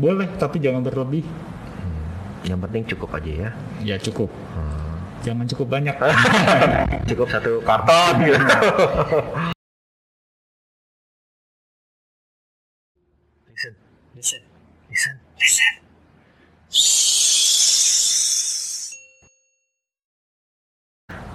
Boleh, 0.00 0.32
tapi 0.40 0.56
jangan 0.64 0.80
berlebih. 0.80 1.20
Yang 2.48 2.58
penting 2.64 2.82
cukup 2.96 3.20
aja 3.20 3.32
ya. 3.36 3.50
Ya 3.84 3.96
cukup. 4.00 4.32
Jangan 5.20 5.44
cukup 5.44 5.68
banyak. 5.68 5.92
Cukup 7.12 7.28
satu 7.28 7.60
karton 7.60 8.14
gitu. 8.24 8.40
listen, 13.52 13.72
listen, 14.16 14.40
listen, 14.88 15.14
listen. 15.36 15.72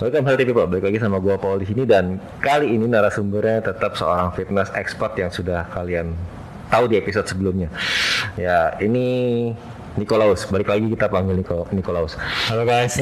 Welcome 0.02 0.26
Healthy 0.26 0.46
People, 0.50 0.66
balik 0.66 0.90
lagi 0.90 0.98
sama 0.98 1.22
gua 1.22 1.38
Paul 1.38 1.62
di 1.62 1.70
sini 1.70 1.86
dan 1.86 2.18
kali 2.42 2.74
ini 2.74 2.90
narasumbernya 2.90 3.70
tetap 3.70 3.94
seorang 3.94 4.34
fitness 4.34 4.74
expert 4.74 5.14
yang 5.22 5.30
sudah 5.30 5.70
kalian 5.70 6.18
tahu 6.74 6.90
di 6.90 6.98
episode 6.98 7.30
sebelumnya. 7.30 7.70
Ya, 8.36 8.76
ini 8.84 9.08
Nikolaus, 9.96 10.44
balik 10.52 10.68
lagi 10.68 10.92
kita 10.92 11.08
panggil 11.08 11.40
Niko, 11.40 11.72
Nikolaus. 11.72 12.20
Halo 12.52 12.68
guys. 12.68 13.00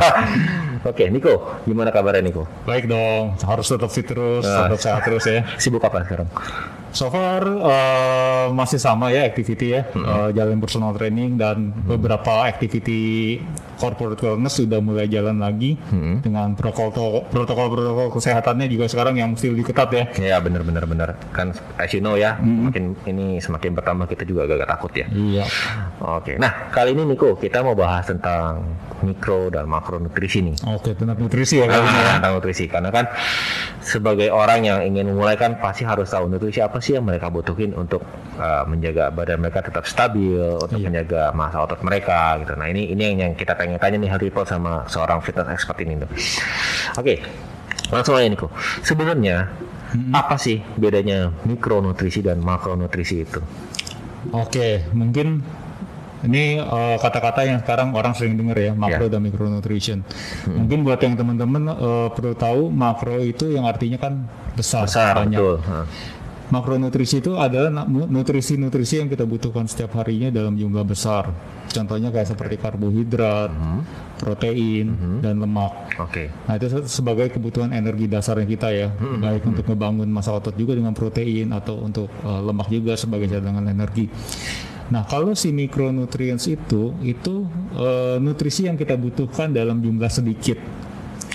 Oke, 0.88 1.12
Niko, 1.12 1.60
gimana 1.68 1.92
kabarnya 1.92 2.24
Niko? 2.24 2.48
Baik 2.64 2.88
dong, 2.88 3.36
harus 3.36 3.68
tetap 3.68 3.92
fit 3.92 4.08
terus, 4.08 4.48
Nah. 4.48 4.72
tetap 4.72 4.80
sehat 4.80 5.02
terus 5.04 5.28
ya. 5.28 5.44
Sibuk 5.60 5.84
apa 5.84 6.08
sekarang? 6.08 6.28
So 6.88 7.12
far 7.12 7.44
eh, 7.44 8.46
masih 8.48 8.80
sama 8.80 9.12
ya 9.12 9.28
activity 9.28 9.76
ya, 9.76 9.84
Eh, 9.92 10.28
jalan 10.32 10.56
personal 10.56 10.96
training 10.96 11.36
dan 11.36 11.76
beberapa 11.84 12.48
activity 12.48 13.36
corporate 13.76 14.18
wellness 14.18 14.56
sudah 14.56 14.80
mulai 14.80 15.06
jalan 15.06 15.36
lagi 15.36 15.76
dengan 16.20 16.52
protokol 16.52 17.28
protokol 17.28 17.68
protokol 17.68 18.06
kesehatannya 18.12 18.66
juga 18.66 18.88
sekarang 18.88 19.16
yang 19.16 19.32
mesti 19.32 19.52
lebih 19.52 19.68
ketat 19.68 19.90
ya. 19.92 20.04
Ya 20.16 20.36
benar 20.40 20.64
benar 20.64 20.84
benar 20.84 21.08
kan 21.30 21.52
as 21.76 21.92
you 21.92 22.00
know 22.00 22.16
ya 22.16 22.36
makin 22.40 22.96
ini 23.04 23.36
semakin 23.38 23.76
bertambah 23.76 24.08
kita 24.08 24.24
juga 24.24 24.48
agak 24.48 24.68
takut 24.68 24.92
ya. 24.92 25.06
Iya. 25.08 25.44
Oke, 25.96 26.36
nah 26.36 26.68
kali 26.68 26.92
ini 26.92 27.04
Niko 27.04 27.36
kita 27.36 27.60
mau 27.60 27.72
bahas 27.72 28.04
tentang 28.04 28.64
mikro 29.00 29.52
dan 29.52 29.68
makronutrisi 29.68 30.40
nih. 30.40 30.56
Oke, 30.72 30.96
tentang 30.96 31.16
nutrisi 31.16 31.60
ya 31.60 31.68
kali 31.68 31.84
ini 31.84 31.98
ya. 31.98 32.12
Tentang 32.20 32.32
nutrisi 32.40 32.64
karena 32.64 32.88
kan 32.88 33.04
sebagai 33.80 34.32
orang 34.32 34.64
yang 34.64 34.80
ingin 34.82 35.12
memulai 35.12 35.36
kan 35.36 35.56
pasti 35.56 35.84
harus 35.84 36.10
tahu 36.10 36.26
nutrisi 36.26 36.58
apa 36.58 36.80
sih 36.80 36.96
yang 36.96 37.04
mereka 37.04 37.28
butuhin 37.28 37.70
untuk 37.72 38.02
uh, 38.36 38.64
menjaga 38.66 39.12
badan 39.12 39.38
mereka 39.38 39.62
tetap 39.62 39.84
stabil, 39.86 40.40
untuk 40.56 40.76
Iya. 40.76 40.86
menjaga 40.90 41.22
massa 41.32 41.62
otot 41.62 41.80
mereka 41.80 42.36
gitu. 42.42 42.52
Nah 42.56 42.66
ini 42.66 42.90
ini 42.90 43.02
yang, 43.12 43.16
yang 43.20 43.32
kita 43.32 43.54
pengen 43.66 43.82
tanya 43.82 43.96
nih 43.98 44.10
Healthy 44.14 44.30
People 44.30 44.46
sama 44.46 44.86
seorang 44.86 45.18
fitness 45.18 45.50
expert 45.50 45.82
ini 45.82 45.98
tuh. 45.98 46.06
Oke, 46.94 47.18
langsung 47.90 48.14
aja 48.14 48.30
Niko. 48.30 48.46
Sebenarnya 48.86 49.50
apa 50.14 50.38
sih 50.38 50.62
bedanya 50.78 51.34
mikronutrisi 51.42 52.22
dan 52.22 52.38
makronutrisi 52.38 53.26
itu? 53.26 53.42
Oke, 54.30 54.86
mungkin 54.94 55.42
ini 56.22 56.58
eh, 56.62 56.96
kata-kata 56.98 57.42
yang 57.42 57.58
sekarang 57.62 57.90
orang 57.94 58.14
sering 58.14 58.38
dengar 58.38 58.54
ya, 58.54 58.72
makro 58.74 59.10
dan 59.10 59.22
micronutrition. 59.26 60.06
Mungkin 60.46 60.86
buat 60.86 61.02
yang 61.02 61.18
teman-teman 61.18 61.66
eh, 61.70 62.08
perlu 62.14 62.38
tahu 62.38 62.70
makro 62.70 63.18
itu 63.18 63.50
yang 63.50 63.66
artinya 63.66 63.98
kan 63.98 64.30
besar, 64.54 64.86
Besar 64.86 65.26
banyak. 65.26 65.38
betul. 65.38 65.54
Makronutrisi 66.46 67.18
itu 67.18 67.34
adalah 67.34 67.68
nutrisi-nutrisi 67.88 69.02
yang 69.02 69.10
kita 69.10 69.26
butuhkan 69.26 69.66
setiap 69.66 69.98
harinya 69.98 70.30
dalam 70.30 70.54
jumlah 70.54 70.86
besar. 70.86 71.34
Contohnya 71.66 72.14
kayak 72.14 72.30
seperti 72.30 72.54
karbohidrat, 72.56 73.50
protein, 74.16 74.86
dan 75.20 75.42
lemak. 75.42 75.98
Oke. 75.98 76.30
Nah 76.46 76.54
itu 76.54 76.70
se- 76.70 76.86
sebagai 76.86 77.34
kebutuhan 77.34 77.74
energi 77.74 78.06
dasarnya 78.06 78.46
kita 78.46 78.68
ya, 78.70 78.88
baik 78.94 79.42
untuk 79.42 79.66
ngebangun 79.66 80.06
massa 80.06 80.32
otot 80.32 80.54
juga 80.54 80.78
dengan 80.78 80.94
protein 80.94 81.50
atau 81.50 81.82
untuk 81.82 82.06
uh, 82.22 82.38
lemak 82.40 82.70
juga 82.70 82.94
sebagai 82.94 83.26
cadangan 83.26 83.66
energi. 83.66 84.06
Nah 84.86 85.02
kalau 85.02 85.34
si 85.34 85.50
micronutrients 85.50 86.46
itu 86.46 86.94
itu 87.02 87.42
uh, 87.74 88.22
nutrisi 88.22 88.70
yang 88.70 88.78
kita 88.78 88.94
butuhkan 88.94 89.50
dalam 89.50 89.82
jumlah 89.82 90.08
sedikit. 90.08 90.62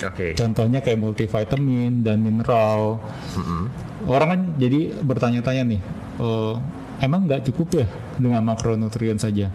Oke. 0.01 0.33
Contohnya 0.33 0.79
kayak 0.79 0.97
multivitamin 0.97 1.99
dan 2.01 2.23
mineral. 2.23 3.03
Orang 4.03 4.27
kan 4.27 4.41
jadi 4.55 4.93
bertanya-tanya 4.97 5.63
nih, 5.67 5.81
eh, 6.17 6.53
emang 6.99 7.25
nggak 7.25 7.49
cukup 7.49 7.67
ya 7.75 7.85
dengan 8.15 8.41
makronutrien 8.43 9.15
saja? 9.15 9.49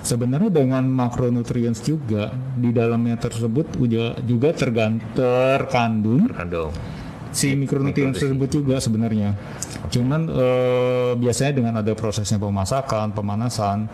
Sebenarnya 0.00 0.50
dengan 0.50 0.84
makronutrients 0.84 1.80
juga 1.80 2.28
di 2.54 2.70
dalamnya 2.70 3.16
tersebut 3.16 3.66
juga, 3.74 4.16
juga 4.22 4.52
tergan- 4.52 5.00
terkandung 5.12 6.28
Terkandung. 6.28 6.72
Si 7.30 7.54
mikronutrien 7.54 8.10
tersebut 8.10 8.50
juga 8.50 8.76
sebenarnya. 8.82 9.34
Cuman 9.90 10.26
eh, 10.30 11.12
biasanya 11.18 11.52
dengan 11.54 11.74
ada 11.82 11.92
prosesnya 11.94 12.38
pemasakan, 12.38 13.14
pemanasan, 13.14 13.86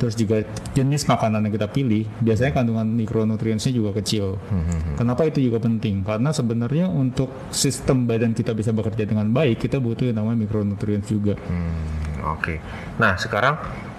terus 0.00 0.16
juga 0.16 0.44
jenis 0.72 1.04
makanan 1.08 1.48
yang 1.48 1.54
kita 1.54 1.68
pilih, 1.68 2.04
biasanya 2.20 2.52
kandungan 2.52 2.88
mikronutriensnya 2.88 3.72
juga 3.72 3.96
kecil. 4.00 4.40
Kenapa 4.96 5.28
itu 5.28 5.40
juga 5.44 5.60
penting? 5.62 6.04
Karena 6.04 6.32
sebenarnya 6.32 6.88
untuk 6.88 7.32
sistem 7.52 8.04
badan 8.08 8.32
kita 8.32 8.52
bisa 8.52 8.72
bekerja 8.72 9.04
dengan 9.04 9.28
baik, 9.32 9.68
kita 9.68 9.80
butuh 9.80 10.08
yang 10.10 10.20
namanya 10.20 10.48
mikronutrients 10.48 11.08
juga. 11.08 11.36
Hmm, 11.48 12.34
Oke. 12.36 12.60
Nah 12.98 13.14
sekarang 13.16 13.56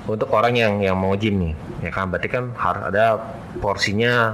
untuk 0.09 0.29
orang 0.33 0.53
yang 0.57 0.73
yang 0.81 0.97
mau 0.97 1.13
gym 1.13 1.37
nih, 1.37 1.53
ya 1.85 1.91
kan 1.93 2.09
berarti 2.09 2.29
kan 2.29 2.49
harus 2.57 2.83
ada 2.89 3.17
porsinya 3.61 4.33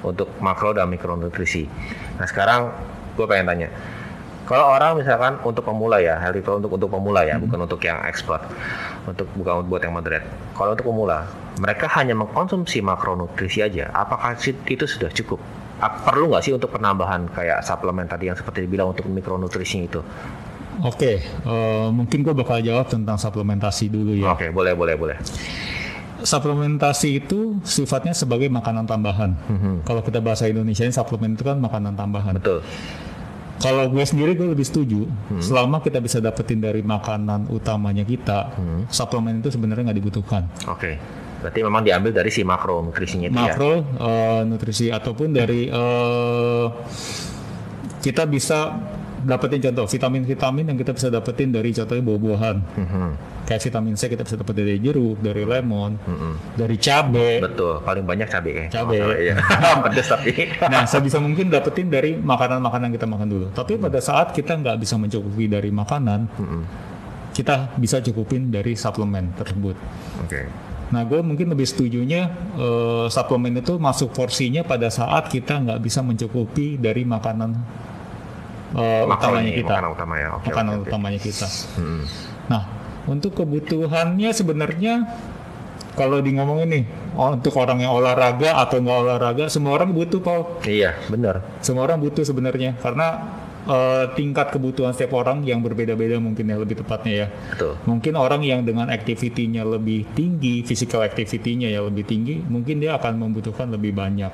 untuk 0.00 0.32
makro 0.40 0.72
dan 0.72 0.88
mikronutrisi. 0.88 1.68
Nah 2.16 2.24
sekarang 2.24 2.72
gue 3.20 3.28
pengen 3.28 3.52
tanya, 3.52 3.68
kalau 4.48 4.66
orang 4.74 4.98
misalkan 4.98 5.38
untuk 5.46 5.62
pemula 5.62 6.02
ya, 6.02 6.18
healthy 6.18 6.42
Flow 6.42 6.58
untuk 6.58 6.74
untuk 6.74 6.90
pemula 6.90 7.22
ya, 7.22 7.38
bukan 7.38 7.70
untuk 7.70 7.78
yang 7.86 8.02
expert, 8.02 8.42
untuk 9.06 9.30
bukan 9.38 9.62
buat 9.70 9.78
yang 9.84 9.94
moderate. 9.94 10.26
Kalau 10.58 10.74
untuk 10.74 10.90
pemula, 10.90 11.28
mereka 11.62 11.86
hanya 11.94 12.18
mengkonsumsi 12.18 12.82
makronutrisi 12.82 13.62
aja. 13.62 13.94
Apakah 13.94 14.34
itu 14.40 14.84
sudah 14.90 15.06
cukup? 15.14 15.38
Perlu 15.78 16.34
nggak 16.34 16.42
sih 16.42 16.52
untuk 16.52 16.74
penambahan 16.74 17.30
kayak 17.30 17.62
suplemen 17.62 18.10
tadi 18.10 18.26
yang 18.26 18.34
seperti 18.34 18.66
dibilang 18.66 18.90
untuk 18.90 19.06
mikronutrisi 19.06 19.86
itu? 19.86 20.02
Oke, 20.82 21.22
eh, 21.22 21.88
mungkin 21.94 22.26
gue 22.26 22.34
bakal 22.34 22.58
jawab 22.58 22.90
tentang 22.90 23.22
suplementasi 23.22 23.86
dulu 23.86 24.18
ya. 24.18 24.34
Oke, 24.34 24.50
boleh, 24.50 24.74
boleh, 24.74 24.98
boleh. 24.98 25.16
Suplementasi 26.26 27.22
itu 27.22 27.56
sifatnya 27.62 28.18
sebagai 28.18 28.50
makanan 28.50 28.84
tambahan. 28.84 29.30
Kalau 29.86 30.02
kita 30.02 30.18
bahasa 30.18 30.50
Indonesia 30.50 30.82
ini 30.82 30.92
suplemen 30.92 31.38
itu 31.38 31.46
kan 31.46 31.56
makanan 31.62 31.94
tambahan. 31.94 32.34
Betul. 32.34 32.66
Kalau 33.60 33.92
gue 33.92 34.04
sendiri 34.08 34.32
gue 34.32 34.48
lebih 34.56 34.64
setuju, 34.64 35.04
selama 35.36 35.84
kita 35.84 36.00
bisa 36.00 36.16
dapetin 36.16 36.64
dari 36.64 36.80
makanan 36.80 37.52
utamanya 37.52 38.02
kita, 38.08 38.56
suplemen 38.88 39.44
itu 39.44 39.52
sebenarnya 39.52 39.92
nggak 39.92 39.98
dibutuhkan. 40.00 40.48
Oke. 40.64 40.96
Berarti 41.40 41.60
memang 41.64 41.80
diambil 41.80 42.12
dari 42.12 42.28
si 42.28 42.44
makronutrisinya 42.44 43.32
itu 43.32 43.36
ya. 43.36 43.56
Makro 43.56 43.72
eh, 43.80 44.40
nutrisi 44.44 44.92
ataupun 44.92 45.28
dari 45.32 45.72
eh, 45.72 46.66
kita 48.00 48.28
bisa 48.28 48.76
dapetin 49.24 49.60
contoh 49.68 49.84
vitamin-vitamin 49.88 50.64
yang 50.72 50.78
kita 50.80 50.92
bisa 50.96 51.08
dapetin 51.08 51.52
dari 51.52 51.72
contohnya 51.72 52.04
buah-buahan. 52.04 52.56
Mhm. 52.76 53.08
Kayak 53.50 53.66
vitamin 53.66 53.98
C 53.98 54.06
kita 54.06 54.22
bisa 54.22 54.38
dapat 54.38 54.54
dari 54.62 54.78
jeruk, 54.78 55.18
dari 55.18 55.42
lemon, 55.42 55.98
dari 56.54 56.78
cabai. 56.78 57.42
Betul. 57.42 57.82
Paling 57.82 58.06
banyak 58.06 58.30
cabai 58.30 58.50
kayaknya. 58.54 58.70
Cabai. 58.70 58.98
Oh, 59.02 59.10
iya. 59.10 59.34
Pedes 59.90 60.06
tapi. 60.06 60.30
Nah, 60.70 60.86
sebisa 60.86 61.18
mungkin 61.18 61.50
dapetin 61.50 61.90
dari 61.90 62.14
makanan-makanan 62.14 62.86
yang 62.86 62.94
kita 62.94 63.10
makan 63.10 63.26
dulu. 63.26 63.46
Tapi 63.50 63.74
pada 63.74 63.98
saat 63.98 64.30
kita 64.30 64.54
nggak 64.54 64.78
bisa 64.78 64.94
mencukupi 64.94 65.50
dari 65.50 65.74
makanan, 65.74 66.30
kita 67.34 67.74
bisa 67.74 67.98
cukupin 67.98 68.54
dari 68.54 68.78
suplemen 68.78 69.34
tersebut. 69.34 69.74
Oke. 70.22 70.46
Nah, 70.94 71.02
gue 71.02 71.18
mungkin 71.18 71.50
lebih 71.50 71.66
setujunya 71.66 72.30
eh, 72.54 73.06
suplemen 73.10 73.58
itu 73.58 73.82
masuk 73.82 74.14
porsinya 74.14 74.62
pada 74.62 74.94
saat 74.94 75.26
kita 75.26 75.58
nggak 75.58 75.80
bisa 75.82 76.06
mencukupi 76.06 76.78
dari 76.78 77.02
makanan 77.02 77.50
Makro 78.70 79.34
utamanya 79.34 79.50
ini, 79.50 79.58
kita, 79.58 79.72
Makanan 79.74 79.90
utama 79.90 80.14
ya. 80.14 80.28
Oke. 80.38 80.46
makanan 80.46 80.74
oke. 80.78 80.86
utamanya 80.86 81.18
kita. 81.18 81.46
Mm-mm. 81.74 82.02
Nah, 82.46 82.62
untuk 83.10 83.34
kebutuhannya 83.34 84.30
sebenarnya 84.30 85.02
kalau 85.98 86.22
di 86.22 86.32
ngomongin 86.32 86.68
nih, 86.70 86.84
oh, 87.18 87.34
untuk 87.34 87.58
orang 87.58 87.82
yang 87.82 87.92
olahraga 87.92 88.56
atau 88.62 88.78
nggak 88.78 88.98
olahraga, 89.04 89.44
semua 89.50 89.74
orang 89.74 89.90
butuh, 89.90 90.22
Paul. 90.22 90.62
Iya, 90.62 90.94
benar. 91.10 91.42
Semua 91.60 91.84
orang 91.84 91.98
butuh 91.98 92.22
sebenarnya 92.22 92.78
karena 92.78 93.36
eh, 93.66 94.04
tingkat 94.14 94.54
kebutuhan 94.54 94.94
setiap 94.94 95.18
orang 95.18 95.42
yang 95.42 95.60
berbeda-beda 95.60 96.16
mungkin 96.22 96.46
ya 96.46 96.56
lebih 96.56 96.80
tepatnya 96.80 97.12
ya. 97.12 97.26
Betul. 97.52 97.74
Mungkin 97.84 98.14
orang 98.16 98.40
yang 98.46 98.62
dengan 98.62 98.86
activity-nya 98.88 99.66
lebih 99.66 100.08
tinggi, 100.14 100.62
physical 100.62 101.02
activity-nya 101.02 101.68
ya 101.68 101.82
lebih 101.82 102.06
tinggi, 102.06 102.38
mungkin 102.38 102.80
dia 102.80 102.96
akan 102.96 103.20
membutuhkan 103.20 103.68
lebih 103.68 103.92
banyak. 103.92 104.32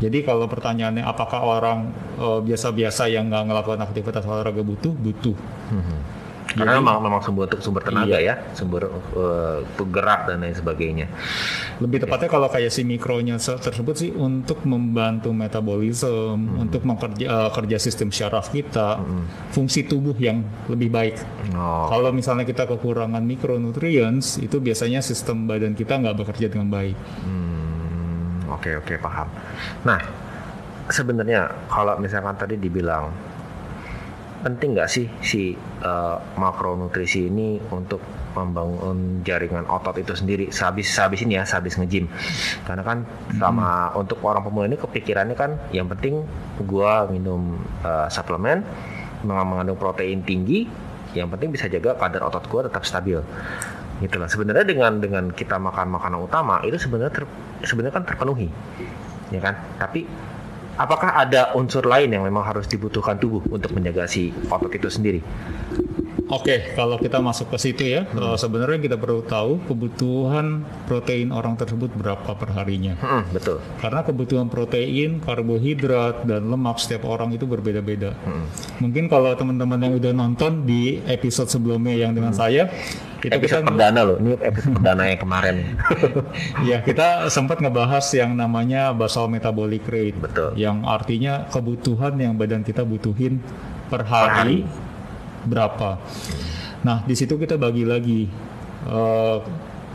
Jadi 0.00 0.18
kalau 0.24 0.48
pertanyaannya 0.48 1.04
apakah 1.04 1.44
orang 1.44 1.92
eh, 2.18 2.40
biasa-biasa 2.40 3.06
yang 3.12 3.28
nggak 3.28 3.52
ngelakukan 3.52 3.80
aktivitas 3.84 4.24
olahraga 4.24 4.64
butuh? 4.64 4.96
Butuh. 4.96 5.36
Karena 6.50 6.66
Jadi- 6.72 6.82
memang 6.82 6.96
memang 6.98 7.20
sumber 7.20 7.46
untuk 7.46 7.60
sumber 7.60 7.78
tenaga 7.80 8.18
Iya. 8.18 8.34
ya, 8.36 8.52
sumber 8.52 8.90
eh, 8.90 9.58
penggerak 9.72 10.26
dan 10.26 10.40
lain 10.40 10.50
sebagainya. 10.52 11.06
Lebih 11.78 12.02
tepatnya 12.02 12.26
kalau 12.26 12.46
kayak 12.46 12.68
si 12.68 12.82
mikronya 12.82 13.38
se- 13.38 13.54
tersebut 13.56 13.94
sih 13.94 14.10
untuk 14.10 14.62
membantu 14.64 15.30
metabolisme, 15.30 16.10
untuk 16.56 16.82
mengerja 16.82 17.22
eh, 17.22 17.50
kerja 17.50 17.76
sistem 17.78 18.10
syaraf 18.10 18.50
kita, 18.50 18.98
fungsi 19.50 19.84
tubuh 19.84 20.16
yang 20.16 20.42
lebih 20.66 20.90
baik. 20.90 21.22
Oh, 21.52 21.86
Kalau 21.86 22.10
misalnya 22.10 22.42
kita 22.42 22.66
kekurangan 22.66 23.22
mikronutrients, 23.22 24.36
itu 24.36 24.58
biasanya 24.58 24.98
sistem 25.00 25.46
badan 25.46 25.72
kita 25.72 25.96
nggak 25.96 26.16
bekerja 26.16 26.46
dengan 26.48 26.66
baik. 26.68 26.96
hmm, 26.96 28.50
oke 28.50 28.70
oke 28.76 28.94
paham. 28.98 29.28
Nah, 29.82 30.02
sebenarnya 30.86 31.46
kalau 31.66 31.94
misalkan 31.96 32.34
tadi 32.34 32.58
dibilang 32.58 33.14
penting 34.40 34.76
nggak 34.76 34.88
sih 34.88 35.06
si 35.20 35.54
eh, 35.84 36.16
makronutrisi 36.40 37.28
ini 37.28 37.60
untuk 37.70 38.00
membangun 38.30 39.26
jaringan 39.26 39.66
otot 39.66 39.98
itu 39.98 40.14
sendiri? 40.14 40.54
Sehabis 40.54 40.86
sehabis 40.90 41.26
ini 41.26 41.36
ya 41.36 41.44
sehabis 41.44 41.76
nge-gym. 41.76 42.06
Karena 42.64 42.82
kan 42.86 42.98
sama 43.36 43.90
untuk 43.98 44.22
orang 44.22 44.42
pemula 44.46 44.70
ini 44.70 44.78
kepikirannya 44.78 45.36
kan 45.36 45.58
yang 45.74 45.90
penting 45.90 46.24
gua 46.64 47.10
minum 47.10 47.58
eh, 47.84 48.08
suplemen 48.08 48.62
meng- 49.26 49.48
mengandung 49.48 49.76
protein 49.76 50.24
tinggi 50.24 50.64
yang 51.10 51.26
penting 51.26 51.50
bisa 51.50 51.66
jaga 51.66 51.98
kadar 51.98 52.22
otot 52.24 52.44
gua 52.46 52.60
tetap 52.70 52.86
stabil. 52.86 53.18
Gitu 54.00 54.16
lah 54.16 54.32
sebenarnya 54.32 54.64
dengan 54.64 54.96
dengan 54.96 55.28
kita 55.28 55.60
makan 55.60 55.92
makanan 55.92 56.24
utama 56.24 56.64
itu 56.64 56.80
sebenarnya 56.80 57.12
ter- 57.12 57.38
sebenarnya 57.66 57.94
kan 58.00 58.04
terpenuhi. 58.08 58.48
Ya 59.30 59.38
kan? 59.42 59.58
Tapi 59.76 60.06
apakah 60.80 61.12
ada 61.12 61.52
unsur 61.52 61.84
lain 61.84 62.16
yang 62.16 62.24
memang 62.24 62.40
harus 62.40 62.64
dibutuhkan 62.64 63.20
tubuh 63.20 63.44
untuk 63.52 63.76
menjaga 63.76 64.08
si 64.08 64.32
otot 64.48 64.72
itu 64.72 64.88
sendiri 64.88 65.20
Oke, 66.30 66.78
kalau 66.78 66.94
kita 66.94 67.18
masuk 67.18 67.50
ke 67.50 67.58
situ 67.58 67.82
ya, 67.90 68.06
eh, 68.06 68.36
sebenarnya 68.38 68.78
kita 68.78 68.96
perlu 68.96 69.26
tahu 69.26 69.66
kebutuhan 69.66 70.62
protein 70.86 71.34
orang 71.34 71.58
tersebut 71.58 71.90
berapa 71.90 72.38
per 72.38 72.54
harinya. 72.54 72.94
Hmm, 73.02 73.26
betul. 73.34 73.58
Karena 73.82 74.06
kebutuhan 74.06 74.46
protein, 74.46 75.18
karbohidrat, 75.18 76.22
dan 76.24 76.46
lemak 76.46 76.78
setiap 76.78 77.10
orang 77.10 77.34
itu 77.34 77.50
berbeda-beda. 77.50 78.14
Mungkin 78.78 79.10
kalau 79.10 79.34
teman-teman 79.34 79.82
yang 79.82 79.94
udah 79.98 80.12
nonton 80.14 80.62
di 80.62 81.02
episode 81.10 81.50
sebelumnya 81.50 81.98
yang 81.98 82.14
dengan 82.14 82.30
saya, 82.30 82.70
itu 83.20 83.36
episode 83.36 83.62
kita 83.64 83.68
perdana 83.68 84.00
loh 84.00 84.16
ini 84.16 84.32
episode 84.40 84.72
perdana 84.80 85.02
yang 85.12 85.20
kemarin. 85.20 85.56
Ya 86.68 86.80
kita 86.84 87.28
sempat 87.32 87.60
ngebahas 87.60 88.04
yang 88.12 88.36
namanya 88.36 88.92
basal 88.92 89.28
metabolic 89.28 89.84
rate, 89.88 90.16
Betul. 90.16 90.56
yang 90.56 90.84
artinya 90.84 91.48
kebutuhan 91.48 92.16
yang 92.20 92.36
badan 92.36 92.64
kita 92.64 92.84
butuhin 92.84 93.40
per 93.88 94.04
hari, 94.04 94.64
berapa. 95.44 96.00
Nah 96.84 97.04
di 97.04 97.14
situ 97.16 97.36
kita 97.36 97.60
bagi 97.60 97.84
lagi 97.84 98.26
eh, 98.88 99.38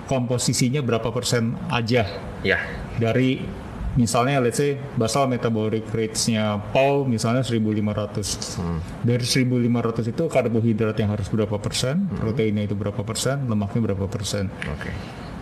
komposisinya 0.06 0.82
berapa 0.86 1.10
persen 1.10 1.58
aja. 1.70 2.06
Ya. 2.46 2.60
Dari 2.96 3.42
misalnya 3.96 4.44
let's 4.44 4.60
say 4.60 4.76
basal 5.00 5.26
metabolic 5.26 5.88
rates-nya 5.88 6.60
Paul 6.76 7.08
misalnya 7.08 7.48
1500 7.48 9.08
dari 9.08 9.24
1500 9.24 10.12
itu 10.12 10.24
karbohidrat 10.28 11.00
yang 11.00 11.16
harus 11.16 11.32
berapa 11.32 11.56
persen 11.64 12.12
proteinnya 12.20 12.68
itu 12.68 12.76
berapa 12.76 13.00
persen 13.08 13.48
lemaknya 13.48 13.92
berapa 13.92 14.06
persen. 14.12 14.52
Oke 14.68 14.92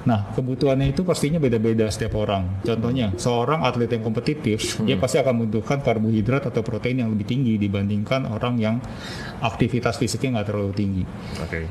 nah 0.04 0.32
kebutuhannya 0.36 0.92
itu 0.92 1.08
pastinya 1.08 1.40
beda-beda 1.40 1.88
setiap 1.88 2.20
orang. 2.20 2.60
Contohnya 2.64 3.16
seorang 3.16 3.64
atlet 3.64 3.88
yang 3.88 4.04
kompetitif 4.04 4.84
dia 4.84 5.00
pasti 5.00 5.20
akan 5.20 5.44
membutuhkan 5.44 5.80
karbohidrat 5.80 6.52
atau 6.52 6.60
protein 6.60 7.04
yang 7.04 7.10
lebih 7.12 7.28
tinggi 7.28 7.56
dibandingkan 7.56 8.28
orang 8.28 8.60
yang 8.60 8.76
aktivitas 9.40 9.96
fisiknya 9.96 10.40
nggak 10.40 10.48
terlalu 10.52 10.74
tinggi. 10.76 11.04
Oke. 11.40 11.68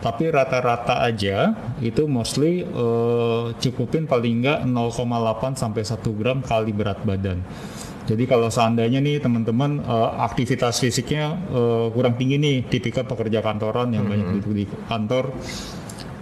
Tapi 0.00 0.32
rata-rata 0.32 1.04
aja 1.04 1.52
itu 1.84 2.08
mostly 2.08 2.64
eh, 2.64 3.44
cukupin 3.60 4.08
paling 4.08 4.40
nggak 4.40 4.58
0,8 4.64 5.60
sampai 5.60 5.82
1 5.84 6.18
gram 6.20 6.40
kali 6.40 6.72
berat 6.72 7.04
badan. 7.04 7.44
Jadi 8.08 8.24
kalau 8.26 8.50
seandainya 8.50 8.98
nih 8.98 9.20
teman-teman 9.20 9.84
eh, 9.84 10.10
aktivitas 10.24 10.80
fisiknya 10.80 11.36
eh, 11.52 11.86
kurang 11.92 12.16
tinggi 12.16 12.40
nih, 12.40 12.56
tipikal 12.66 13.04
pekerja 13.04 13.44
kantoran 13.44 13.92
yang 13.92 14.08
banyak 14.08 14.40
duduk 14.40 14.52
di 14.56 14.64
kantor, 14.88 15.36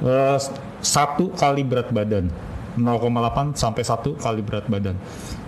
eh, 0.02 0.38
satu 0.80 1.34
kali 1.34 1.62
berat 1.66 1.90
badan. 1.90 2.30
0,8 2.78 3.58
sampai 3.58 3.82
1 3.82 4.22
kali 4.22 4.40
berat 4.40 4.70
badan. 4.70 4.94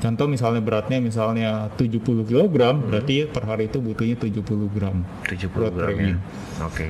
Contoh 0.02 0.26
misalnya 0.26 0.58
beratnya 0.58 0.98
misalnya 0.98 1.70
70 1.78 2.26
kg, 2.26 2.50
berarti 2.82 3.30
per 3.30 3.46
hari 3.46 3.70
itu 3.70 3.78
butuhnya 3.78 4.18
70 4.18 4.66
gram. 4.66 5.06
70 5.30 5.46
Protein. 5.46 5.70
gram 5.70 5.94
ya 5.94 6.16
oke 6.66 6.86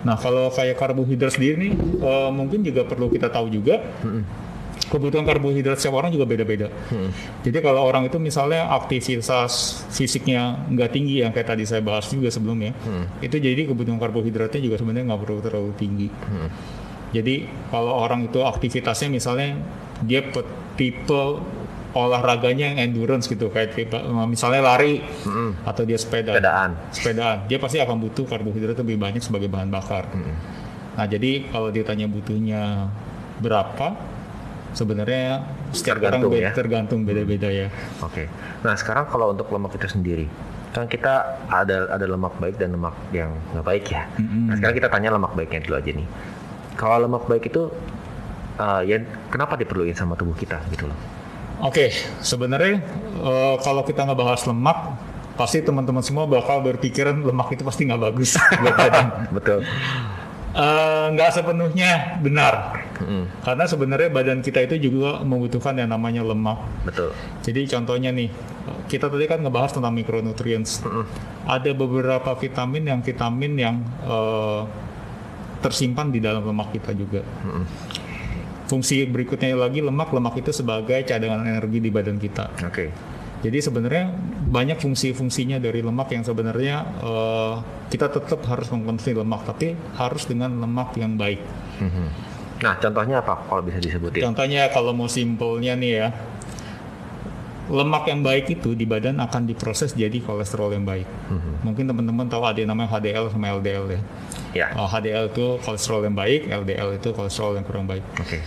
Nah, 0.00 0.16
kalau 0.16 0.48
kayak 0.48 0.80
karbohidrat 0.80 1.36
sendiri 1.36 1.60
nih, 1.60 1.72
eh, 1.76 2.30
mungkin 2.32 2.64
juga 2.64 2.88
perlu 2.88 3.12
kita 3.12 3.28
tahu 3.28 3.52
juga. 3.52 3.84
Kebutuhan 4.88 5.28
karbohidrat 5.28 5.76
setiap 5.76 6.00
orang 6.00 6.08
juga 6.08 6.24
beda-beda. 6.24 6.72
Jadi 7.44 7.58
kalau 7.60 7.84
orang 7.84 8.08
itu 8.08 8.16
misalnya 8.16 8.72
aktivitas 8.74 9.84
fisiknya 9.92 10.66
nggak 10.72 10.90
tinggi 10.90 11.20
yang 11.20 11.36
kayak 11.36 11.52
tadi 11.52 11.68
saya 11.68 11.84
bahas 11.84 12.08
juga 12.08 12.32
sebelumnya, 12.32 12.72
itu 13.20 13.36
jadi 13.36 13.68
kebutuhan 13.68 14.00
karbohidratnya 14.00 14.58
juga 14.58 14.80
sebenarnya 14.80 15.12
nggak 15.12 15.20
perlu 15.20 15.38
terlalu 15.44 15.72
tinggi. 15.76 16.08
Jadi 17.10 17.34
kalau 17.68 17.92
orang 17.92 18.26
itu 18.26 18.38
aktivitasnya 18.40 19.10
misalnya 19.10 19.58
dia 20.02 20.22
pe- 20.22 20.46
tipe 20.78 21.42
olahraganya 21.90 22.70
yang 22.70 22.78
endurance 22.78 23.26
gitu 23.26 23.50
kayak 23.50 23.74
tipe, 23.74 23.98
misalnya 24.30 24.62
lari 24.62 25.02
atau 25.66 25.82
dia 25.82 25.98
sepeda 25.98 26.38
sepedaan 26.38 26.70
sepedaan, 26.94 27.38
dia 27.50 27.58
pasti 27.58 27.82
akan 27.82 27.98
butuh 27.98 28.30
karbohidrat 28.30 28.78
lebih 28.78 28.94
banyak 28.94 29.18
sebagai 29.18 29.50
bahan 29.50 29.74
bakar. 29.74 30.06
Nah, 30.94 31.06
jadi 31.06 31.50
kalau 31.50 31.74
ditanya 31.74 32.06
butuhnya 32.06 32.86
berapa, 33.42 33.98
sebenarnya 34.70 35.42
setiap 35.74 35.98
Tergantung 35.98 36.30
orang 36.30 36.46
ya. 36.46 36.50
tergantung 36.54 37.00
beda-beda 37.02 37.50
ya. 37.50 37.68
Oke. 38.02 38.30
Nah 38.62 38.74
sekarang 38.78 39.10
kalau 39.10 39.34
untuk 39.34 39.50
lemak 39.50 39.74
itu 39.74 39.90
sendiri, 39.90 40.26
kan 40.70 40.86
kita 40.86 41.42
ada 41.50 41.90
ada 41.90 42.06
lemak 42.06 42.38
baik 42.38 42.54
dan 42.58 42.74
lemak 42.78 42.94
yang 43.10 43.34
nggak 43.54 43.66
baik 43.66 43.84
ya. 43.90 44.06
Nah 44.18 44.54
sekarang 44.58 44.76
kita 44.78 44.88
tanya 44.90 45.10
lemak 45.14 45.34
baiknya 45.34 45.60
dulu 45.66 45.74
aja 45.78 45.90
nih. 45.90 46.06
Kalau 46.74 47.06
lemak 47.06 47.26
baik 47.26 47.50
itu, 47.50 47.70
uh, 48.56 48.82
ya 48.84 49.00
kenapa 49.28 49.56
diperluin 49.56 49.94
sama 49.94 50.14
tubuh 50.14 50.34
kita 50.34 50.60
gitu 50.70 50.86
loh? 50.90 50.98
Oke, 51.60 51.92
sebenarnya 52.24 52.80
eh, 53.20 53.56
kalau 53.60 53.84
kita 53.84 54.08
ngebahas 54.08 54.48
lemak, 54.48 54.96
pasti 55.36 55.60
teman-teman 55.60 56.00
semua 56.00 56.24
bakal 56.24 56.64
berpikiran 56.64 57.20
lemak 57.20 57.52
itu 57.52 57.60
pasti 57.68 57.84
nggak 57.84 58.00
bagus 58.00 58.40
buat 58.64 58.76
badan. 58.80 59.28
Betul. 59.28 59.60
Eh, 60.50 61.06
nggak 61.12 61.30
sepenuhnya 61.30 62.16
benar, 62.24 62.80
Mm, 63.00 63.24
karena 63.40 63.64
sebenarnya 63.64 64.12
badan 64.12 64.44
kita 64.44 64.60
itu 64.60 64.92
juga 64.92 65.24
membutuhkan 65.24 65.72
yang 65.72 65.88
namanya 65.88 66.20
lemak. 66.20 66.60
betul. 66.84 67.16
Jadi 67.40 67.64
contohnya 67.64 68.12
nih, 68.12 68.28
kita 68.92 69.08
tadi 69.08 69.24
kan 69.24 69.40
ngebahas 69.40 69.72
tentang 69.72 69.96
micronutrients. 69.96 70.84
Ada 71.48 71.72
beberapa 71.72 72.36
vitamin 72.36 72.84
yang 72.92 73.00
vitamin 73.00 73.52
yang 73.56 73.76
eh, 74.04 74.60
tersimpan 75.60 76.08
di 76.08 76.18
dalam 76.18 76.42
lemak 76.44 76.72
kita 76.74 76.90
juga. 76.96 77.20
Fungsi 78.66 79.02
berikutnya 79.04 79.54
lagi 79.58 79.82
lemak, 79.82 80.14
lemak 80.14 80.40
itu 80.40 80.54
sebagai 80.54 81.02
cadangan 81.02 81.42
energi 81.44 81.78
di 81.82 81.90
badan 81.90 82.16
kita. 82.16 82.54
Oke. 82.64 82.90
Jadi 83.40 83.56
sebenarnya 83.56 84.12
banyak 84.52 84.76
fungsi-fungsinya 84.76 85.56
dari 85.56 85.80
lemak 85.80 86.12
yang 86.12 86.22
sebenarnya 86.22 86.76
eh, 87.00 87.54
kita 87.88 88.12
tetap 88.12 88.44
harus 88.44 88.68
mengkonsumsi 88.68 89.16
lemak, 89.16 89.48
tapi 89.48 89.72
harus 89.96 90.28
dengan 90.28 90.52
lemak 90.60 90.92
yang 91.00 91.16
baik. 91.16 91.40
Mhm. 91.80 92.06
Nah 92.60 92.76
contohnya 92.76 93.24
apa 93.24 93.40
kalau 93.48 93.64
bisa 93.64 93.80
disebutin? 93.80 94.20
Contohnya 94.20 94.68
kalau 94.68 94.92
mau 94.92 95.08
simpelnya 95.08 95.72
nih 95.72 95.92
ya, 95.96 96.08
lemak 97.70 98.10
yang 98.10 98.20
baik 98.26 98.50
itu 98.50 98.74
di 98.74 98.82
badan 98.82 99.22
akan 99.22 99.46
diproses 99.46 99.94
jadi 99.94 100.18
kolesterol 100.18 100.74
yang 100.74 100.82
baik. 100.82 101.06
Mungkin 101.62 101.86
teman-teman 101.86 102.26
tahu 102.26 102.42
ada 102.42 102.58
yang 102.58 102.74
namanya 102.74 102.98
HDL 102.98 103.30
sama 103.30 103.46
LDL 103.62 103.84
ya. 103.86 104.00
Ya. 104.50 104.66
Oh, 104.74 104.90
HDL 104.90 105.30
itu 105.30 105.62
kolesterol 105.62 106.10
yang 106.10 106.18
baik, 106.18 106.50
LDL 106.50 106.98
itu 106.98 107.14
kolesterol 107.14 107.62
yang 107.62 107.64
kurang 107.64 107.86
baik. 107.86 108.02
Oke. 108.18 108.42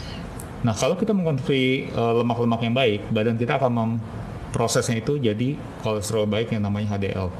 Nah, 0.63 0.75
kalau 0.75 0.99
kita 0.99 1.15
mengkonsumsi 1.15 1.91
eh, 1.91 2.13
lemak-lemak 2.19 2.61
yang 2.63 2.75
baik, 2.75 3.01
badan 3.11 3.35
kita 3.39 3.55
akan 3.55 3.71
memprosesnya 3.71 4.99
itu 4.99 5.15
jadi 5.19 5.55
kolesterol 5.79 6.27
baik 6.27 6.51
yang 6.51 6.67
namanya 6.67 6.99
HDL. 6.99 7.31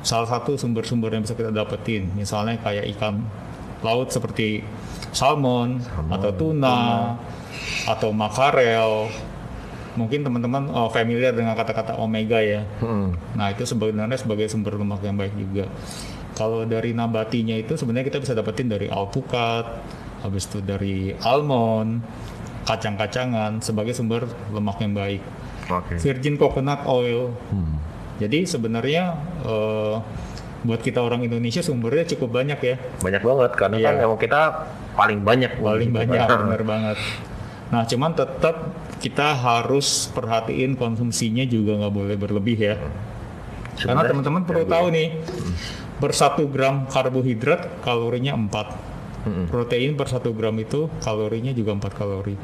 Salah 0.00 0.28
satu 0.28 0.56
sumber-sumber 0.56 1.12
yang 1.12 1.24
bisa 1.24 1.36
kita 1.36 1.52
dapetin, 1.52 2.08
misalnya 2.16 2.56
kayak 2.64 2.88
ikan 2.96 3.20
laut 3.84 4.08
seperti 4.08 4.64
salmon, 5.12 5.80
atau 6.08 6.30
tuna, 6.32 7.16
atau 7.84 8.12
makarel. 8.12 9.12
Mungkin 9.96 10.20
teman-teman 10.22 10.68
oh, 10.70 10.88
familiar 10.92 11.32
dengan 11.32 11.56
kata-kata 11.56 11.96
omega 11.96 12.38
ya. 12.38 12.62
Hmm. 12.78 13.16
Nah, 13.32 13.50
itu 13.50 13.64
sebenarnya 13.64 14.16
sebagai 14.16 14.46
sumber 14.46 14.76
lemak 14.76 15.00
yang 15.02 15.16
baik 15.16 15.34
juga. 15.34 15.64
Kalau 16.36 16.68
dari 16.68 16.92
nabatinya 16.92 17.56
itu 17.56 17.74
sebenarnya 17.74 18.12
kita 18.12 18.20
bisa 18.20 18.36
dapetin 18.36 18.68
dari 18.68 18.92
alpukat, 18.92 19.64
habis 20.20 20.44
itu 20.44 20.60
dari 20.60 21.16
almond, 21.24 22.04
kacang-kacangan 22.68 23.64
sebagai 23.64 23.96
sumber 23.96 24.28
lemak 24.52 24.76
yang 24.84 24.92
baik. 24.92 25.22
Oke. 25.72 25.96
Virgin 25.96 26.36
coconut 26.36 26.84
oil. 26.84 27.32
Hmm. 27.48 27.80
Jadi 28.20 28.44
sebenarnya 28.44 29.16
eh, 29.44 29.96
buat 30.66 30.80
kita 30.82 30.98
orang 30.98 31.22
Indonesia 31.22 31.62
sumbernya 31.62 32.02
cukup 32.16 32.42
banyak 32.42 32.58
ya 32.58 32.76
Banyak 32.98 33.22
banget 33.22 33.50
karena 33.54 33.76
Iya. 33.78 33.86
kan 33.86 33.94
emang 34.02 34.18
kita 34.18 34.40
paling 34.98 35.20
banyak 35.22 35.52
paling 35.62 35.90
gitu. 35.92 35.98
banyak 36.02 36.26
bener 36.42 36.62
banget 36.66 36.98
nah 37.66 37.82
cuman 37.84 38.10
tetap 38.14 38.56
kita 39.06 39.38
harus 39.38 40.10
perhatiin 40.10 40.74
konsumsinya 40.74 41.46
juga 41.46 41.78
nggak 41.78 41.94
boleh 41.94 42.16
berlebih 42.18 42.58
ya 42.58 42.74
karena 43.78 44.02
Sebenarnya 44.02 44.10
teman-teman 44.10 44.42
perlu 44.42 44.66
yang 44.66 44.72
tahu 44.74 44.86
nih 44.90 45.08
per 46.02 46.10
satu 46.10 46.42
gram 46.50 46.90
karbohidrat 46.90 47.86
kalorinya 47.86 48.34
4 48.34 48.50
Mm-mm. 49.30 49.46
protein 49.46 49.94
per 49.94 50.10
satu 50.10 50.34
gram 50.34 50.58
itu 50.58 50.90
kalorinya 50.98 51.54
juga 51.54 51.78
4 51.78 51.86
kalori 51.94 52.34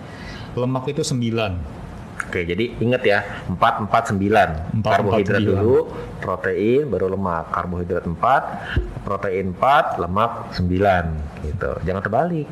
lemak 0.54 0.86
itu 0.86 1.02
9 1.02 1.82
Oke, 2.22 2.48
jadi 2.48 2.64
ingat 2.80 3.02
ya, 3.04 3.20
4 3.44 3.92
4 3.92 4.16
9. 4.16 4.80
Empat, 4.80 4.88
Karbohidrat 4.88 5.36
empat, 5.36 5.44
sembilan. 5.44 5.60
dulu, 5.60 5.76
protein 6.16 6.82
baru 6.88 7.06
lemak. 7.12 7.44
Karbohidrat 7.52 8.04
4, 8.08 9.04
protein 9.04 9.46
4, 9.52 10.00
lemak 10.00 10.32
9 10.56 11.44
gitu. 11.44 11.70
Jangan 11.84 12.00
terbalik. 12.00 12.48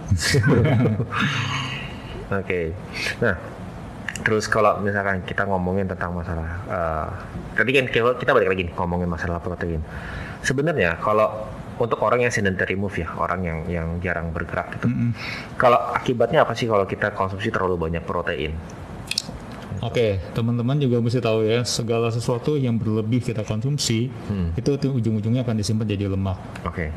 Oke. 2.44 2.76
Nah, 3.24 3.34
terus 4.20 4.46
kalau 4.46 4.78
misalkan 4.84 5.24
kita 5.24 5.48
ngomongin 5.48 5.88
tentang 5.88 6.12
masalah 6.12 6.48
eh, 6.68 7.08
tadi 7.56 7.70
kan 7.72 7.84
kita 7.90 8.30
balik 8.32 8.48
lagi 8.52 8.62
nih, 8.68 8.74
ngomongin 8.76 9.08
masalah 9.08 9.40
protein. 9.40 9.80
Sebenarnya 10.40 10.96
kalau 11.00 11.48
untuk 11.80 11.96
orang 12.04 12.28
yang 12.28 12.32
sedentary 12.32 12.76
move 12.76 12.92
ya, 13.00 13.08
orang 13.16 13.40
yang 13.40 13.58
yang 13.68 13.88
jarang 14.04 14.28
bergerak 14.36 14.76
gitu. 14.76 14.92
Mm-mm. 14.92 15.16
Kalau 15.56 15.80
akibatnya 15.96 16.44
apa 16.44 16.52
sih 16.52 16.68
kalau 16.68 16.84
kita 16.84 17.16
konsumsi 17.16 17.48
terlalu 17.48 17.88
banyak 17.88 18.04
protein? 18.04 18.52
Oke, 19.80 20.20
teman-teman 20.36 20.76
juga 20.76 21.00
mesti 21.00 21.24
tahu 21.24 21.40
ya, 21.48 21.64
segala 21.64 22.12
sesuatu 22.12 22.60
yang 22.60 22.76
berlebih 22.76 23.24
kita 23.24 23.48
konsumsi, 23.48 24.12
Hmm. 24.28 24.52
itu 24.52 24.76
ujung-ujungnya 24.76 25.40
akan 25.40 25.56
disimpan 25.56 25.88
jadi 25.88 26.04
lemak. 26.04 26.36
Oke. 26.68 26.92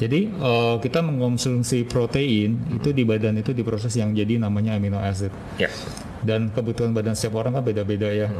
Jadi 0.00 0.32
eh, 0.32 0.76
kita 0.80 1.04
mengkonsumsi 1.04 1.84
protein 1.84 2.56
itu 2.72 2.96
di 2.96 3.04
badan 3.04 3.36
itu 3.36 3.52
diproses 3.52 3.92
yang 4.00 4.16
jadi 4.16 4.40
namanya 4.40 4.80
amino 4.80 4.96
acid. 4.96 5.28
Ya. 5.60 5.68
Dan 6.24 6.48
kebutuhan 6.56 6.96
badan 6.96 7.12
setiap 7.12 7.40
orang 7.44 7.60
kan 7.60 7.64
beda-beda 7.64 8.08
ya. 8.08 8.32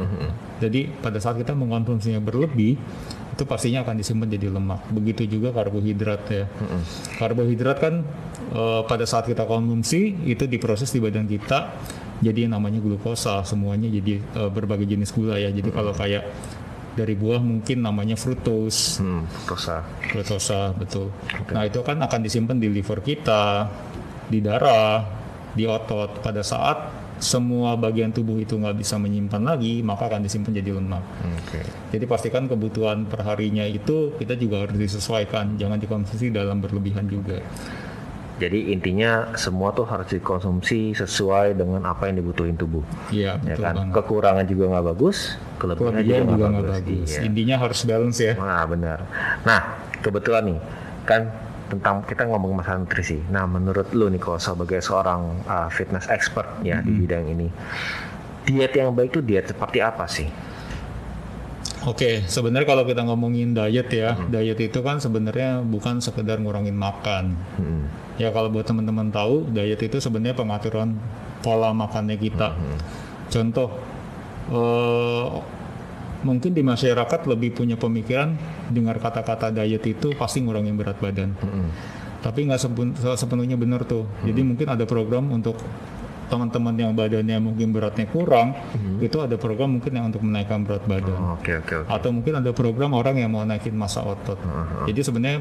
Jadi 0.57 0.89
pada 1.01 1.21
saat 1.21 1.37
kita 1.37 1.53
mengkonsumsinya 1.57 2.21
berlebih, 2.21 2.77
itu 3.33 3.43
pastinya 3.49 3.81
akan 3.81 3.97
disimpan 3.97 4.29
jadi 4.29 4.53
lemak. 4.53 4.85
Begitu 4.93 5.25
juga 5.25 5.49
karbohidrat 5.49 6.21
ya. 6.29 6.45
Karbohidrat 7.17 7.77
kan 7.77 8.05
eh, 8.53 8.81
pada 8.85 9.05
saat 9.09 9.25
kita 9.29 9.45
konsumsi 9.45 10.17
itu 10.29 10.45
diproses 10.45 10.89
di 10.93 11.01
badan 11.01 11.25
kita 11.25 11.73
jadi 12.21 12.45
namanya 12.45 12.77
glukosa. 12.77 13.41
Semuanya 13.41 13.89
jadi 13.89 14.21
eh, 14.21 14.49
berbagai 14.53 14.85
jenis 14.85 15.09
gula 15.13 15.41
ya. 15.41 15.49
Jadi 15.49 15.73
kalau 15.73 15.93
kayak 15.93 16.25
dari 16.91 17.15
buah 17.15 17.39
mungkin 17.39 17.83
namanya 17.83 18.19
fructose, 18.19 18.99
Hmm, 18.99 19.23
dosa. 19.47 19.83
Glukosa 20.11 20.75
betul. 20.75 21.07
Nah 21.55 21.63
itu 21.63 21.79
kan 21.81 21.97
akan 22.03 22.19
disimpan 22.19 22.59
di 22.59 22.67
liver 22.67 22.99
kita, 22.99 23.71
di 24.27 24.43
darah, 24.43 25.07
di 25.55 25.63
otot. 25.63 26.19
Pada 26.19 26.43
saat 26.43 26.91
semua 27.21 27.77
bagian 27.77 28.09
tubuh 28.09 28.41
itu 28.41 28.57
nggak 28.57 28.81
bisa 28.81 28.97
menyimpan 28.97 29.45
lagi, 29.45 29.79
maka 29.85 30.09
akan 30.09 30.25
disimpan 30.25 30.51
jadi 30.57 30.73
lemak. 30.73 31.03
Oke. 31.37 31.61
Jadi 31.93 32.05
pastikan 32.09 32.49
kebutuhan 32.49 33.05
perharinya 33.05 33.63
itu 33.63 34.17
kita 34.17 34.33
juga 34.35 34.65
harus 34.65 34.75
disesuaikan, 34.75 35.55
jangan 35.55 35.77
dikonsumsi 35.77 36.33
dalam 36.33 36.59
berlebihan 36.59 37.05
juga. 37.07 37.39
Jadi 38.41 38.73
intinya 38.73 39.29
semua 39.37 39.69
tuh 39.69 39.85
harus 39.85 40.09
dikonsumsi 40.09 40.97
sesuai 40.97 41.53
dengan 41.53 41.85
apa 41.85 42.09
yang 42.09 42.25
dibutuhin 42.25 42.57
tubuh. 42.57 42.81
Iya 43.13 43.37
Ya 43.45 43.53
kan? 43.55 43.77
banget. 43.77 43.93
Kekurangan 44.01 44.45
juga 44.49 44.63
nggak 44.73 44.85
bagus, 44.89 45.37
kelebihan 45.61 45.93
Kelebihan 45.93 46.23
juga 46.25 46.45
nggak 46.49 46.65
bagus. 46.65 46.77
bagus. 46.81 47.09
Iya. 47.13 47.19
Intinya 47.21 47.55
harus 47.61 47.79
balance 47.85 48.17
ya. 48.19 48.33
Nah 48.33 48.63
benar. 48.65 48.99
Nah 49.45 49.61
kebetulan 50.01 50.43
nih 50.49 50.59
kan 51.05 51.21
tentang 51.69 52.03
kita 52.03 52.25
ngomong 52.25 52.57
masalah 52.57 52.81
nutrisi. 52.81 53.21
Nah 53.29 53.45
menurut 53.45 53.93
lu 53.93 54.09
nih 54.09 54.17
kalau 54.17 54.41
sebagai 54.41 54.81
seorang 54.81 55.21
uh, 55.45 55.69
fitness 55.69 56.09
expert 56.09 56.49
ya 56.65 56.81
di 56.81 56.91
bidang 56.91 57.29
ini, 57.29 57.47
diet 58.43 58.73
yang 58.73 58.91
baik 58.91 59.13
tuh 59.13 59.23
diet 59.23 59.47
seperti 59.47 59.79
apa 59.79 60.09
sih? 60.09 60.27
Oke, 61.81 62.21
sebenarnya 62.29 62.69
kalau 62.69 62.85
kita 62.85 63.01
ngomongin 63.01 63.57
diet 63.57 63.89
ya, 63.89 64.13
diet 64.29 64.59
itu 64.61 64.79
kan 64.85 65.01
sebenarnya 65.01 65.65
bukan 65.65 65.97
sekedar 65.97 66.37
ngurangin 66.37 66.77
makan. 66.77 67.33
Hmm. 67.57 67.89
Ya 68.21 68.29
kalau 68.29 68.53
buat 68.53 68.69
teman-teman 68.69 69.09
tahu, 69.09 69.49
diet 69.49 69.81
itu 69.81 69.97
sebenarnya 69.97 70.37
pengaturan 70.37 71.01
pola 71.41 71.73
makannya 71.73 72.21
kita. 72.21 72.53
Contoh, 73.33 73.73
eh, 74.53 75.25
mungkin 76.21 76.53
di 76.53 76.61
masyarakat 76.61 77.25
lebih 77.25 77.57
punya 77.57 77.81
pemikiran 77.81 78.37
dengar 78.69 79.01
kata-kata 79.01 79.49
diet 79.49 79.81
itu 79.81 80.13
pasti 80.13 80.45
ngurangin 80.45 80.77
berat 80.77 81.01
badan. 81.01 81.33
Hmm. 81.41 81.73
Tapi 82.21 82.45
nggak 82.45 82.61
sepenuhnya 83.17 83.57
benar 83.57 83.89
tuh. 83.89 84.05
Jadi 84.21 84.45
mungkin 84.45 84.69
ada 84.69 84.85
program 84.85 85.33
untuk 85.33 85.57
teman-teman 86.31 86.71
yang 86.73 86.91
badannya 86.95 87.37
mungkin 87.37 87.75
beratnya 87.75 88.07
kurang, 88.07 88.55
itu 88.97 89.19
ada 89.19 89.35
program 89.35 89.75
mungkin 89.75 89.91
yang 89.91 90.07
untuk 90.07 90.23
menaikkan 90.23 90.63
berat 90.63 90.87
badan 90.87 91.19
Oke 91.35 91.59
oke 91.59 91.83
oke. 91.83 91.87
atau 91.91 92.09
mungkin 92.09 92.39
ada 92.39 92.55
program 92.55 92.95
orang 92.95 93.19
yang 93.19 93.29
mau 93.29 93.43
naikin 93.43 93.75
massa 93.75 93.99
otot. 93.99 94.39
Uh-huh. 94.39 94.87
Jadi 94.87 94.99
sebenarnya 95.03 95.39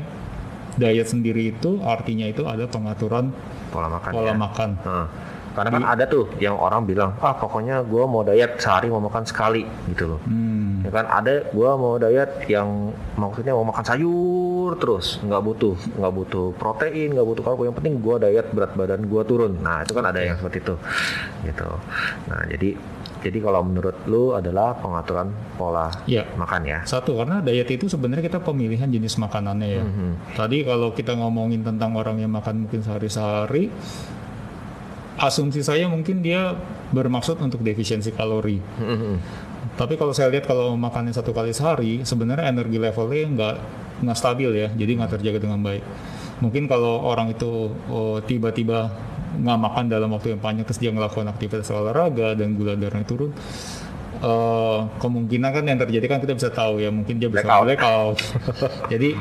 diet 0.74 1.06
sendiri 1.06 1.50
itu 1.50 1.78
artinya 1.80 2.26
itu 2.26 2.42
ada 2.42 2.66
pengaturan 2.66 3.30
Pola 3.70 3.86
makan. 3.86 4.10
pola 4.10 4.26
ya. 4.26 4.34
makan. 4.34 4.70
Heeh. 4.82 5.06
Karena 5.50 5.70
kan 5.74 5.84
ada 5.84 6.06
tuh 6.06 6.30
yang 6.38 6.54
orang 6.54 6.86
bilang, 6.86 7.10
ah 7.18 7.34
pokoknya 7.34 7.82
gua 7.82 8.06
mau 8.06 8.22
diet 8.22 8.54
sehari 8.56 8.86
mau 8.86 9.02
makan 9.02 9.26
sekali 9.26 9.66
gitu 9.90 10.06
loh. 10.06 10.20
Hmm, 10.22 10.86
Ya 10.86 10.90
kan 10.90 11.04
ada 11.04 11.42
gua 11.50 11.74
mau 11.74 11.98
diet 11.98 12.46
yang 12.46 12.94
maksudnya 13.14 13.50
mau 13.52 13.66
makan 13.66 13.82
sayur 13.82 14.49
terus, 14.78 15.18
nggak 15.24 15.42
butuh 15.42 15.74
nggak 15.98 16.12
butuh 16.12 16.46
protein, 16.54 17.16
nggak 17.16 17.26
butuh 17.26 17.42
karbo. 17.42 17.62
Yang 17.66 17.76
penting 17.82 17.94
gua 17.98 18.16
diet 18.20 18.46
berat 18.52 18.72
badan 18.76 19.02
gua 19.08 19.22
turun. 19.24 19.58
Nah 19.58 19.82
itu 19.82 19.92
kan 19.96 20.04
ada 20.06 20.20
yang 20.20 20.36
seperti 20.36 20.62
itu, 20.62 20.74
gitu. 21.48 21.68
Nah 22.28 22.40
jadi 22.46 22.70
jadi 23.20 23.38
kalau 23.44 23.60
menurut 23.60 23.96
lu 24.08 24.32
adalah 24.32 24.72
pengaturan 24.80 25.28
pola 25.60 25.92
ya. 26.08 26.24
makan 26.40 26.64
ya. 26.64 26.78
Satu 26.88 27.20
karena 27.20 27.44
diet 27.44 27.68
itu 27.68 27.84
sebenarnya 27.86 28.24
kita 28.24 28.40
pemilihan 28.40 28.88
jenis 28.88 29.20
makanannya 29.20 29.68
ya. 29.68 29.84
Mhm. 29.84 30.10
Tadi 30.34 30.64
kalau 30.64 30.96
kita 30.96 31.12
ngomongin 31.20 31.60
tentang 31.60 31.92
orang 32.00 32.16
yang 32.16 32.32
makan 32.32 32.64
mungkin 32.64 32.80
sehari-sehari, 32.80 33.68
asumsi 35.20 35.60
saya 35.60 35.84
mungkin 35.84 36.24
dia 36.24 36.56
bermaksud 36.90 37.36
untuk 37.44 37.60
defisiensi 37.60 38.10
kalori. 38.16 38.56
Mhm. 38.58 39.14
Tapi 39.80 39.96
kalau 39.96 40.12
saya 40.12 40.28
lihat 40.28 40.44
kalau 40.44 40.76
makannya 40.76 41.16
satu 41.16 41.32
kali 41.32 41.56
sehari, 41.56 42.04
sebenarnya 42.04 42.52
energi 42.52 42.76
levelnya 42.76 43.24
nggak 43.32 43.54
nggak 44.04 44.16
stabil 44.16 44.52
ya, 44.52 44.68
jadi 44.76 44.92
nggak 45.00 45.16
terjaga 45.16 45.40
dengan 45.40 45.64
baik. 45.64 45.80
Mungkin 46.44 46.68
kalau 46.68 47.00
orang 47.00 47.32
itu 47.32 47.72
oh, 47.88 48.20
tiba-tiba 48.20 48.92
nggak 49.40 49.56
makan 49.56 49.84
dalam 49.88 50.12
waktu 50.12 50.36
yang 50.36 50.40
panjang 50.44 50.68
terus 50.68 50.84
dia 50.84 50.92
ngelakukan 50.92 51.32
aktivitas 51.32 51.72
olahraga 51.72 52.36
dan 52.36 52.60
gula 52.60 52.76
darahnya 52.76 53.08
turun, 53.08 53.32
eh, 54.20 54.78
kemungkinan 55.00 55.48
kan 55.48 55.64
yang 55.64 55.80
terjadi 55.80 56.06
kan 56.12 56.18
kita 56.20 56.36
bisa 56.36 56.52
tahu 56.52 56.84
ya, 56.84 56.92
mungkin 56.92 57.16
dia 57.16 57.32
bisa 57.32 57.40
Blackout. 57.40 57.64
blackout. 57.64 58.16
jadi 58.92 59.16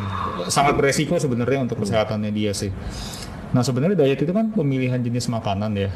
sangat 0.51 0.75
beresiko 0.75 1.15
sebenarnya 1.15 1.71
untuk 1.71 1.87
kesehatannya 1.87 2.35
dia 2.35 2.51
sih. 2.51 2.75
Nah 3.49 3.63
sebenarnya 3.65 3.95
diet 4.05 4.21
itu 4.21 4.29
kan 4.29 4.51
pemilihan 4.51 4.99
jenis 4.99 5.31
makanan 5.31 5.71
ya. 5.73 5.89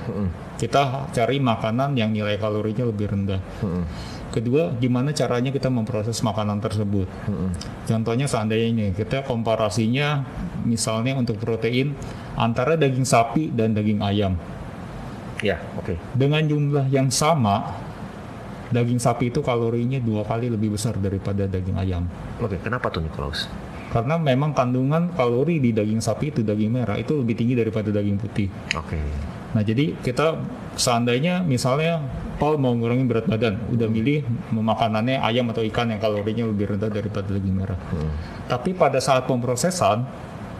Kita 0.57 1.11
cari 1.11 1.37
makanan 1.37 1.93
yang 1.99 2.09
nilai 2.09 2.39
kalorinya 2.41 2.89
lebih 2.89 3.11
rendah. 3.13 3.41
Kedua, 4.33 4.73
gimana 4.81 5.13
caranya 5.13 5.53
kita 5.53 5.69
memproses 5.69 6.17
makanan 6.25 6.57
tersebut? 6.57 7.05
Mhm. 7.29 7.49
Contohnya 7.85 8.25
seandainya 8.25 8.67
ini, 8.73 8.85
kita 8.97 9.21
komparasinya 9.21 10.25
misalnya 10.65 11.13
untuk 11.13 11.37
protein 11.37 11.93
antara 12.33 12.73
daging 12.73 13.05
sapi 13.05 13.53
dan 13.53 13.77
daging 13.77 14.01
ayam. 14.01 14.33
Ya 15.45 15.61
oke. 15.77 15.99
Dengan 16.17 16.41
jumlah 16.49 16.89
yang 16.89 17.13
sama, 17.13 17.77
daging 18.73 18.97
sapi 18.97 19.29
itu 19.29 19.45
kalorinya 19.45 20.01
dua 20.01 20.25
kali 20.25 20.49
lebih 20.49 20.73
besar 20.73 20.97
daripada 20.97 21.45
daging 21.45 21.77
ayam. 21.77 22.09
Oke 22.41 22.57
kenapa 22.57 22.89
tuh 22.89 23.05
Nicholas? 23.05 23.45
Karena 23.93 24.17
memang 24.17 24.57
kandungan 24.57 25.13
kalori 25.13 25.61
di 25.61 25.69
daging 25.69 26.01
sapi 26.01 26.33
itu 26.33 26.41
daging 26.41 26.73
merah 26.73 26.97
itu 26.97 27.13
lebih 27.13 27.37
tinggi 27.37 27.53
daripada 27.53 27.93
daging 27.93 28.17
putih. 28.17 28.49
Oke. 28.73 28.97
Nah 29.53 29.61
jadi 29.61 29.93
kita 30.01 30.41
seandainya 30.75 31.45
misalnya 31.45 32.01
Paul 32.41 32.57
mau 32.57 32.73
ngurangin 32.73 33.05
berat 33.05 33.29
badan, 33.29 33.61
udah 33.69 33.87
milih 33.87 34.25
makanannya 34.51 35.21
ayam 35.21 35.47
atau 35.53 35.61
ikan 35.69 35.93
yang 35.93 36.01
kalorinya 36.01 36.49
lebih 36.49 36.75
rendah 36.75 36.89
daripada 36.89 37.29
daging 37.29 37.55
merah. 37.55 37.77
Hmm. 37.93 38.09
Tapi 38.49 38.73
pada 38.73 38.97
saat 38.97 39.29
pemrosesan, 39.29 40.03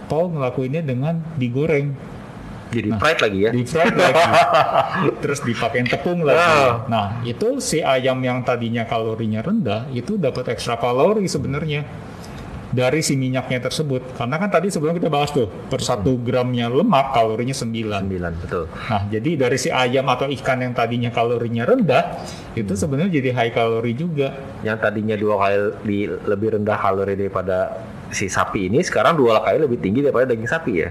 Paul 0.06 0.38
ngelakuinnya 0.38 0.86
dengan 0.86 1.20
digoreng, 1.36 1.92
Jadi 2.74 2.90
fried 2.90 3.20
lagi 3.22 3.40
ya? 3.46 3.50
di 3.54 3.62
fried 3.66 3.94
lagi, 3.94 4.32
terus 5.26 5.40
dipakein 5.46 5.90
tepung 5.90 6.22
lagi. 6.26 6.42
Ah. 6.42 6.86
Nah 6.90 7.08
itu 7.26 7.58
si 7.62 7.82
ayam 7.82 8.22
yang 8.22 8.42
tadinya 8.46 8.86
kalorinya 8.86 9.42
rendah 9.46 9.82
itu 9.94 10.18
dapat 10.18 10.54
ekstra 10.54 10.78
kalori 10.78 11.26
sebenarnya 11.26 11.86
dari 12.74 13.06
si 13.06 13.13
minyaknya 13.13 13.62
tersebut. 13.62 14.18
Karena 14.18 14.42
kan 14.42 14.50
tadi 14.50 14.74
sebelum 14.74 14.98
kita 14.98 15.13
bahas 15.13 15.30
tuh 15.30 15.46
per 15.46 15.80
satu 15.80 16.18
gramnya 16.18 16.68
lemak 16.68 17.13
kalorinya 17.13 17.53
9 17.53 17.63
Sembilan 17.63 18.34
betul. 18.42 18.65
Nah, 18.89 19.06
jadi 19.08 19.32
dari 19.38 19.58
si 19.62 19.70
ayam 19.70 20.10
atau 20.10 20.25
ikan 20.27 20.60
yang 20.65 20.74
tadinya 20.74 21.13
kalorinya 21.13 21.63
rendah, 21.70 22.03
itu 22.58 22.74
sebenarnya 22.74 23.22
jadi 23.22 23.30
high 23.32 23.53
kalori 23.53 23.94
juga. 23.94 24.34
Yang 24.65 24.77
tadinya 24.82 25.15
dua 25.15 25.36
kali 25.38 25.58
lebih 26.25 26.48
rendah 26.60 26.77
kalori 26.82 27.13
daripada 27.13 27.86
si 28.13 28.30
sapi 28.30 28.70
ini 28.70 28.86
sekarang 28.86 29.18
dua 29.18 29.42
kali 29.42 29.65
lebih 29.65 29.82
tinggi 29.82 30.06
daripada 30.06 30.34
daging 30.34 30.50
sapi 30.50 30.72
ya. 30.74 30.89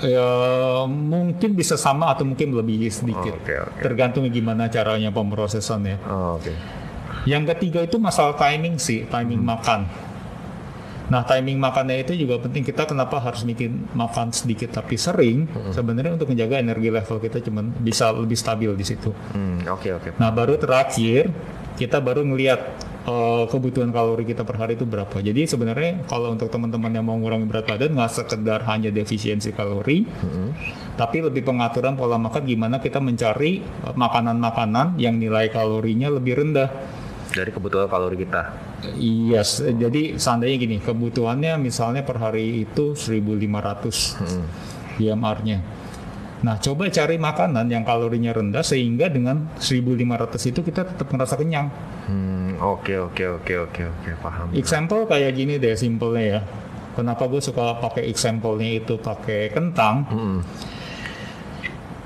Ya 0.00 0.28
mungkin 0.88 1.52
bisa 1.52 1.76
sama 1.76 2.12
atau 2.12 2.24
mungkin 2.24 2.56
lebih 2.56 2.88
sedikit. 2.88 3.36
Oh, 3.36 3.40
oke, 3.44 3.54
oke. 3.72 3.80
Tergantung 3.84 4.24
gimana 4.32 4.68
caranya 4.72 5.12
pemrosesannya. 5.12 5.96
Oh, 6.08 6.40
Oke. 6.40 6.52
Yang 7.22 7.54
ketiga 7.54 7.86
itu 7.86 8.02
masalah 8.02 8.34
timing 8.34 8.82
sih, 8.82 9.06
timing 9.06 9.38
makan. 9.46 9.86
Nah, 11.10 11.26
timing 11.26 11.58
makannya 11.58 12.04
itu 12.04 12.14
juga 12.14 12.38
penting. 12.38 12.62
Kita 12.62 12.86
kenapa 12.86 13.18
harus 13.18 13.42
bikin 13.42 13.90
makan 13.96 14.30
sedikit 14.30 14.70
tapi 14.70 14.94
sering? 14.94 15.50
Sebenarnya 15.74 16.14
untuk 16.14 16.30
menjaga 16.30 16.62
energi 16.62 16.88
level 16.92 17.18
kita 17.18 17.42
cuman 17.42 17.74
bisa 17.82 18.12
lebih 18.14 18.38
stabil 18.38 18.70
di 18.76 18.84
situ. 18.86 19.10
Hmm, 19.34 19.64
oke 19.66 19.88
oke. 19.98 20.08
Nah, 20.20 20.30
baru 20.30 20.56
terakhir 20.60 21.32
kita 21.76 21.98
baru 21.98 22.22
ngelihat 22.22 22.60
eh, 23.08 23.44
kebutuhan 23.50 23.90
kalori 23.90 24.24
kita 24.28 24.46
per 24.46 24.56
hari 24.60 24.78
itu 24.78 24.86
berapa. 24.86 25.18
Jadi 25.18 25.48
sebenarnya 25.48 26.06
kalau 26.06 26.32
untuk 26.32 26.52
teman-teman 26.52 26.92
yang 26.92 27.04
mau 27.04 27.16
ngurangi 27.18 27.46
berat 27.48 27.66
badan 27.66 27.96
nggak 27.96 28.12
sekedar 28.12 28.62
hanya 28.68 28.92
defisiensi 28.92 29.50
kalori, 29.56 30.06
tapi 30.94 31.24
lebih 31.24 31.42
pengaturan 31.42 31.96
pola 31.96 32.20
makan 32.20 32.42
gimana 32.44 32.76
kita 32.78 33.00
mencari 33.02 33.60
eh, 33.64 33.94
makanan-makanan 33.96 35.00
yang 35.00 35.18
nilai 35.18 35.50
kalorinya 35.50 36.12
lebih 36.12 36.38
rendah. 36.40 36.68
Dari 37.32 37.48
kebutuhan 37.48 37.88
kalori 37.88 38.16
kita. 38.20 38.71
Yes, 38.98 39.62
jadi 39.62 40.18
seandainya 40.18 40.56
gini, 40.58 40.76
kebutuhannya 40.82 41.54
misalnya 41.62 42.02
per 42.02 42.18
hari 42.18 42.66
itu 42.66 42.98
1500 42.98 44.18
IMR-nya. 44.98 45.58
Nah, 46.42 46.58
coba 46.58 46.90
cari 46.90 47.22
makanan 47.22 47.70
yang 47.70 47.86
kalorinya 47.86 48.34
rendah 48.34 48.66
sehingga 48.66 49.06
dengan 49.06 49.46
1500 49.62 50.50
itu 50.50 50.60
kita 50.66 50.82
tetap 50.82 51.06
ngerasa 51.06 51.38
kenyang. 51.38 51.70
Hmm, 52.10 52.58
oke 52.58 52.90
oke 53.10 53.24
oke 53.38 53.54
oke 53.70 53.82
oke 53.86 54.10
paham. 54.18 54.50
Example 54.50 55.06
kayak 55.06 55.38
gini 55.38 55.62
deh 55.62 55.78
simpelnya 55.78 56.24
ya. 56.26 56.40
Kenapa 56.98 57.30
gue 57.30 57.38
suka 57.38 57.78
pakai 57.78 58.10
example-nya 58.10 58.82
itu 58.82 58.98
pakai 58.98 59.54
kentang? 59.54 60.02
Hmm, 60.10 60.38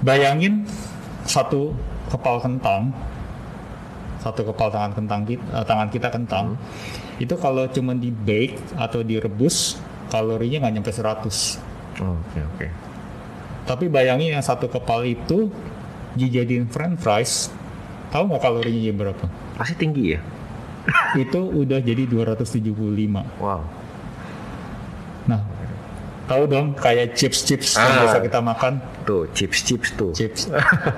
Bayangin 0.05 0.69
satu 1.25 1.73
kepal 2.13 2.39
kentang, 2.39 2.93
satu 4.27 4.43
kepal 4.51 4.75
tangan 4.75 4.91
kentang 4.91 5.23
kita, 5.23 5.63
tangan 5.63 5.87
kita 5.87 6.09
kentang, 6.11 6.59
itu 7.23 7.35
kalau 7.39 7.71
cuma 7.71 7.95
di 7.95 8.11
bake 8.11 8.59
atau 8.75 9.07
direbus 9.07 9.79
kalorinya 10.11 10.67
nggak 10.67 10.75
nyampe 10.83 10.91
100. 10.91 12.03
Oke 12.03 12.39
oke. 12.43 12.67
Tapi 13.71 13.87
bayangin 13.87 14.35
yang 14.35 14.43
satu 14.43 14.67
kepal 14.67 15.07
itu 15.07 15.51
dijadiin 16.19 16.67
french 16.67 16.99
fries, 16.99 17.55
tahu 18.11 18.27
nggak 18.27 18.43
kalorinya 18.43 18.93
berapa? 18.95 19.25
Pasti 19.55 19.79
tinggi 19.79 20.19
ya. 20.19 20.21
itu 21.23 21.41
udah 21.43 21.83
jadi 21.83 22.07
275. 22.07 23.43
Wow. 23.43 23.63
Nah, 25.27 25.43
tahu 26.27 26.43
dong 26.45 26.75
kayak 26.75 27.15
chips-chips 27.15 27.75
yang 27.75 27.87
Ah. 27.87 27.97
biasa 28.03 28.19
kita 28.21 28.39
makan, 28.41 28.73
Tuh 29.03 29.31
chips 29.31 29.63
chips 29.63 29.89
tuh. 29.93 30.11
chips. 30.11 30.51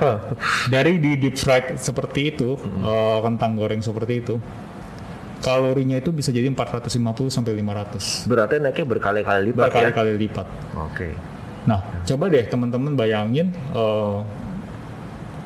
Dari 0.73 0.97
di 0.97 1.17
deep 1.17 1.37
fried 1.37 1.77
seperti 1.77 2.33
itu, 2.33 2.57
eh, 2.59 3.19
kentang 3.21 3.55
goreng 3.55 3.79
seperti 3.79 4.21
itu, 4.21 4.41
kalorinya 5.39 5.97
itu 5.97 6.11
bisa 6.11 6.29
jadi 6.29 6.49
450 6.49 7.29
sampai 7.29 7.53
500. 7.55 8.25
Berarti 8.25 8.59
naiknya 8.59 8.87
berkali-kali 8.87 9.41
lipat 9.47 9.61
ya. 9.61 9.67
Berkali-kali 9.69 10.13
lipat. 10.19 10.47
Oke. 10.75 11.09
Nah, 11.65 11.79
coba 12.03 12.25
deh 12.27 12.45
teman-teman 12.45 12.93
bayangin 12.93 13.53
eh, 13.53 14.19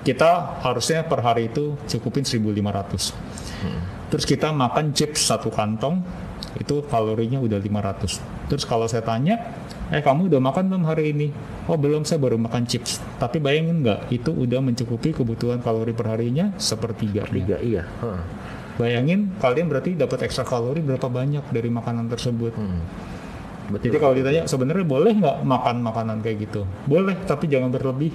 kita 0.03 0.31
harusnya 0.61 1.03
per 1.03 1.21
hari 1.21 1.47
itu 1.47 1.75
cukupin 1.87 2.23
1500. 2.23 3.15
Terus 4.09 4.25
kita 4.25 4.51
makan 4.51 4.93
chips 4.93 5.25
satu 5.25 5.49
kantong 5.49 6.03
itu 6.55 6.85
kalorinya 6.85 7.39
udah 7.39 7.57
500. 7.57 8.19
Terus 8.45 8.62
kalau 8.62 8.85
saya 8.85 9.01
tanya, 9.01 9.41
eh 9.93 10.01
kamu 10.01 10.33
udah 10.33 10.41
makan 10.41 10.65
belum 10.73 10.85
hari 10.89 11.13
ini? 11.13 11.29
Oh 11.69 11.77
belum, 11.77 12.09
saya 12.09 12.17
baru 12.17 12.41
makan 12.41 12.65
chips. 12.65 12.99
Tapi 13.21 13.39
bayangin 13.39 13.85
nggak, 13.85 14.09
itu 14.09 14.33
udah 14.33 14.65
mencukupi 14.65 15.13
kebutuhan 15.13 15.61
kalori 15.61 15.93
per 15.93 16.17
harinya 16.17 16.57
sepertiga. 16.57 17.29
Tiga 17.29 17.61
iya. 17.61 17.85
Heeh. 17.85 18.23
Bayangin 18.81 19.37
kalian 19.37 19.69
berarti 19.69 19.93
dapat 19.93 20.25
ekstra 20.25 20.49
kalori 20.49 20.81
berapa 20.81 21.05
banyak 21.05 21.45
dari 21.53 21.69
makanan 21.69 22.09
tersebut. 22.09 22.57
Hmm. 22.57 22.81
Jadi 23.73 23.97
kalau 24.01 24.17
ditanya 24.17 24.49
sebenarnya 24.49 24.85
boleh 24.89 25.13
nggak 25.13 25.37
makan 25.45 25.77
makanan 25.85 26.17
kayak 26.25 26.49
gitu? 26.49 26.65
Boleh, 26.89 27.15
tapi 27.29 27.47
jangan 27.53 27.69
berlebih. 27.69 28.11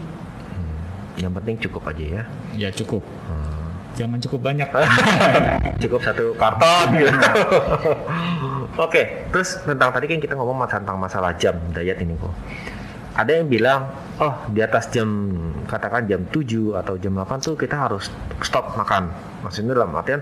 Yang 1.18 1.34
penting 1.42 1.56
cukup 1.70 1.82
aja 1.94 2.06
ya. 2.06 2.24
Ya 2.58 2.70
cukup. 2.74 3.02
Jangan 3.98 4.22
cukup 4.22 4.40
banyak. 4.46 4.70
cukup 5.82 6.02
satu 6.06 6.34
karton 6.38 6.88
gitu. 7.02 7.18
Oke, 8.78 9.26
terus 9.34 9.58
tentang 9.66 9.90
tadi 9.90 10.06
kan 10.06 10.22
kita 10.22 10.38
ngomong 10.38 10.70
tentang 10.70 11.02
masalah 11.02 11.34
jam 11.34 11.58
diet 11.74 11.98
ini 11.98 12.14
kok. 12.14 12.30
Ada 13.18 13.42
yang 13.42 13.50
bilang, 13.50 13.90
oh 14.22 14.38
di 14.54 14.62
atas 14.62 14.94
jam 14.94 15.10
katakan 15.66 16.06
jam 16.06 16.22
7 16.30 16.78
atau 16.78 16.94
jam 17.02 17.18
8 17.18 17.42
tuh 17.42 17.58
kita 17.58 17.74
harus 17.74 18.14
stop 18.46 18.78
makan. 18.78 19.10
Maksudnya 19.42 19.74
dalam 19.74 19.98
artian 19.98 20.22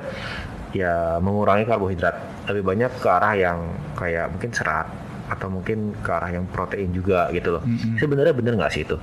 ya 0.72 1.20
mengurangi 1.20 1.68
karbohidrat. 1.68 2.16
Lebih 2.48 2.64
banyak 2.64 2.92
ke 3.04 3.08
arah 3.12 3.36
yang 3.36 3.60
kayak 4.00 4.32
mungkin 4.32 4.52
serat 4.56 4.88
atau 5.28 5.52
mungkin 5.52 5.92
ke 6.00 6.10
arah 6.16 6.32
yang 6.32 6.48
protein 6.48 6.96
juga 6.96 7.28
gitu 7.36 7.60
loh. 7.60 7.64
Sebenarnya 8.00 8.32
bener 8.32 8.56
nggak 8.56 8.72
sih 8.72 8.88
itu? 8.88 8.96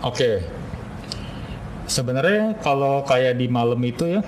Oke. 0.00 0.40
Sebenarnya 1.84 2.56
kalau 2.64 3.04
kayak 3.04 3.36
di 3.36 3.52
malam 3.52 3.76
itu 3.84 4.08
ya, 4.08 4.24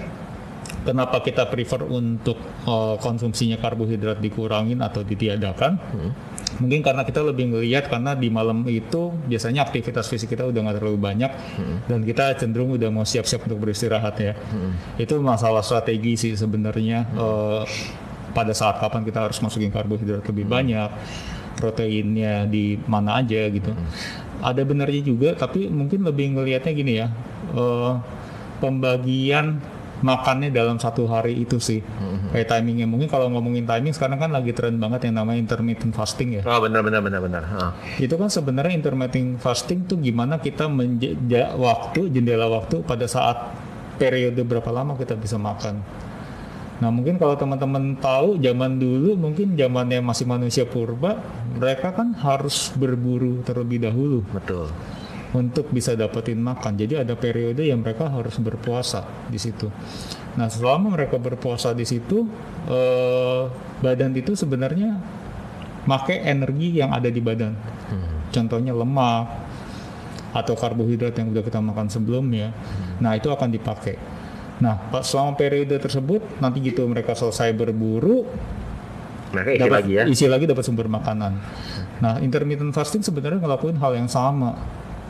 kenapa 0.85 1.25
kita 1.25 1.49
prefer 1.49 1.83
untuk 1.89 2.37
eh, 2.69 2.97
konsumsinya 3.01 3.57
karbohidrat 3.59 4.21
dikurangin 4.21 4.85
atau 4.85 5.01
ditiadakan? 5.03 5.81
Mungkin 6.55 6.87
karena 6.87 7.03
kita 7.03 7.19
lebih 7.19 7.51
ngelihat 7.51 7.91
karena 7.91 8.15
di 8.15 8.31
malam 8.31 8.63
itu 8.71 9.11
biasanya 9.27 9.67
aktivitas 9.67 10.07
fisik 10.07 10.39
kita 10.39 10.47
udah 10.47 10.61
nggak 10.63 10.79
terlalu 10.79 10.99
banyak 11.03 11.31
dan 11.91 12.07
kita 12.07 12.39
cenderung 12.39 12.71
udah 12.79 12.95
mau 12.95 13.03
siap-siap 13.03 13.51
untuk 13.51 13.59
beristirahat 13.59 14.15
ya. 14.23 14.39
Itu 14.95 15.19
masalah 15.19 15.67
strategi 15.67 16.15
sih 16.15 16.33
sebenarnya. 16.39 17.11
eh, 17.19 17.65
pada 18.35 18.51
saat 18.51 18.83
kapan 18.83 19.07
kita 19.07 19.31
harus 19.31 19.39
masukin 19.39 19.71
karbohidrat 19.71 20.27
lebih 20.27 20.45
banyak, 20.51 20.91
proteinnya 21.55 22.51
di 22.51 22.75
mana 22.91 23.23
aja 23.23 23.47
gitu. 23.47 23.71
Ada 24.43 24.67
benarnya 24.67 25.03
juga, 25.07 25.39
tapi 25.39 25.71
mungkin 25.71 26.03
lebih 26.03 26.35
ngelihatnya 26.35 26.73
gini 26.75 26.93
ya, 26.99 27.09
eh, 27.55 27.93
pembagian 28.59 29.63
makannya 30.05 30.53
dalam 30.53 30.77
satu 30.77 31.09
hari 31.09 31.41
itu 31.41 31.57
sih, 31.57 31.81
kayak 32.29 32.53
timingnya. 32.53 32.85
Mungkin 32.85 33.09
kalau 33.09 33.33
ngomongin 33.33 33.65
timing 33.65 33.97
sekarang 33.97 34.21
kan 34.21 34.29
lagi 34.29 34.53
tren 34.53 34.77
banget 34.77 35.09
yang 35.09 35.25
namanya 35.25 35.41
intermittent 35.41 35.97
fasting 35.97 36.37
ya. 36.37 36.43
Oh 36.45 36.61
benar 36.61 36.85
benar 36.85 37.01
benar 37.01 37.21
benar. 37.25 37.43
Ah. 37.57 37.73
Itu 37.97 38.21
kan 38.21 38.29
sebenarnya 38.29 38.77
intermittent 38.77 39.41
fasting 39.41 39.89
tuh 39.89 39.97
gimana 39.97 40.37
kita 40.37 40.69
menjaga 40.69 41.57
waktu, 41.57 42.13
jendela 42.13 42.53
waktu 42.53 42.85
pada 42.85 43.09
saat 43.09 43.57
periode 43.97 44.45
berapa 44.45 44.69
lama 44.69 44.93
kita 45.01 45.17
bisa 45.17 45.41
makan. 45.41 45.81
Nah 46.83 46.91
mungkin 46.91 47.17
kalau 47.17 47.39
teman-teman 47.39 47.97
tahu 47.97 48.37
zaman 48.43 48.77
dulu 48.77 49.17
mungkin 49.17 49.55
zamannya 49.55 50.03
masih 50.03 50.27
manusia 50.27 50.67
purba, 50.67 51.17
mereka 51.57 51.95
kan 51.95 52.13
harus 52.19 52.75
berburu 52.75 53.41
terlebih 53.47 53.89
dahulu 53.89 54.27
Betul. 54.35 54.69
Untuk 55.35 55.69
bisa 55.75 55.99
dapetin 55.99 56.39
makan. 56.39 56.79
Jadi 56.79 57.03
ada 57.03 57.19
periode 57.19 57.67
yang 57.67 57.83
mereka 57.83 58.07
harus 58.07 58.39
berpuasa 58.39 59.03
di 59.27 59.37
situ. 59.37 59.67
Nah 60.39 60.47
selama 60.47 60.95
mereka 60.95 61.19
berpuasa 61.19 61.75
di 61.75 61.83
situ, 61.83 62.23
eh, 62.71 63.43
badan 63.83 64.15
itu 64.15 64.39
sebenarnya 64.39 64.95
pakai 65.85 66.23
energi 66.25 66.79
yang 66.79 66.95
ada 66.95 67.11
di 67.11 67.19
badan. 67.19 67.53
Contohnya 68.31 68.75
lemak 68.75 69.27
atau 70.35 70.55
karbohidrat 70.59 71.15
yang 71.15 71.31
udah 71.31 71.43
kita 71.47 71.63
makan 71.63 71.87
sebelumnya. 71.87 72.51
Nah 72.99 73.15
itu 73.15 73.31
akan 73.31 73.51
dipakai. 73.51 73.95
Nah 74.59 74.91
pas 74.91 75.03
selama 75.07 75.35
periode 75.35 75.75
tersebut 75.79 76.23
nanti 76.39 76.63
gitu 76.63 76.87
mereka 76.87 77.15
selesai 77.15 77.51
berburu, 77.55 78.27
Mereka 79.35 79.51
isi 79.51 79.63
dapat 79.67 79.79
lagi 79.83 79.93
ya. 79.99 80.03
isi 80.07 80.27
lagi 80.31 80.47
dapat 80.47 80.63
sumber 80.63 80.87
makanan. 80.87 81.33
Nah, 81.95 82.19
intermittent 82.23 82.75
fasting 82.75 83.03
sebenarnya 83.03 83.39
ngelakuin 83.43 83.79
hal 83.79 83.95
yang 83.95 84.11
sama. 84.11 84.59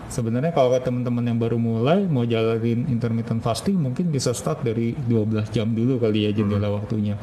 Sebenarnya 0.08 0.52
kalau 0.52 0.70
teman-teman 0.76 1.24
yang 1.24 1.38
baru 1.40 1.56
mulai 1.58 2.04
mau 2.06 2.22
jalanin 2.22 2.86
intermittent 2.86 3.40
fasting 3.40 3.80
mungkin 3.80 4.12
bisa 4.12 4.30
start 4.36 4.62
dari 4.62 4.94
12 5.08 5.50
jam 5.50 5.72
dulu 5.72 5.98
kali 5.98 6.28
ya 6.28 6.30
jendela 6.30 6.70
waktunya. 6.70 7.18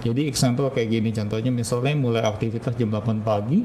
Jadi 0.00 0.28
example 0.30 0.70
kayak 0.70 0.88
gini 0.88 1.10
contohnya 1.10 1.50
misalnya 1.50 1.92
mulai 1.96 2.22
aktivitas 2.22 2.76
jam 2.76 2.92
8 2.92 3.24
pagi, 3.24 3.64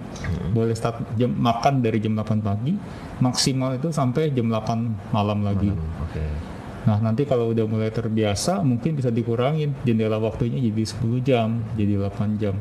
boleh 0.52 0.76
start 0.76 1.16
jam 1.16 1.32
makan 1.36 1.84
dari 1.84 2.00
jam 2.00 2.18
8 2.18 2.40
pagi, 2.40 2.74
maksimal 3.22 3.76
itu 3.76 3.92
sampai 3.92 4.32
jam 4.32 4.48
8 4.48 5.14
malam 5.14 5.46
lagi. 5.46 5.70
Oke. 6.04 6.50
Nah, 6.88 6.96
nanti 7.04 7.28
kalau 7.28 7.52
udah 7.52 7.68
mulai 7.68 7.92
terbiasa, 7.92 8.64
mungkin 8.64 8.96
bisa 8.96 9.12
dikurangin 9.12 9.76
jendela 9.84 10.16
waktunya 10.18 10.58
jadi 10.58 10.84
10 10.88 11.20
jam, 11.22 11.62
jadi 11.76 12.00
8 12.00 12.40
jam. 12.40 12.56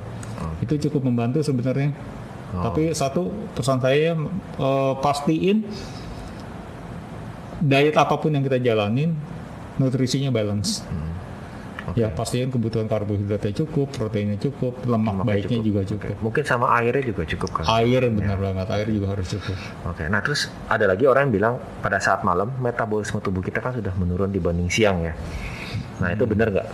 Itu 0.58 0.74
cukup 0.76 1.06
membantu 1.06 1.40
sebenarnya. 1.40 1.94
Tapi 2.48 2.96
satu 2.96 3.28
pesan 3.52 3.78
saya 3.78 4.16
eh, 4.58 4.94
pastiin 5.04 5.68
diet 7.58 7.96
apa 7.98 8.14
pun 8.16 8.30
yang 8.32 8.44
kita 8.46 8.62
jalanin 8.62 9.12
nutrisinya 9.76 10.30
balance. 10.30 10.82
Ya 11.96 12.12
pastiin 12.12 12.52
kebutuhan 12.52 12.84
karbohidratnya 12.84 13.64
cukup, 13.64 13.88
proteinnya 13.96 14.36
cukup, 14.36 14.76
lemak 14.84 15.24
Lemaknya 15.24 15.24
baiknya 15.24 15.56
cukup. 15.56 15.64
juga 15.64 15.80
cukup. 15.88 16.16
Mungkin 16.20 16.42
sama 16.44 16.66
airnya 16.76 17.00
juga 17.00 17.22
cukup 17.24 17.50
kan? 17.56 17.64
Air 17.80 18.02
benar 18.12 18.36
banget, 18.36 18.66
air 18.76 18.88
juga 18.92 19.06
harus 19.16 19.26
cukup. 19.32 19.56
Oke, 19.88 20.04
nah 20.04 20.20
terus 20.20 20.52
ada 20.68 20.84
lagi 20.84 21.08
orang 21.08 21.32
yang 21.32 21.34
bilang 21.40 21.54
pada 21.80 21.96
saat 21.96 22.20
malam 22.28 22.52
metabolisme 22.60 23.24
tubuh 23.24 23.40
kita 23.40 23.64
kan 23.64 23.72
sudah 23.72 23.96
menurun 23.96 24.28
dibanding 24.28 24.68
siang 24.68 25.00
ya. 25.00 25.16
Nah 26.04 26.12
itu 26.12 26.28
benar 26.28 26.52
nggak? 26.52 26.68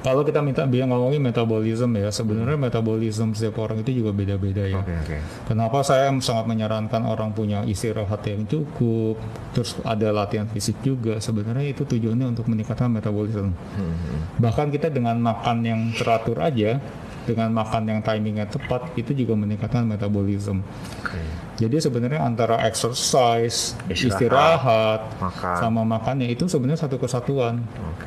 Kalau 0.00 0.24
kita 0.24 0.40
minta 0.40 0.64
biar 0.64 0.88
ngomongin 0.88 1.20
metabolisme 1.20 1.92
ya, 1.94 2.08
sebenarnya 2.08 2.56
metabolisme 2.56 3.36
setiap 3.36 3.60
orang 3.60 3.84
itu 3.84 4.00
juga 4.00 4.16
beda-beda 4.16 4.64
ya. 4.64 4.80
Oke 4.80 4.96
oke. 4.96 5.16
Kenapa 5.44 5.84
saya 5.84 6.08
sangat 6.18 6.48
menyarankan 6.48 7.04
orang 7.04 7.36
punya 7.36 7.60
istirahat 7.62 8.24
yang 8.24 8.48
cukup, 8.48 9.20
terus 9.52 9.76
ada 9.84 10.08
latihan 10.08 10.48
fisik 10.48 10.80
juga. 10.80 11.20
Sebenarnya 11.20 11.76
itu 11.76 11.84
tujuannya 11.84 12.32
untuk 12.32 12.48
meningkatkan 12.48 12.88
metabolisme. 12.88 13.52
Hmm, 13.52 14.24
Bahkan 14.40 14.72
kita 14.72 14.88
dengan 14.88 15.20
makan 15.20 15.68
yang 15.68 15.80
teratur 15.92 16.40
aja, 16.40 16.80
dengan 17.28 17.52
makan 17.52 17.84
yang 17.84 18.00
timingnya 18.00 18.48
tepat, 18.48 18.96
itu 18.96 19.12
juga 19.12 19.36
meningkatkan 19.36 19.84
metabolisme. 19.84 20.64
Oke. 21.04 21.20
Jadi 21.60 21.76
sebenarnya 21.76 22.24
antara 22.24 22.56
exercise, 22.64 23.76
Istirahat, 23.84 24.16
istirahat, 24.16 25.00
makan. 25.20 25.54
sama 25.60 25.82
makannya 25.84 26.32
itu 26.32 26.48
sebenarnya 26.48 26.88
satu 26.88 26.96
kesatuan. 26.96 27.60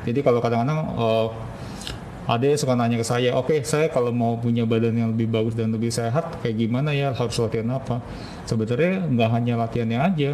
Jadi 0.10 0.26
kalau 0.26 0.42
kadang-kadang 0.42 0.90
eh, 0.98 1.28
ada 2.24 2.46
yang 2.46 2.56
suka 2.56 2.74
nanya 2.74 2.98
ke 2.98 3.06
saya, 3.06 3.34
oke 3.34 3.64
saya 3.64 3.88
kalau 3.88 4.10
mau 4.10 4.36
punya 4.36 4.64
badan 4.64 4.96
yang 4.96 5.10
lebih 5.12 5.28
bagus 5.28 5.54
dan 5.54 5.70
lebih 5.70 5.90
sehat, 5.90 6.40
kayak 6.40 6.56
gimana 6.58 6.92
ya 6.92 7.12
harus 7.12 7.36
latihan 7.36 7.68
apa? 7.74 8.00
Sebenarnya 8.44 9.04
nggak 9.06 9.30
hanya 9.30 9.54
latihannya 9.60 10.00
aja, 10.00 10.32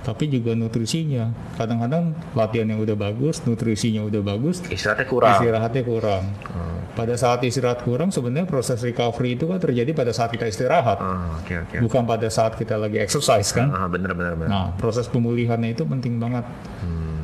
tapi 0.00 0.26
juga 0.26 0.52
nutrisinya. 0.52 1.28
Kadang-kadang 1.54 2.16
latihan 2.32 2.66
yang 2.66 2.80
udah 2.80 2.96
bagus, 2.96 3.44
nutrisinya 3.44 4.00
udah 4.02 4.22
bagus, 4.22 4.64
Istirahatnya 4.64 5.06
kurang. 5.06 5.36
istirahatnya 5.36 5.82
kurang. 5.84 6.24
Hmm. 6.48 6.78
Pada 6.90 7.14
saat 7.14 7.44
istirahat 7.44 7.80
kurang, 7.80 8.08
sebenarnya 8.10 8.44
proses 8.44 8.80
recovery 8.80 9.36
itu 9.36 9.44
kan 9.44 9.56
terjadi 9.56 9.92
pada 9.92 10.10
saat 10.10 10.28
kita 10.28 10.48
istirahat, 10.48 10.98
Ah, 10.98 11.36
Oke 11.38 11.54
oke. 11.54 11.76
bukan 11.80 12.02
pada 12.02 12.26
saat 12.26 12.56
kita 12.56 12.74
lagi 12.74 12.96
exercise 12.96 13.52
kan. 13.52 13.68
Ah, 13.70 13.86
bener 13.86 14.10
bener 14.10 14.34
bener. 14.34 14.48
Nah, 14.48 14.72
proses 14.74 15.04
pemulihannya 15.06 15.72
itu 15.72 15.84
penting 15.84 16.16
banget. 16.16 16.42
Hmm, 16.80 17.20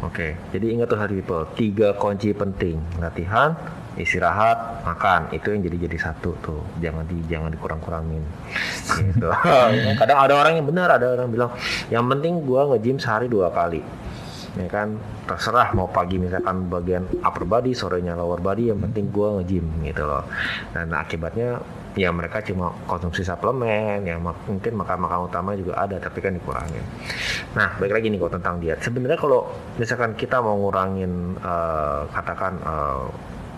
Oke, 0.00 0.32
jadi 0.48 0.66
ingat 0.72 0.88
tuh 0.88 0.96
hari 0.96 1.20
people, 1.20 1.44
tiga 1.52 1.92
kunci 1.92 2.32
penting 2.32 2.80
latihan, 2.96 3.52
istirahat, 4.00 4.80
makan 4.80 5.28
itu 5.28 5.52
yang 5.52 5.60
jadi 5.60 5.76
jadi 5.84 5.98
satu 6.08 6.32
tuh, 6.40 6.64
jangan 6.80 7.04
di 7.04 7.20
jangan 7.28 7.52
dikurang-kurangin. 7.52 8.24
gitu. 8.96 9.28
Kadang 10.00 10.18
ada 10.24 10.34
orang 10.40 10.56
yang 10.56 10.66
benar, 10.72 10.88
ada 10.88 11.20
orang 11.20 11.28
bilang, 11.28 11.50
yang 11.92 12.08
penting 12.08 12.40
gua 12.48 12.72
nge-gym 12.72 12.96
sehari 12.96 13.28
dua 13.28 13.52
kali. 13.52 13.84
Ya 14.56 14.66
kan, 14.72 14.96
terserah 15.28 15.76
mau 15.76 15.86
pagi 15.86 16.16
misalkan 16.16 16.72
bagian 16.72 17.04
upper 17.20 17.44
body, 17.44 17.76
sorenya 17.76 18.16
lower 18.16 18.40
body, 18.40 18.72
yang 18.72 18.80
penting 18.80 19.12
gua 19.12 19.36
nge-gym 19.36 19.68
gitu 19.84 20.08
loh. 20.08 20.24
Dan 20.72 20.96
akibatnya 20.96 21.60
ya 21.98 22.14
mereka 22.14 22.38
cuma 22.42 22.70
konsumsi 22.86 23.26
suplemen, 23.26 24.06
mak- 24.22 24.46
mungkin 24.46 24.72
makan-makan 24.78 25.26
utama 25.26 25.58
juga 25.58 25.74
ada, 25.74 25.98
tapi 25.98 26.22
kan 26.22 26.34
dikurangin. 26.34 26.84
Nah, 27.58 27.74
baik 27.82 27.90
lagi 27.90 28.06
nih 28.10 28.18
kok 28.18 28.38
tentang 28.38 28.62
diet. 28.62 28.78
Sebenarnya 28.78 29.18
kalau 29.18 29.50
misalkan 29.74 30.14
kita 30.14 30.38
mau 30.38 30.54
ngurangin 30.54 31.34
eh, 31.38 32.02
katakan 32.14 32.52
eh, 32.62 33.04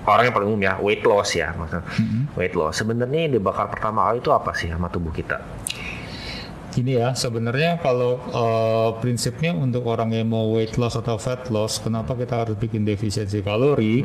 orang 0.09 0.23
yang 0.27 0.35
paling 0.35 0.49
umum 0.49 0.63
ya 0.65 0.75
weight 0.81 1.05
loss 1.05 1.37
ya, 1.37 1.53
maksudnya 1.55 1.85
weight 2.35 2.57
loss. 2.57 2.81
Sebenarnya 2.81 3.29
yang 3.29 3.37
dibakar 3.37 3.69
pertama 3.69 4.09
kali 4.09 4.19
itu 4.25 4.33
apa 4.33 4.51
sih 4.57 4.73
sama 4.73 4.89
tubuh 4.89 5.13
kita? 5.13 5.37
Gini 6.73 6.97
ya, 6.97 7.13
sebenarnya 7.13 7.77
kalau 7.85 8.17
eh, 8.17 8.91
prinsipnya 9.05 9.53
untuk 9.53 9.85
orang 9.85 10.17
yang 10.17 10.33
mau 10.33 10.49
weight 10.57 10.81
loss 10.81 10.97
atau 10.97 11.21
fat 11.21 11.53
loss, 11.53 11.79
kenapa 11.85 12.17
kita 12.17 12.49
harus 12.49 12.57
bikin 12.57 12.89
defisiensi 12.89 13.45
kalori? 13.45 14.01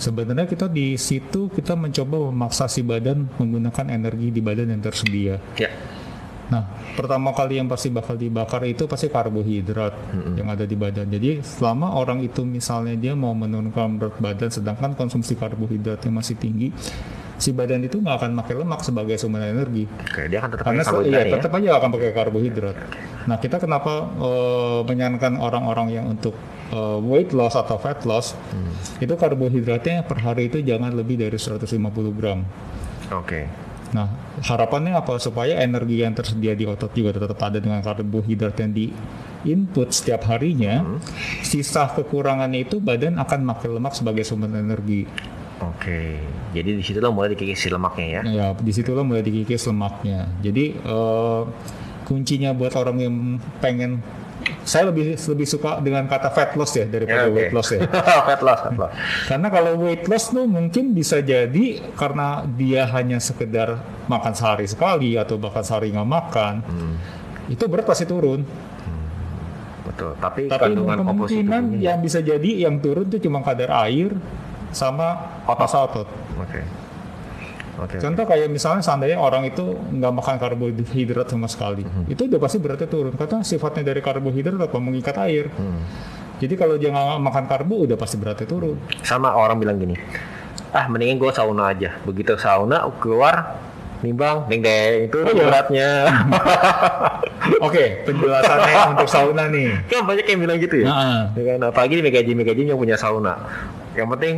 Sebenarnya 0.00 0.48
kita 0.48 0.72
di 0.72 0.96
situ 0.96 1.52
kita 1.52 1.76
mencoba 1.76 2.32
memaksa 2.32 2.72
si 2.72 2.80
badan 2.80 3.28
menggunakan 3.36 3.92
energi 3.92 4.32
di 4.32 4.40
badan 4.40 4.72
yang 4.72 4.80
tersedia. 4.80 5.36
Ya, 5.60 5.68
Nah, 6.50 6.66
pertama 6.98 7.30
kali 7.30 7.62
yang 7.62 7.70
pasti 7.70 7.94
bakal 7.94 8.18
dibakar 8.18 8.66
itu 8.66 8.90
pasti 8.90 9.06
karbohidrat 9.06 9.94
yang 10.34 10.50
ada 10.50 10.66
di 10.66 10.74
badan. 10.74 11.06
Jadi 11.06 11.38
selama 11.46 11.94
orang 11.94 12.26
itu 12.26 12.42
misalnya 12.42 12.98
dia 12.98 13.14
mau 13.14 13.30
menurunkan 13.30 14.02
berat 14.02 14.16
badan, 14.18 14.50
sedangkan 14.50 14.98
konsumsi 14.98 15.38
karbohidratnya 15.38 16.10
masih 16.10 16.34
tinggi, 16.34 16.74
si 17.40 17.50
badan 17.50 17.80
itu 17.80 17.96
nggak 17.96 18.16
akan 18.20 18.30
pakai 18.36 18.54
lemak 18.54 18.80
sebagai 18.84 19.16
sumber 19.16 19.42
energi. 19.42 19.88
oke 19.88 20.28
dia 20.28 20.38
akan 20.38 20.50
tetap 20.52 20.64
Karena 20.68 20.82
pakai 20.82 20.92
iya, 20.92 20.92
karbohidrat 20.92 21.24
ya. 21.24 21.34
tetap 21.34 21.52
aja 21.56 21.68
akan 21.74 21.88
pakai 21.90 22.10
karbohidrat. 22.12 22.76
Nah, 23.20 23.36
kita 23.36 23.56
kenapa 23.56 23.92
eh, 24.12 24.80
menyarankan 24.84 25.32
orang-orang 25.36 25.88
yang 25.90 26.04
untuk 26.06 26.36
eh, 26.68 26.98
weight 27.00 27.32
loss 27.32 27.56
atau 27.56 27.80
fat 27.80 28.04
loss, 28.04 28.36
Hmm. 28.52 28.76
itu 29.00 29.10
karbohidratnya 29.10 30.04
per 30.04 30.20
hari 30.20 30.46
itu 30.46 30.60
jangan 30.60 30.92
lebih 30.92 31.16
dari 31.16 31.34
150 31.34 32.12
gram. 32.12 32.44
Oke. 33.10 33.48
Nah, 33.90 34.06
harapannya 34.46 34.94
apa? 34.94 35.18
Supaya 35.18 35.58
energi 35.58 35.98
yang 35.98 36.14
tersedia 36.14 36.54
di 36.54 36.62
otot 36.62 36.94
juga 36.94 37.10
tetap 37.10 37.40
ada 37.42 37.58
dengan 37.58 37.82
karbohidrat 37.82 38.54
yang 38.60 38.70
di 38.70 38.86
input 39.42 39.90
setiap 39.90 40.28
harinya. 40.28 40.84
Hmm. 40.84 41.00
Sisa 41.40 41.88
kekurangannya 41.88 42.62
itu 42.62 42.78
badan 42.78 43.18
akan 43.18 43.40
makai 43.42 43.66
lemak 43.66 43.96
sebagai 43.96 44.22
sumber 44.22 44.52
energi. 44.52 45.08
Oke. 45.60 46.16
Jadi 46.50 46.70
di 46.76 46.82
situ 46.82 46.98
lo 46.98 47.10
mulai 47.10 47.32
dikikisi 47.32 47.68
lemaknya 47.68 48.06
ya. 48.06 48.20
Ya, 48.24 48.46
di 48.54 48.72
situlah 48.72 49.04
mulai 49.04 49.20
dikikis 49.20 49.64
lemaknya. 49.64 50.26
Jadi 50.40 50.72
eh, 50.74 51.42
kuncinya 52.02 52.50
buat 52.50 52.72
orang 52.74 52.96
yang 52.98 53.14
pengen 53.58 54.00
saya 54.64 54.88
lebih 54.88 55.14
lebih 55.14 55.46
suka 55.46 55.78
dengan 55.78 56.08
kata 56.08 56.32
fat 56.32 56.56
loss 56.56 56.72
ya 56.72 56.82
Ya, 56.82 56.90
daripada 56.90 57.28
oke. 57.28 57.34
weight 57.36 57.52
loss 57.52 57.68
ya. 57.70 57.80
fat 58.26 58.40
loss, 58.40 58.60
fat 58.62 58.74
loss. 58.74 58.92
Karena 59.26 59.48
kalau 59.48 59.72
weight 59.78 60.04
loss 60.04 60.24
tuh 60.28 60.44
mungkin 60.44 60.90
bisa 60.90 61.20
jadi 61.20 61.64
karena 61.92 62.26
dia 62.50 62.88
hanya 62.88 63.20
sekedar 63.20 63.78
makan 64.06 64.32
sehari 64.32 64.64
sekali 64.64 65.14
atau 65.14 65.36
bahkan 65.36 65.60
sehari 65.60 65.92
nggak 65.92 66.08
makan, 66.08 66.54
Hmm. 66.64 66.96
itu 67.46 67.62
berat 67.68 67.84
pasti 67.84 68.04
turun. 68.04 68.42
Betul. 69.80 70.12
Tapi, 70.16 70.46
Tapi 70.46 70.60
kandungan 70.72 70.96
kemungkinan 70.98 71.62
yang 71.76 71.98
bisa 71.98 72.20
jadi 72.20 72.64
yang 72.64 72.78
turun 72.78 73.06
tuh 73.06 73.18
cuma 73.18 73.40
kadar 73.40 73.70
air 73.84 74.12
sama 74.70 75.08
massa 75.46 75.78
otot. 75.80 76.06
Oke. 76.36 76.60
Oke. 77.80 77.96
Contoh 77.96 78.24
kayak 78.24 78.52
misalnya 78.52 78.84
seandainya 78.84 79.16
orang 79.16 79.46
itu 79.46 79.64
nggak 79.72 80.12
makan 80.12 80.36
karbohidrat 80.36 81.26
sama 81.26 81.48
sekali, 81.48 81.80
Hmm. 81.80 82.04
itu 82.06 82.28
udah 82.28 82.36
pasti 82.36 82.60
beratnya 82.60 82.84
turun. 82.84 83.12
Karena 83.14 83.40
sifatnya 83.40 83.88
dari 83.88 84.00
karbohidrat 84.00 84.60
apa 84.60 84.76
mengikat 84.76 85.16
air. 85.22 85.48
Hmm. 85.50 85.80
Jadi 86.36 86.54
kalau 86.56 86.76
dia 86.76 86.88
nggak 86.88 87.20
makan 87.20 87.44
karbo, 87.46 87.84
udah 87.84 87.96
pasti 87.96 88.16
beratnya 88.16 88.44
turun. 88.44 88.76
Sama 89.00 89.32
orang 89.32 89.56
bilang 89.56 89.76
gini, 89.76 89.96
ah 90.72 90.88
mendingan 90.88 91.16
gue 91.16 91.30
sauna 91.30 91.72
aja. 91.72 91.96
Begitu 92.04 92.36
sauna 92.36 92.84
keluar 92.96 93.56
nimbang, 94.00 94.48
deng 94.48 94.60
deng 94.60 95.08
itu 95.08 95.16
Oh, 95.16 95.28
iya. 95.28 95.44
beratnya. 95.44 95.88
Oke, 97.66 98.04
penjelasannya 98.04 98.76
untuk 98.92 99.08
sauna 99.08 99.48
nih. 99.48 99.68
kan 99.88 100.04
banyak 100.04 100.24
yang 100.26 100.40
bilang 100.40 100.58
gitu 100.58 100.84
ya. 100.84 100.86
Nah, 100.86 101.20
kan? 101.32 101.60
Apalagi 101.62 101.94
di 101.96 102.04
Megaji 102.04 102.32
Megaji 102.32 102.60
yang 102.66 102.76
punya 102.76 102.96
sauna. 102.96 103.36
Yang 104.00 104.08
penting 104.16 104.36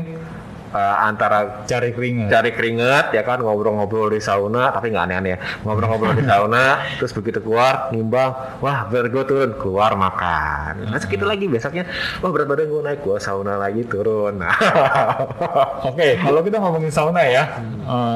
eh, 0.73 0.97
antara 1.05 1.63
cari 1.69 1.93
keringat. 1.93 2.29
cari 2.33 2.51
keringat 2.57 3.07
ya 3.13 3.23
kan 3.23 3.45
ngobrol-ngobrol 3.45 4.09
di 4.09 4.21
sauna 4.25 4.73
tapi 4.73 4.89
nggak 4.89 5.05
aneh-aneh 5.05 5.31
ya 5.37 5.39
ngobrol-ngobrol 5.63 6.17
di 6.17 6.25
sauna 6.25 6.81
terus 6.99 7.13
begitu 7.13 7.45
keluar 7.45 7.93
nimbang 7.93 8.33
wah 8.65 8.89
berat 8.89 9.13
gue 9.13 9.25
turun 9.29 9.53
keluar 9.61 9.93
makan 9.95 10.89
nah 10.89 10.97
segitu 10.97 11.29
lagi 11.29 11.45
besoknya 11.45 11.85
wah 12.25 12.33
berat 12.33 12.49
badan 12.49 12.73
gue 12.73 12.81
naik 12.89 13.01
gue 13.05 13.17
sauna 13.21 13.61
lagi 13.61 13.85
turun 13.85 14.41
nah 14.41 14.57
Oke, 15.93 16.17
kalau 16.17 16.41
kita 16.47 16.57
ngomongin 16.63 16.93
sauna 16.95 17.27
ya, 17.27 17.45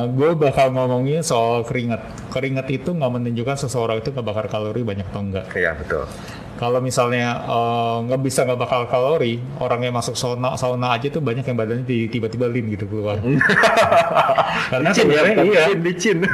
gue 0.09 0.31
bakal 0.39 0.71
ngomongin 0.71 1.21
soal 1.21 1.67
keringat. 1.67 1.99
Keringat 2.31 2.67
itu 2.71 2.95
nggak 2.95 3.11
menunjukkan 3.11 3.67
seseorang 3.67 4.01
itu 4.01 4.15
nggak 4.15 4.23
bakar 4.23 4.47
kalori 4.47 4.87
banyak 4.87 5.05
atau 5.11 5.21
enggak. 5.21 5.45
iya 5.53 5.75
betul 5.75 6.07
Kalau 6.57 6.81
misalnya 6.81 7.45
eh, 7.45 7.97
nggak 8.09 8.21
bisa 8.25 8.49
nggak 8.49 8.57
bakal 8.57 8.81
kalori, 8.89 9.37
orang 9.61 9.85
yang 9.85 9.95
masuk 9.95 10.17
sauna 10.17 10.57
sauna 10.57 10.97
aja 10.97 11.13
tuh 11.13 11.21
banyak 11.21 11.45
yang 11.45 11.57
badannya 11.57 11.85
di- 11.85 12.09
tiba-tiba 12.09 12.49
lean 12.49 12.73
gitu 12.73 12.89
keluar. 12.89 13.21
Karena 14.73 14.91
sebenarnya 14.91 15.35
iya, 15.45 15.63
licin 15.77 16.25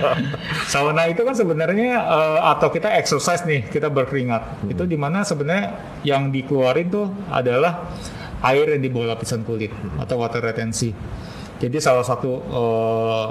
sauna 0.72 1.06
itu 1.06 1.22
kan 1.22 1.34
sebenarnya 1.38 1.94
eh, 2.02 2.40
atau 2.42 2.68
kita 2.74 2.90
exercise 2.98 3.46
nih, 3.46 3.70
kita 3.70 3.86
berkeringat. 3.86 4.66
Itu 4.66 4.82
di 4.82 4.98
mana 4.98 5.22
sebenarnya 5.22 5.78
yang 6.02 6.34
dikeluarin 6.34 6.90
tuh 6.90 7.06
adalah 7.30 7.86
air 8.42 8.66
yang 8.66 8.82
di 8.82 8.90
bawah 8.90 9.14
lapisan 9.14 9.46
kulit 9.46 9.70
atau 10.02 10.18
water 10.18 10.42
retensi. 10.42 10.90
Jadi 11.62 11.78
salah 11.78 12.02
satu 12.02 12.30
eh, 12.42 13.26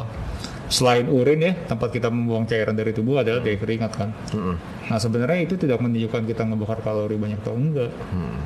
selain 0.71 1.05
urin 1.11 1.39
ya 1.43 1.53
tempat 1.67 1.91
kita 1.91 2.07
membuang 2.07 2.47
cairan 2.47 2.73
dari 2.73 2.95
tubuh 2.95 3.19
adalah 3.19 3.43
dari 3.43 3.59
keringat 3.59 3.91
kan. 3.91 4.09
Mm-mm. 4.31 4.55
Nah 4.87 4.97
sebenarnya 4.97 5.43
itu 5.43 5.59
tidak 5.59 5.83
menunjukkan 5.83 6.23
kita 6.23 6.47
ngebakar 6.47 6.79
kalori 6.79 7.19
banyak 7.19 7.43
atau 7.43 7.53
enggak. 7.53 7.91
Hmm. 8.09 8.39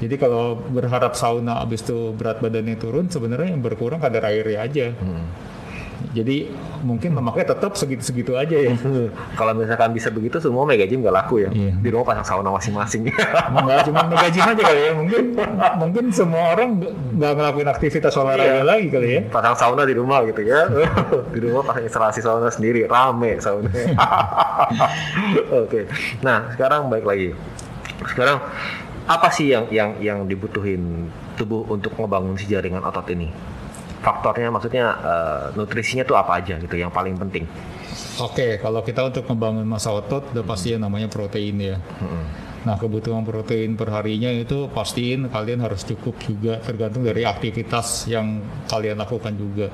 Jadi 0.00 0.16
kalau 0.16 0.56
berharap 0.56 1.12
sauna 1.12 1.60
abis 1.60 1.84
itu 1.84 2.16
berat 2.16 2.40
badannya 2.40 2.76
turun, 2.80 3.12
sebenarnya 3.12 3.52
yang 3.52 3.60
berkurang 3.60 4.00
kadar 4.00 4.28
airnya 4.28 4.64
aja. 4.64 4.86
Hmm. 4.96 5.24
Jadi 6.10 6.50
mungkin 6.82 7.14
lemaknya 7.14 7.54
tetap 7.54 7.78
segitu-segitu 7.78 8.34
aja 8.34 8.50
ya. 8.52 8.74
Kalau 9.34 9.54
misalkan 9.54 9.94
bisa 9.94 10.10
begitu 10.10 10.36
semua 10.36 10.66
mega 10.66 10.82
gym 10.82 11.00
nggak 11.00 11.14
laku 11.14 11.38
ya. 11.40 11.50
Iya. 11.50 11.78
Di 11.78 11.88
rumah 11.88 12.02
pasang 12.04 12.26
sauna 12.26 12.50
masing-masing. 12.50 13.06
Enggak 13.54 13.86
cuma 13.86 14.02
mega 14.04 14.26
gym 14.26 14.42
aja 14.42 14.58
kali 14.60 14.80
ya. 14.80 14.92
Mungkin 14.92 15.22
mungkin 15.78 16.04
semua 16.10 16.50
orang 16.52 16.82
nggak- 17.14 17.34
ngelakuin 17.38 17.68
aktivitas 17.68 18.10
olahraga 18.16 18.42
Iya. 18.42 18.66
lagi 18.66 18.86
kali 18.88 19.08
ya. 19.08 19.20
pasang 19.30 19.54
sauna 19.54 19.82
di 19.82 19.94
rumah 19.94 20.26
gitu 20.26 20.42
ya. 20.42 20.66
di 21.34 21.38
rumah 21.38 21.62
pasang 21.62 21.86
instalasi 21.86 22.18
sauna 22.18 22.50
sendiri, 22.50 22.84
rame 22.84 23.38
sauna. 23.38 23.70
Oke. 25.62 25.86
Nah, 26.20 26.50
sekarang 26.50 26.88
baik 26.88 27.06
lagi. 27.06 27.28
Sekarang 28.02 28.42
apa 29.06 29.28
sih 29.30 29.50
yang 29.50 29.70
yang 29.70 29.90
yang 29.98 30.18
dibutuhin 30.24 31.06
tubuh 31.34 31.66
untuk 31.66 31.94
ngebangun 31.94 32.34
si 32.34 32.46
jaringan 32.46 32.82
otot 32.82 33.06
ini? 33.10 33.30
Faktornya 34.00 34.48
maksudnya 34.48 34.84
eh, 34.96 35.44
nutrisinya 35.54 36.04
tuh 36.04 36.16
apa 36.16 36.40
aja 36.40 36.56
gitu 36.56 36.72
yang 36.74 36.88
paling 36.88 37.16
penting. 37.16 37.44
Oke, 38.20 38.56
kalau 38.56 38.80
kita 38.80 39.04
untuk 39.04 39.24
membangun 39.28 39.64
massa 39.64 39.92
otot 39.92 40.32
udah 40.32 40.44
pasti 40.44 40.72
yang 40.72 40.84
namanya 40.84 41.08
protein 41.08 41.56
ya. 41.56 41.76
Nah, 42.60 42.76
kebutuhan 42.76 43.24
protein 43.24 43.72
perharinya 43.72 44.28
itu 44.28 44.68
pastiin 44.68 45.32
kalian 45.32 45.64
harus 45.64 45.80
cukup 45.88 46.12
juga 46.20 46.60
tergantung 46.60 47.00
dari 47.00 47.24
aktivitas 47.24 48.04
yang 48.06 48.44
kalian 48.68 49.00
lakukan 49.00 49.32
juga. 49.32 49.72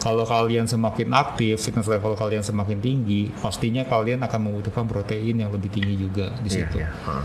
Kalau 0.00 0.24
kalian 0.24 0.64
semakin 0.64 1.12
aktif, 1.12 1.60
fitness 1.60 1.88
level 1.90 2.16
kalian 2.16 2.40
semakin 2.40 2.78
tinggi, 2.80 3.28
pastinya 3.36 3.84
kalian 3.84 4.22
akan 4.24 4.40
membutuhkan 4.48 4.88
protein 4.88 5.44
yang 5.44 5.50
lebih 5.52 5.68
tinggi 5.68 5.96
juga 5.98 6.32
di 6.40 6.48
Iya, 6.48 6.56
situ. 6.64 6.76
iya. 6.80 6.88
Heeh. 6.88 7.24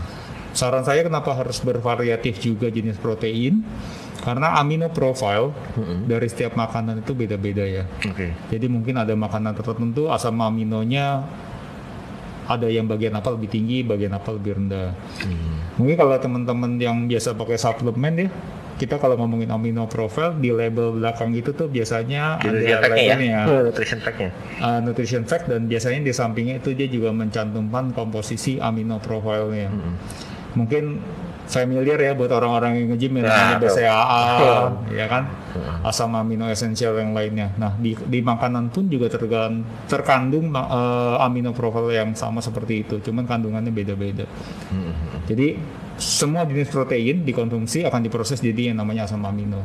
Saran 0.52 0.84
saya 0.84 1.00
kenapa 1.00 1.32
harus 1.32 1.64
bervariatif 1.64 2.36
juga 2.36 2.68
jenis 2.68 3.00
protein? 3.00 3.64
Karena 4.22 4.54
amino 4.54 4.86
profile 4.86 5.50
dari 6.06 6.30
setiap 6.30 6.54
makanan 6.54 7.02
itu 7.02 7.10
beda-beda 7.10 7.66
ya. 7.66 7.84
Oke. 8.06 8.30
Jadi 8.54 8.66
mungkin 8.70 8.94
ada 9.02 9.10
makanan 9.18 9.50
tertentu 9.58 10.06
asam 10.14 10.38
aminonya 10.38 11.26
ada 12.46 12.66
yang 12.66 12.86
bagian 12.86 13.14
apa 13.18 13.34
lebih 13.34 13.50
tinggi, 13.50 13.82
bagian 13.82 14.14
apa 14.14 14.34
lebih 14.34 14.58
rendah. 14.58 14.94
Mungkin 15.78 15.94
kalau 15.98 16.14
teman-teman 16.18 16.78
yang 16.78 17.06
biasa 17.10 17.34
pakai 17.34 17.58
suplemen 17.58 18.14
ya, 18.14 18.28
kita 18.78 18.98
kalau 18.98 19.14
ngomongin 19.14 19.46
amino 19.50 19.86
profile 19.86 20.34
di 20.38 20.50
label 20.50 20.98
belakang 20.98 21.30
itu 21.38 21.54
tuh 21.54 21.70
biasanya 21.70 22.42
Nutrition 22.42 22.78
ada 22.82 22.86
ya. 22.98 23.14
labelnya, 23.14 23.38
Nutrition 23.46 24.00
fact-nya. 24.02 24.30
uh, 24.58 24.78
nutrition 24.82 25.22
fact 25.22 25.44
dan 25.46 25.70
biasanya 25.70 26.00
di 26.02 26.12
sampingnya 26.14 26.58
itu 26.58 26.74
dia 26.74 26.90
juga 26.90 27.14
mencantumkan 27.14 27.94
komposisi 27.94 28.58
amino 28.58 28.98
profile-nya. 28.98 29.70
Mungkin 30.58 30.84
familiar 31.46 31.98
ya 31.98 32.12
buat 32.14 32.30
orang-orang 32.30 32.80
yang 32.80 32.86
nge-gym 32.94 33.12
yang 33.20 33.26
Ya, 33.26 33.34
namanya. 33.34 33.58
BCAA, 33.60 34.24
ya 34.94 35.06
kan? 35.10 35.22
Asam 35.82 36.14
amino 36.14 36.46
esensial 36.48 36.96
yang 36.96 37.12
lainnya. 37.12 37.52
Nah, 37.58 37.74
di, 37.76 37.92
di 37.94 38.20
makanan 38.24 38.70
pun 38.72 38.86
juga 38.88 39.10
tergan, 39.12 39.66
terkandung 39.90 40.54
eh, 40.54 41.24
amino 41.26 41.50
profile 41.52 41.92
yang 41.92 42.14
sama 42.14 42.40
seperti 42.40 42.86
itu, 42.86 42.94
cuman 43.04 43.26
kandungannya 43.28 43.74
beda-beda. 43.74 44.24
Jadi 45.28 45.58
semua 45.98 46.42
jenis 46.48 46.72
protein 46.72 47.22
dikonsumsi 47.22 47.84
akan 47.86 48.00
diproses 48.02 48.40
jadi 48.40 48.72
yang 48.72 48.80
namanya 48.80 49.04
asam 49.06 49.22
amino. 49.22 49.60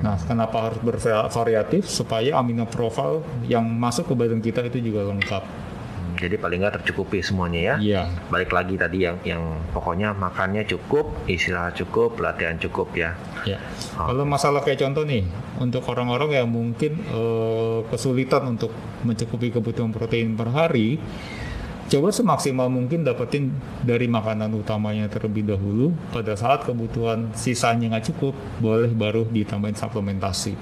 Nah, 0.00 0.16
kenapa 0.24 0.72
harus 0.72 0.80
bervariatif 0.80 1.84
supaya 1.84 2.40
amino 2.40 2.64
profile 2.64 3.20
yang 3.44 3.68
masuk 3.68 4.08
ke 4.08 4.14
badan 4.16 4.40
kita 4.40 4.64
itu 4.64 4.80
juga 4.80 5.04
lengkap. 5.12 5.44
Jadi 6.20 6.36
paling 6.36 6.60
nggak 6.60 6.84
tercukupi 6.84 7.24
semuanya 7.24 7.60
ya. 7.60 7.74
Iya. 7.80 8.02
Balik 8.28 8.52
lagi 8.52 8.76
tadi 8.76 9.08
yang 9.08 9.16
yang 9.24 9.40
pokoknya 9.72 10.12
makannya 10.12 10.68
cukup, 10.68 11.24
istirahat 11.24 11.80
cukup, 11.80 12.20
latihan 12.20 12.60
cukup 12.60 12.92
ya. 12.92 13.16
Ya. 13.48 13.56
Kalau 13.96 14.28
masalah 14.28 14.60
kayak 14.60 14.84
contoh 14.84 15.08
nih, 15.08 15.24
untuk 15.56 15.88
orang-orang 15.88 16.44
yang 16.44 16.48
mungkin 16.52 17.00
eh, 17.00 17.78
kesulitan 17.88 18.44
untuk 18.52 18.70
mencukupi 19.00 19.48
kebutuhan 19.48 19.88
protein 19.96 20.36
per 20.36 20.52
hari, 20.52 21.00
coba 21.88 22.12
semaksimal 22.12 22.68
mungkin 22.68 23.00
dapetin 23.00 23.56
dari 23.80 24.04
makanan 24.04 24.52
utamanya 24.52 25.08
terlebih 25.08 25.48
dahulu. 25.48 25.96
Pada 26.12 26.36
saat 26.36 26.68
kebutuhan 26.68 27.32
sisanya 27.32 27.96
nggak 27.96 28.12
cukup, 28.12 28.36
boleh 28.60 28.92
baru 28.92 29.24
ditambahin 29.24 29.74
suplementasi. 29.74 30.52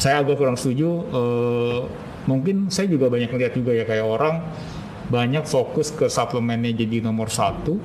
Saya 0.00 0.24
agak 0.24 0.40
kurang 0.40 0.56
setuju. 0.56 0.88
eh, 1.12 1.80
mungkin 2.28 2.68
saya 2.68 2.92
juga 2.92 3.08
banyak 3.08 3.32
lihat 3.32 3.56
juga 3.56 3.72
ya 3.72 3.88
kayak 3.88 4.04
orang 4.04 4.44
banyak 5.08 5.44
fokus 5.48 5.88
ke 5.88 6.06
suplemennya 6.06 6.76
jadi 6.76 7.00
nomor 7.00 7.32
satu, 7.32 7.80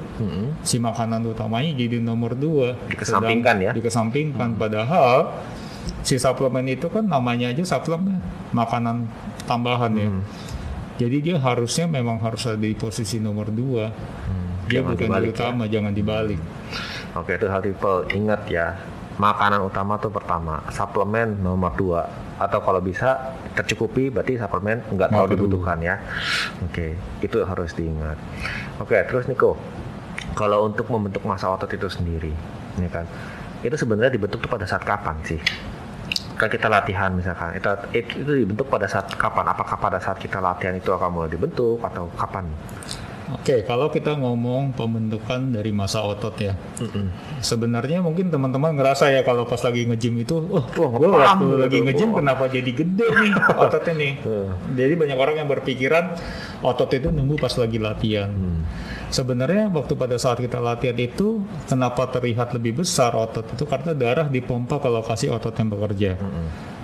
si 0.60 0.76
makanan 0.78 1.24
utamanya 1.24 1.72
jadi 1.72 2.04
nomor 2.04 2.36
dua. 2.36 2.76
Dikesampingkan 2.92 3.56
Sedang- 3.60 3.68
ya. 3.68 3.72
Dikesampingkan. 3.72 4.60
Padahal 4.60 5.32
si 6.04 6.20
suplemen 6.20 6.68
itu 6.68 6.92
kan 6.92 7.08
namanya 7.08 7.52
aja 7.52 7.64
suplemen, 7.64 8.20
makanan 8.52 9.08
tambahan 9.48 9.92
ya. 9.96 10.10
Jadi 11.00 11.18
dia 11.32 11.38
harusnya 11.42 11.90
memang 11.90 12.22
harus 12.22 12.46
ada 12.46 12.60
di 12.60 12.76
posisi 12.76 13.18
nomor 13.18 13.50
dua. 13.50 13.90
Dia 14.68 14.80
jangan 14.80 14.92
bukan 14.96 15.08
dibalik 15.08 15.24
di 15.24 15.32
ya. 15.32 15.36
utama, 15.36 15.64
jangan 15.68 15.94
dibalik. 15.96 16.40
Oke 17.14 17.32
itu 17.36 17.48
hal 17.48 17.62
people 17.64 18.04
ingat 18.12 18.42
ya. 18.48 18.68
Makanan 19.14 19.62
utama 19.62 19.96
tuh 20.02 20.10
pertama, 20.10 20.60
suplemen 20.74 21.40
nomor 21.40 21.72
dua. 21.78 22.04
Atau 22.44 22.60
kalau 22.60 22.84
bisa 22.84 23.40
tercukupi 23.56 24.12
berarti 24.12 24.36
suplemen 24.36 24.84
nggak 24.92 25.16
terlalu 25.16 25.40
dibutuhkan 25.40 25.80
ya. 25.80 25.96
Oke, 26.68 27.00
itu 27.24 27.40
harus 27.40 27.72
diingat. 27.72 28.20
Oke, 28.84 29.00
terus 29.08 29.32
Niko, 29.32 29.56
kalau 30.36 30.68
untuk 30.68 30.92
membentuk 30.92 31.24
massa 31.24 31.48
otot 31.48 31.72
itu 31.72 31.88
sendiri, 31.88 32.36
ya 32.76 32.90
kan, 32.92 33.08
itu 33.64 33.76
sebenarnya 33.80 34.12
dibentuk 34.12 34.44
tuh 34.44 34.52
pada 34.52 34.68
saat 34.68 34.84
kapan 34.84 35.16
sih? 35.24 35.40
Kan 36.36 36.50
kita 36.52 36.68
latihan 36.68 37.14
misalkan, 37.16 37.56
itu, 37.56 37.70
itu 37.96 38.44
dibentuk 38.44 38.68
pada 38.68 38.92
saat 38.92 39.08
kapan? 39.16 39.48
Apakah 39.48 39.80
pada 39.80 40.02
saat 40.04 40.20
kita 40.20 40.44
latihan 40.44 40.76
itu 40.76 40.92
akan 40.92 41.10
mulai 41.14 41.32
dibentuk 41.32 41.80
atau 41.80 42.12
kapan? 42.20 42.50
Oke, 43.32 43.64
kalau 43.64 43.88
kita 43.88 44.20
ngomong 44.20 44.76
pembentukan 44.76 45.56
dari 45.56 45.72
masa 45.72 46.04
otot 46.04 46.36
ya, 46.36 46.60
sebenarnya 47.40 48.04
mungkin 48.04 48.28
teman-teman 48.28 48.76
ngerasa 48.76 49.16
ya 49.16 49.24
kalau 49.24 49.48
pas 49.48 49.64
lagi 49.64 49.88
nge-gym 49.88 50.28
itu, 50.28 50.44
oh, 50.44 50.60
Wah, 50.60 50.92
gue 50.92 51.08
waktu 51.08 51.46
gitu. 51.48 51.56
lagi 51.56 51.78
nge-gym 51.88 52.10
Wah. 52.12 52.18
kenapa 52.20 52.44
jadi 52.52 52.72
gede 52.76 53.08
nih 53.08 53.32
ototnya 53.64 53.94
nih. 53.96 54.14
Hmm. 54.28 54.50
Jadi 54.76 54.94
banyak 55.00 55.18
orang 55.18 55.36
yang 55.40 55.48
berpikiran 55.48 56.20
otot 56.60 56.92
itu 56.92 57.08
nunggu 57.16 57.40
pas 57.40 57.56
lagi 57.56 57.80
latihan. 57.80 58.28
Sebenarnya 59.08 59.70
waktu 59.72 59.94
pada 59.96 60.18
saat 60.20 60.42
kita 60.42 60.58
latihan 60.60 60.98
itu 60.98 61.46
kenapa 61.70 62.10
terlihat 62.12 62.52
lebih 62.58 62.84
besar 62.84 63.16
otot 63.16 63.46
itu 63.46 63.64
karena 63.64 63.96
darah 63.96 64.28
dipompa 64.28 64.84
ke 64.84 64.90
lokasi 64.92 65.32
otot 65.32 65.54
yang 65.56 65.70
bekerja. 65.72 66.12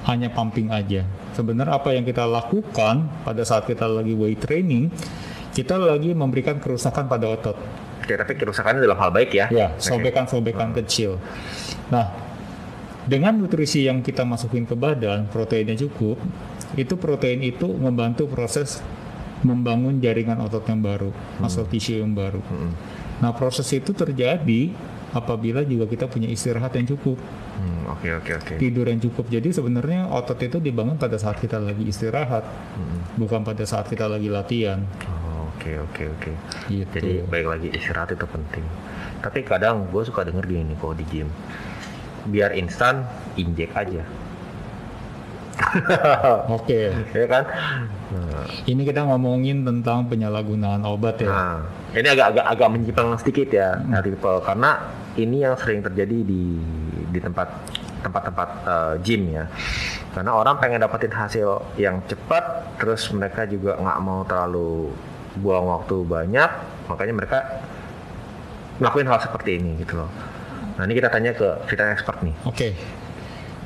Hanya 0.07 0.31
pumping 0.31 0.71
aja. 0.71 1.03
Sebenarnya 1.35 1.75
apa 1.75 1.91
yang 1.91 2.07
kita 2.07 2.23
lakukan 2.23 3.09
pada 3.27 3.43
saat 3.43 3.67
kita 3.67 3.89
lagi 3.89 4.15
weight 4.15 4.45
training, 4.45 4.93
kita 5.59 5.75
lagi 5.75 6.15
memberikan 6.15 6.55
kerusakan 6.57 7.11
pada 7.11 7.27
otot. 7.27 7.57
Oke, 7.99 8.15
tapi 8.15 8.33
kerusakannya 8.39 8.79
dalam 8.79 8.95
hal 8.95 9.11
baik 9.11 9.35
ya? 9.35 9.45
Ya, 9.51 9.75
sobekan-sobekan 9.75 10.71
kecil. 10.71 11.19
Nah, 11.91 12.09
dengan 13.03 13.35
nutrisi 13.35 13.83
yang 13.85 13.99
kita 13.99 14.23
masukin 14.23 14.63
ke 14.63 14.73
badan, 14.73 15.27
proteinnya 15.27 15.75
cukup, 15.75 16.15
itu 16.79 16.95
protein 16.95 17.43
itu 17.43 17.67
membantu 17.67 18.31
proses 18.31 18.79
membangun 19.39 19.99
jaringan 19.99 20.39
otot 20.39 20.63
yang 20.67 20.79
baru, 20.79 21.11
muscle 21.39 21.67
tissue 21.67 21.99
yang 21.99 22.15
baru. 22.15 22.39
Nah, 23.19 23.31
proses 23.35 23.67
itu 23.71 23.91
terjadi 23.91 24.71
apabila 25.09 25.65
juga 25.65 25.89
kita 25.89 26.05
punya 26.07 26.29
istirahat 26.29 26.71
yang 26.79 26.87
cukup, 26.87 27.19
Hmm, 27.59 27.91
Oke, 27.91 28.07
oke, 28.15 28.31
oke. 28.39 28.53
tidur 28.55 28.87
yang 28.87 29.03
cukup. 29.03 29.27
Jadi 29.27 29.51
sebenarnya 29.51 30.07
otot 30.07 30.39
itu 30.39 30.63
dibangun 30.63 30.95
pada 30.95 31.19
saat 31.19 31.43
kita 31.43 31.59
lagi 31.59 31.83
istirahat, 31.83 32.47
bukan 33.19 33.43
pada 33.43 33.67
saat 33.67 33.83
kita 33.91 34.07
lagi 34.07 34.31
latihan. 34.31 34.79
Oh, 35.03 35.28
Oke, 35.59 35.75
oke, 35.75 36.03
oke. 36.07 36.31
Gitu. 36.71 36.87
Jadi 36.95 37.11
baik 37.27 37.47
lagi 37.51 37.67
istirahat 37.75 38.15
itu 38.15 38.23
penting. 38.23 38.63
Tapi 39.19 39.43
kadang 39.43 39.91
gue 39.91 40.07
suka 40.07 40.23
denger 40.23 40.47
gini 40.47 40.71
kalau 40.79 40.95
di 40.95 41.03
gym, 41.11 41.27
biar 42.31 42.55
instan 42.55 43.03
injek 43.35 43.75
aja, 43.75 44.07
Oke, 46.55 46.91
ya 47.11 47.27
kan? 47.27 47.43
Nah, 48.15 48.47
ini 48.65 48.81
kita 48.87 49.05
ngomongin 49.05 49.67
tentang 49.67 50.07
penyalahgunaan 50.07 50.81
obat 50.87 51.21
ya. 51.21 51.29
Nah, 51.29 51.59
ini 51.93 52.07
agak-agak 52.09 52.45
agak 52.47 52.69
menyimpang 52.71 53.09
sedikit 53.19 53.47
ya 53.51 53.75
dari 53.77 54.15
people 54.15 54.39
karena 54.41 54.79
ini 55.19 55.43
yang 55.43 55.59
sering 55.59 55.83
terjadi 55.83 56.23
di 56.23 56.43
di 57.09 57.19
tempat 57.19 57.47
tempat-tempat 58.01 58.49
eh, 58.65 58.93
gym 59.03 59.35
ya. 59.35 59.45
Karena 60.09 60.31
orang 60.33 60.57
pengen 60.57 60.81
dapetin 60.81 61.13
hasil 61.13 61.77
yang 61.77 62.01
cepat, 62.09 62.75
terus 62.81 63.05
mereka 63.13 63.45
juga 63.45 63.77
nggak 63.77 63.99
mau 64.01 64.25
terlalu 64.25 64.89
buang 65.37 65.69
waktu 65.69 66.01
banyak, 66.07 66.49
makanya 66.89 67.13
mereka 67.13 67.37
ngelakuin 68.79 69.07
hal 69.11 69.19
seperti 69.21 69.59
ini 69.61 69.77
gitu 69.83 69.99
loh. 69.99 70.09
Nah 70.79 70.87
ini 70.87 70.95
kita 70.95 71.11
tanya 71.11 71.35
ke 71.35 71.47
fitness 71.67 71.99
expert 71.99 72.23
nih. 72.23 72.35
Oke. 72.47 72.71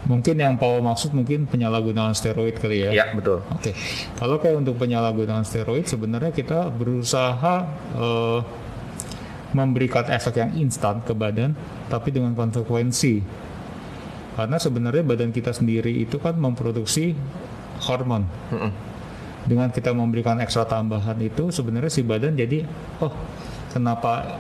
Mungkin 0.04 0.36
yang 0.36 0.60
Paul 0.60 0.84
maksud 0.84 1.16
mungkin 1.16 1.48
penyalahgunaan 1.48 2.12
steroid 2.12 2.60
kali 2.60 2.84
ya. 2.84 2.92
Ya 2.92 3.06
betul. 3.16 3.40
Oke. 3.56 3.72
Kalau 4.20 4.36
kayak 4.42 4.60
untuk 4.60 4.76
penyalahgunaan 4.76 5.48
steroid 5.48 5.88
sebenarnya 5.88 6.36
kita 6.36 6.68
berusaha 6.68 7.64
eh, 7.96 8.40
memberikan 9.54 10.10
efek 10.10 10.42
yang 10.42 10.52
instan 10.60 11.00
ke 11.06 11.14
badan 11.16 11.56
tapi 11.88 12.12
dengan 12.12 12.36
konsekuensi. 12.36 13.24
Karena 14.34 14.58
sebenarnya 14.58 15.06
badan 15.06 15.30
kita 15.30 15.54
sendiri 15.54 15.94
itu 15.94 16.18
kan 16.18 16.34
memproduksi 16.36 17.14
hormon. 17.86 18.26
Mm-mm. 18.50 18.93
Dengan 19.44 19.68
kita 19.70 19.92
memberikan 19.92 20.40
ekstra 20.40 20.64
tambahan 20.64 21.20
itu 21.20 21.52
sebenarnya 21.52 21.92
si 21.92 22.02
badan 22.02 22.36
jadi 22.36 22.64
oh 23.04 23.12
kenapa 23.76 24.40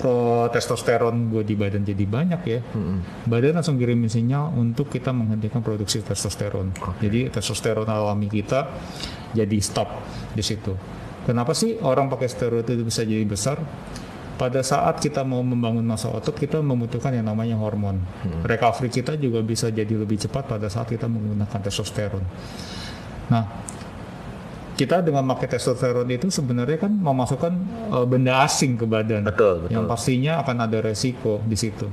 pro 0.00 0.48
testosteron 0.48 1.28
gue 1.28 1.44
di 1.44 1.52
badan 1.52 1.84
jadi 1.84 2.04
banyak 2.08 2.40
ya. 2.48 2.60
Mm-mm. 2.64 3.28
Badan 3.28 3.60
langsung 3.60 3.76
kirimin 3.76 4.08
sinyal 4.08 4.56
untuk 4.56 4.88
kita 4.88 5.12
menghentikan 5.12 5.60
produksi 5.60 6.00
testosteron. 6.00 6.72
Jadi 7.04 7.28
testosteron 7.28 7.84
alami 7.84 8.32
kita 8.32 8.64
jadi 9.36 9.58
stop 9.60 9.92
di 10.32 10.40
situ. 10.40 10.72
Kenapa 11.28 11.52
sih 11.52 11.76
orang 11.84 12.08
pakai 12.08 12.32
steroid 12.32 12.64
itu 12.64 12.80
bisa 12.80 13.04
jadi 13.04 13.22
besar? 13.28 13.60
Pada 14.40 14.64
saat 14.64 15.04
kita 15.04 15.20
mau 15.20 15.44
membangun 15.44 15.84
massa 15.84 16.08
otot, 16.08 16.32
kita 16.32 16.64
membutuhkan 16.64 17.12
yang 17.12 17.28
namanya 17.28 17.60
hormon. 17.60 18.00
Recovery 18.40 18.88
kita 18.88 19.20
juga 19.20 19.44
bisa 19.44 19.68
jadi 19.68 19.92
lebih 19.92 20.16
cepat 20.16 20.48
pada 20.48 20.64
saat 20.72 20.88
kita 20.88 21.04
menggunakan 21.12 21.60
testosteron. 21.60 22.24
Nah, 23.28 23.44
kita 24.80 25.04
dengan 25.04 25.28
pakai 25.28 25.60
testosteron 25.60 26.08
itu 26.08 26.32
sebenarnya 26.32 26.80
kan 26.80 26.88
memasukkan 26.88 27.52
eh, 27.92 28.06
benda 28.08 28.40
asing 28.48 28.80
ke 28.80 28.88
badan 28.88 29.28
Betul, 29.28 29.68
betul. 29.68 29.76
yang 29.76 29.84
pastinya 29.84 30.40
akan 30.40 30.56
ada 30.64 30.80
resiko 30.80 31.44
di 31.44 31.56
situ. 31.60 31.84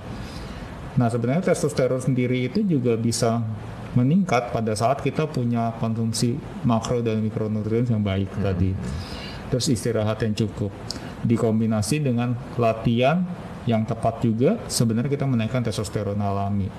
Nah 0.95 1.11
sebenarnya 1.11 1.51
testosteron 1.51 1.99
sendiri 1.99 2.47
itu 2.47 2.63
juga 2.63 2.95
bisa 2.95 3.43
meningkat 3.91 4.55
pada 4.55 4.71
saat 4.71 5.03
kita 5.03 5.27
punya 5.27 5.75
konsumsi 5.83 6.39
makro 6.63 7.03
dan 7.03 7.19
mikronutrien 7.19 7.83
yang 7.91 7.99
baik 7.99 8.31
tadi. 8.39 8.71
Terus 9.51 9.67
istirahat 9.67 10.23
yang 10.23 10.31
cukup 10.47 10.71
dikombinasi 11.27 11.99
dengan 11.99 12.39
latihan 12.55 13.27
yang 13.67 13.83
tepat 13.83 14.23
juga 14.23 14.63
sebenarnya 14.71 15.11
kita 15.11 15.27
menaikkan 15.27 15.59
testosteron 15.59 16.17
alami. 16.23 16.71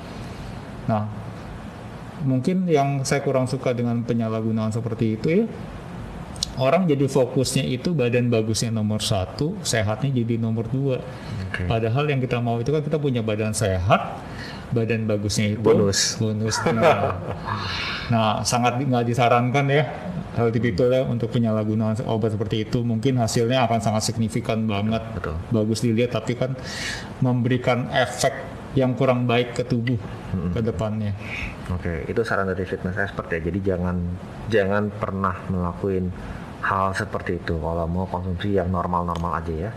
Nah 0.88 1.04
mungkin 2.24 2.66
yang 2.66 3.06
saya 3.06 3.22
kurang 3.22 3.46
suka 3.46 3.70
dengan 3.76 4.02
penyalahgunaan 4.02 4.74
seperti 4.74 5.14
itu 5.14 5.26
ya 5.30 5.44
orang 6.58 6.84
jadi 6.90 7.06
fokusnya 7.06 7.64
itu 7.64 7.94
badan 7.94 8.28
bagusnya 8.28 8.74
nomor 8.74 9.00
satu, 9.00 9.56
sehatnya 9.64 10.10
jadi 10.22 10.36
nomor 10.36 10.66
dua. 10.68 11.00
Oke. 11.48 11.64
Padahal 11.64 12.04
yang 12.10 12.20
kita 12.20 12.38
mau 12.42 12.58
itu 12.58 12.70
kan 12.74 12.82
kita 12.82 12.98
punya 13.00 13.24
badan 13.24 13.54
sehat, 13.54 14.20
badan 14.74 15.08
bagusnya 15.08 15.56
itu 15.56 15.64
Bonus. 15.64 16.18
bonus. 16.20 16.58
Nah, 16.68 17.16
nah, 18.12 18.30
sangat 18.44 18.82
nggak 18.82 19.04
disarankan 19.08 19.66
ya 19.70 19.84
hal 20.38 20.54
itu 20.54 20.70
ya 20.86 21.02
untuk 21.02 21.34
penyalahgunaan 21.34 21.98
obat 22.06 22.38
seperti 22.38 22.62
itu. 22.62 22.86
Mungkin 22.86 23.18
hasilnya 23.18 23.66
akan 23.66 23.82
sangat 23.82 24.06
signifikan 24.06 24.70
banget, 24.70 25.02
Betul. 25.18 25.34
bagus 25.50 25.82
dilihat, 25.82 26.14
tapi 26.14 26.38
kan 26.38 26.54
memberikan 27.18 27.90
efek 27.90 28.30
yang 28.78 28.94
kurang 28.94 29.26
baik 29.26 29.58
ke 29.58 29.66
tubuh 29.66 29.98
ke 30.54 30.60
depannya. 30.62 31.16
Oke, 31.74 32.06
itu 32.06 32.20
saran 32.22 32.46
dari 32.46 32.62
fitness 32.62 32.94
expert 33.00 33.26
ya. 33.34 33.40
Jadi 33.42 33.58
jangan 33.64 33.96
jangan 34.46 34.92
pernah 34.94 35.34
melakukan 35.50 36.14
hal 36.58 36.90
seperti 36.90 37.38
itu 37.38 37.54
kalau 37.58 37.86
mau 37.86 38.04
konsumsi 38.10 38.58
yang 38.58 38.68
normal-normal 38.70 39.38
aja 39.38 39.54
ya. 39.68 39.70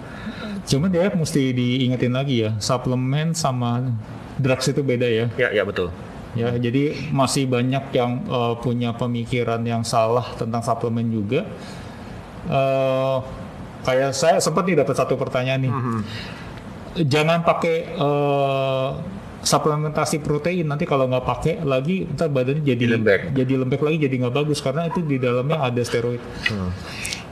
Cuman 0.65 0.89
dia 0.89 1.13
mesti 1.13 1.53
diingetin 1.53 2.13
lagi 2.13 2.45
ya, 2.47 2.57
suplemen 2.57 3.37
sama 3.37 3.93
drugs 4.41 4.65
itu 4.69 4.81
beda 4.81 5.05
ya. 5.05 5.25
Ya, 5.37 5.49
ya 5.53 5.63
betul. 5.65 5.93
Ya, 6.31 6.55
jadi 6.55 7.11
masih 7.11 7.43
banyak 7.43 7.91
yang 7.91 8.23
eh, 8.23 8.53
punya 8.63 8.95
pemikiran 8.95 9.59
yang 9.67 9.83
salah 9.83 10.23
tentang 10.39 10.63
suplemen 10.63 11.11
juga. 11.11 11.43
Eh, 12.47 13.17
kayak 13.83 14.15
saya 14.15 14.37
sempat 14.39 14.63
nih 14.63 14.79
dapat 14.79 14.95
satu 14.95 15.19
pertanyaan 15.19 15.61
nih. 15.67 15.73
Jangan 17.03 17.43
pakai 17.43 17.77
eh, 17.93 18.89
suplementasi 19.41 20.21
protein 20.21 20.69
nanti 20.69 20.85
kalau 20.85 21.09
nggak 21.09 21.25
pakai 21.25 21.53
lagi 21.65 22.05
ntar 22.13 22.29
badannya 22.29 22.61
jadi 22.61 22.85
Lembek. 22.93 23.21
jadi 23.33 23.53
lembek 23.57 23.81
lagi 23.81 23.97
jadi 24.05 24.15
nggak 24.21 24.35
bagus 24.37 24.61
karena 24.61 24.85
itu 24.85 25.01
di 25.01 25.17
dalamnya 25.17 25.57
ada 25.65 25.81
steroid. 25.81 26.21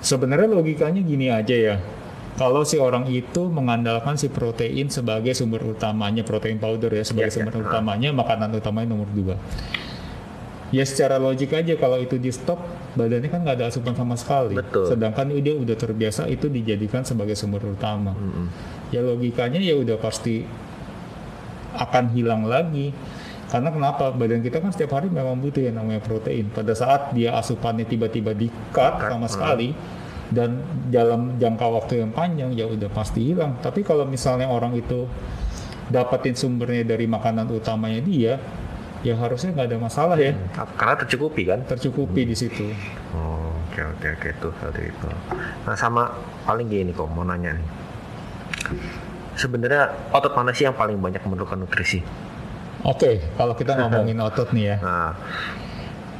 Sebenarnya 0.01 0.49
logikanya 0.49 1.01
gini 1.03 1.29
aja 1.29 1.55
ya. 1.55 1.75
Kalau 2.39 2.63
si 2.63 2.79
orang 2.79 3.03
itu 3.11 3.51
mengandalkan 3.51 4.15
si 4.15 4.31
protein 4.31 4.87
sebagai 4.87 5.35
sumber 5.35 5.59
utamanya, 5.59 6.23
protein 6.23 6.55
powder 6.55 6.87
ya 6.87 7.03
sebagai 7.03 7.29
Ya, 7.29 7.35
ya. 7.35 7.35
sumber 7.35 7.55
utamanya, 7.67 8.09
makanan 8.15 8.55
utamanya 8.55 8.95
nomor 8.95 9.11
dua. 9.11 9.35
Ya 10.69 10.85
secara 10.85 11.17
logik 11.19 11.51
aja 11.51 11.73
kalau 11.75 11.97
itu 11.99 12.15
di 12.15 12.31
stop, 12.31 12.61
badannya 12.95 13.27
kan 13.27 13.41
nggak 13.43 13.57
ada 13.59 13.65
asupan 13.67 13.91
sama 13.91 14.15
sekali. 14.15 14.55
Betul. 14.55 14.87
Sedangkan 14.87 15.33
dia 15.35 15.51
udah 15.51 15.75
terbiasa 15.75 16.29
itu 16.31 16.47
dijadikan 16.47 17.03
sebagai 17.03 17.35
sumber 17.35 17.59
utama. 17.65 18.15
Ya 18.89 19.03
logikanya 19.03 19.59
ya 19.59 19.75
udah 19.75 19.99
pasti 19.99 20.45
akan 21.75 22.13
hilang 22.15 22.45
lagi. 22.47 22.93
Karena 23.49 23.73
kenapa? 23.73 24.13
Badan 24.13 24.45
kita 24.45 24.61
kan 24.61 24.69
setiap 24.69 25.01
hari 25.01 25.09
memang 25.09 25.41
butuh 25.41 25.65
yang 25.65 25.81
namanya 25.81 26.05
protein. 26.05 26.53
Pada 26.53 26.77
saat 26.77 27.17
dia 27.17 27.33
asupannya 27.33 27.89
tiba-tiba 27.89 28.37
di-cut 28.37 29.01
Cut, 29.01 29.09
sama 29.09 29.25
hmm. 29.25 29.33
sekali 29.33 29.69
dan 30.29 30.61
dalam 30.93 31.41
jangka 31.41 31.65
waktu 31.65 32.05
yang 32.05 32.13
panjang 32.13 32.53
ya 32.53 32.69
udah 32.69 32.89
pasti 32.93 33.33
hilang. 33.33 33.57
Tapi 33.57 33.81
kalau 33.81 34.05
misalnya 34.05 34.45
orang 34.45 34.77
itu 34.77 35.09
dapetin 35.89 36.37
sumbernya 36.37 36.85
dari 36.85 37.09
makanan 37.09 37.49
utamanya 37.49 38.01
dia, 38.05 38.37
ya 39.01 39.17
harusnya 39.17 39.57
nggak 39.57 39.67
ada 39.73 39.77
masalah 39.81 40.17
ya. 40.21 40.37
Karena 40.77 40.95
tercukupi 41.01 41.41
kan. 41.49 41.65
Tercukupi 41.65 42.29
di 42.29 42.35
situ. 42.37 42.69
Oh, 43.17 43.49
oke 43.49 43.81
oke 43.97 44.07
oke 44.13 44.27
itu 44.29 44.47
seperti 44.61 44.81
itu. 44.93 45.07
Nah 45.65 45.73
sama 45.73 46.13
paling 46.45 46.69
gini 46.69 46.93
kok 46.93 47.09
mau 47.09 47.25
nanya 47.25 47.57
nih. 47.57 47.67
Sebenarnya 49.39 50.11
otot 50.11 50.35
mana 50.35 50.51
sih 50.51 50.67
yang 50.67 50.75
paling 50.75 50.99
banyak 50.99 51.23
memerlukan 51.23 51.55
nutrisi? 51.55 52.03
Oke, 52.83 53.23
kalau 53.39 53.55
kita 53.55 53.75
ngomongin 53.79 54.19
otot 54.19 54.51
nih 54.51 54.75
ya. 54.75 54.77
Nah, 54.83 55.11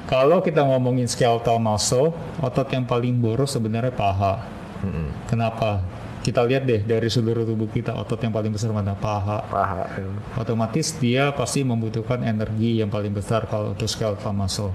Kalau 0.10 0.42
kita 0.42 0.66
ngomongin 0.66 1.06
skeletal 1.06 1.62
muscle, 1.62 2.16
otot 2.42 2.66
yang 2.74 2.82
paling 2.82 3.14
boros 3.14 3.54
sebenarnya 3.54 3.94
paha. 3.94 4.42
mm-mm. 4.82 5.30
Kenapa? 5.30 5.86
Kita 6.20 6.42
lihat 6.44 6.66
deh 6.66 6.82
dari 6.82 7.08
seluruh 7.08 7.46
tubuh 7.46 7.70
kita 7.70 7.94
otot 7.94 8.18
yang 8.20 8.34
paling 8.34 8.50
besar 8.50 8.74
mana 8.74 8.98
paha. 8.98 9.46
paha. 9.46 9.86
ya. 10.02 10.10
Otomatis 10.34 10.98
dia 10.98 11.30
pasti 11.30 11.62
membutuhkan 11.62 12.26
energi 12.26 12.82
yang 12.82 12.90
paling 12.90 13.14
besar 13.14 13.46
kalau 13.46 13.78
untuk 13.78 13.86
skeletal 13.86 14.34
muscle. 14.34 14.74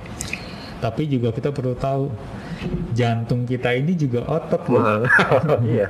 Tapi 0.78 1.10
juga 1.10 1.34
kita 1.34 1.50
perlu 1.50 1.74
tahu 1.74 2.14
jantung 2.94 3.44
kita 3.44 3.74
ini 3.74 3.92
juga 3.98 4.24
otot 4.24 4.62
loh. 4.70 4.82
Iya. 5.64 5.88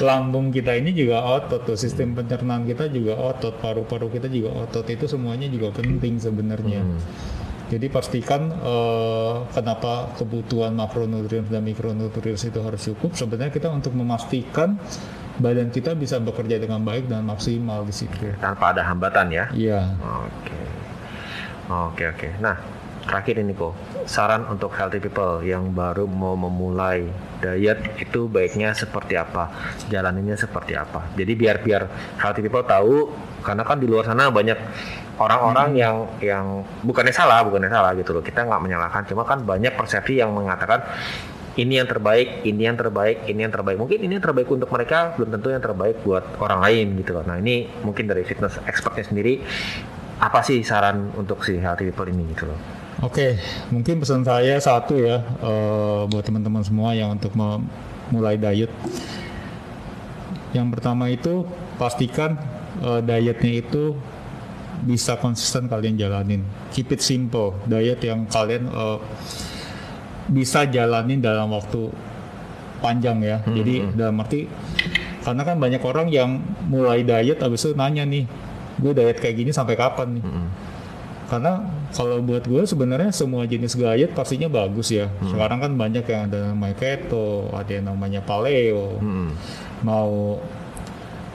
Lambung 0.00 0.54
kita 0.54 0.76
ini 0.78 0.94
juga 0.94 1.22
otot 1.24 1.66
tuh, 1.66 1.76
sistem 1.78 2.14
pencernaan 2.14 2.64
kita 2.64 2.88
juga 2.90 3.18
otot, 3.18 3.58
paru-paru 3.58 4.10
kita 4.10 4.30
juga 4.30 4.66
otot. 4.66 4.86
Itu 4.86 5.10
semuanya 5.10 5.50
juga 5.50 5.74
penting 5.74 6.22
sebenarnya. 6.22 6.82
Hmm. 6.84 7.00
Jadi 7.64 7.86
pastikan 7.88 8.52
eh, 8.52 9.34
kenapa 9.50 10.12
kebutuhan 10.20 10.76
makronutrien 10.76 11.48
dan 11.48 11.64
mikronutrien 11.64 12.36
itu 12.36 12.60
harus 12.60 12.80
cukup. 12.84 13.16
Sebenarnya 13.16 13.50
kita 13.50 13.72
untuk 13.72 13.96
memastikan 13.96 14.76
badan 15.40 15.74
kita 15.74 15.98
bisa 15.98 16.22
bekerja 16.22 16.62
dengan 16.62 16.84
baik 16.86 17.10
dan 17.10 17.26
maksimal 17.26 17.82
di 17.82 17.94
situ. 17.94 18.30
Tanpa 18.38 18.70
ada 18.76 18.86
hambatan 18.86 19.26
ya. 19.32 19.44
Iya. 19.50 19.80
Oke. 19.98 20.58
Oke 21.64 22.04
oke. 22.12 22.28
Nah, 22.44 22.56
terakhir 23.04 23.40
ini 23.40 23.52
kok 23.52 23.76
saran 24.08 24.48
untuk 24.48 24.72
healthy 24.72 24.98
people 24.98 25.44
yang 25.44 25.72
baru 25.76 26.08
mau 26.08 26.34
memulai 26.34 27.06
diet 27.40 28.00
itu 28.00 28.26
baiknya 28.26 28.72
seperti 28.72 29.20
apa? 29.20 29.52
Jalaninnya 29.92 30.40
seperti 30.40 30.72
apa? 30.74 31.12
Jadi 31.12 31.32
biar 31.36 31.60
biar 31.60 31.82
healthy 32.16 32.40
people 32.40 32.64
tahu 32.64 33.12
karena 33.44 33.62
kan 33.62 33.76
di 33.76 33.86
luar 33.86 34.08
sana 34.08 34.32
banyak 34.32 34.56
orang-orang 35.20 35.68
yang 35.76 35.96
yang 36.18 36.44
bukannya 36.82 37.14
salah, 37.14 37.44
bukannya 37.44 37.70
salah 37.70 37.92
gitu 37.94 38.16
loh. 38.16 38.24
Kita 38.24 38.42
nggak 38.42 38.62
menyalahkan, 38.64 39.02
cuma 39.06 39.22
kan 39.22 39.44
banyak 39.44 39.76
persepsi 39.76 40.18
yang 40.18 40.32
mengatakan 40.32 40.82
ini 41.54 41.78
yang 41.78 41.86
terbaik, 41.86 42.42
ini 42.42 42.66
yang 42.66 42.74
terbaik, 42.74 43.30
ini 43.30 43.46
yang 43.46 43.52
terbaik. 43.54 43.78
Mungkin 43.78 43.98
ini 44.02 44.18
yang 44.18 44.24
terbaik 44.24 44.48
untuk 44.50 44.66
mereka, 44.74 45.14
belum 45.14 45.30
tentu 45.38 45.48
yang 45.54 45.62
terbaik 45.62 46.02
buat 46.02 46.24
orang 46.42 46.58
lain 46.66 46.86
gitu 46.98 47.14
loh. 47.14 47.22
Nah 47.22 47.38
ini 47.38 47.70
mungkin 47.86 48.10
dari 48.10 48.26
fitness 48.26 48.58
expertnya 48.66 49.06
sendiri, 49.06 49.38
apa 50.18 50.42
sih 50.42 50.64
saran 50.66 51.14
untuk 51.14 51.46
si 51.46 51.54
healthy 51.58 51.90
people 51.90 52.10
ini 52.10 52.26
gitu 52.34 52.50
loh? 52.50 52.58
Oke, 53.04 53.36
mungkin 53.68 54.00
pesan 54.00 54.24
saya 54.24 54.56
satu 54.56 54.96
ya 54.96 55.20
eh, 55.20 56.02
buat 56.08 56.24
teman-teman 56.24 56.64
semua 56.64 56.96
yang 56.96 57.12
untuk 57.12 57.36
memulai 57.36 58.40
diet. 58.40 58.72
Yang 60.56 60.68
pertama 60.72 61.12
itu 61.12 61.44
pastikan 61.76 62.40
eh, 62.80 63.04
dietnya 63.04 63.60
itu 63.60 63.92
bisa 64.88 65.20
konsisten 65.20 65.68
kalian 65.68 66.00
jalanin. 66.00 66.48
Keep 66.72 66.96
it 66.96 67.04
simple. 67.04 67.52
Diet 67.68 68.00
yang 68.00 68.24
kalian 68.24 68.72
eh, 68.72 68.98
bisa 70.32 70.64
jalanin 70.64 71.20
dalam 71.20 71.52
waktu 71.52 71.92
panjang 72.80 73.20
ya. 73.20 73.44
Jadi 73.44 73.84
dalam 74.00 74.16
arti 74.24 74.48
karena 75.20 75.44
kan 75.44 75.60
banyak 75.60 75.82
orang 75.84 76.08
yang 76.08 76.40
mulai 76.72 77.04
diet 77.04 77.36
habis 77.44 77.68
itu 77.68 77.76
nanya 77.76 78.08
nih, 78.08 78.24
gue 78.80 78.92
diet 78.96 79.20
kayak 79.20 79.36
gini 79.44 79.52
sampai 79.52 79.76
kapan 79.76 80.20
nih? 80.20 80.24
Karena 81.24 81.64
kalau 81.90 82.20
buat 82.20 82.44
gue 82.44 82.62
sebenarnya 82.62 83.08
semua 83.10 83.48
jenis 83.48 83.74
diet 83.74 84.12
pastinya 84.12 84.46
bagus 84.46 84.92
ya. 84.92 85.08
Sekarang 85.24 85.58
kan 85.58 85.72
banyak 85.72 86.04
yang 86.04 86.28
ada 86.28 86.52
namanya 86.52 86.76
keto, 86.76 87.48
ada 87.50 87.70
yang 87.70 87.88
namanya 87.88 88.20
paleo, 88.20 89.00
Hmm. 89.00 89.32
mau 89.80 90.38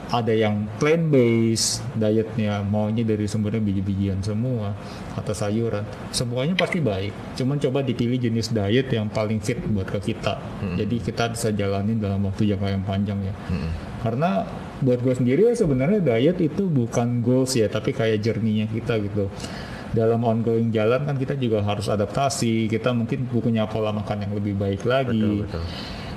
ada 0.10 0.34
yang 0.34 0.66
plant 0.82 1.14
based 1.14 1.86
dietnya 1.94 2.66
maunya 2.66 3.06
dari 3.06 3.30
sumbernya 3.30 3.62
biji-bijian 3.62 4.18
semua 4.26 4.74
atau 5.14 5.34
sayuran. 5.38 5.86
Semuanya 6.10 6.58
pasti 6.58 6.82
baik. 6.82 7.38
Cuman 7.38 7.62
coba 7.62 7.86
dipilih 7.86 8.18
jenis 8.18 8.50
diet 8.50 8.90
yang 8.90 9.06
paling 9.06 9.38
fit 9.38 9.62
buat 9.70 9.86
ke 9.86 10.02
kita. 10.02 10.42
Jadi 10.82 10.96
kita 10.98 11.30
bisa 11.30 11.54
jalanin 11.54 12.02
dalam 12.02 12.26
waktu 12.26 12.50
jangka 12.50 12.68
yang 12.74 12.82
panjang 12.82 13.22
ya. 13.22 13.34
Karena 14.02 14.50
buat 14.82 14.98
gue 14.98 15.14
sendiri 15.14 15.46
ya 15.46 15.54
sebenarnya 15.54 16.02
diet 16.02 16.42
itu 16.42 16.66
bukan 16.66 17.20
goals 17.22 17.54
ya 17.54 17.68
tapi 17.68 17.92
kayak 17.92 18.24
journey-nya 18.24 18.66
kita 18.66 18.96
gitu 19.04 19.28
dalam 19.94 20.22
ongoing 20.22 20.70
jalan 20.70 21.02
kan 21.06 21.16
kita 21.18 21.34
juga 21.38 21.66
harus 21.66 21.90
adaptasi. 21.90 22.70
Kita 22.70 22.94
mungkin 22.94 23.26
punya 23.30 23.66
pola 23.66 23.90
makan 23.90 24.30
yang 24.30 24.34
lebih 24.38 24.54
baik 24.58 24.86
lagi. 24.86 25.46
Betul. 25.46 25.64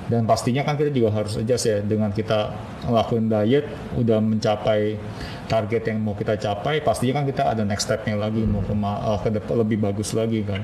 dan 0.03 0.27
pastinya 0.27 0.67
kan 0.67 0.75
kita 0.75 0.91
juga 0.91 1.15
harus 1.15 1.39
adjust 1.39 1.63
ya 1.63 1.79
dengan 1.79 2.11
kita 2.11 2.51
ngelakuin 2.83 3.31
diet 3.31 3.65
udah 3.95 4.19
mencapai 4.19 4.99
target 5.47 5.95
yang 5.95 6.03
mau 6.03 6.11
kita 6.11 6.35
capai 6.35 6.83
pastinya 6.83 7.23
kan 7.23 7.25
kita 7.31 7.43
ada 7.47 7.63
next 7.63 7.87
stepnya 7.87 8.19
lagi 8.19 8.43
mau 8.43 8.59
ke, 8.67 8.75
eh, 8.75 9.19
ke 9.23 9.29
depan 9.31 9.55
lebih 9.63 9.79
bagus 9.79 10.11
lagi 10.11 10.43
kan. 10.43 10.59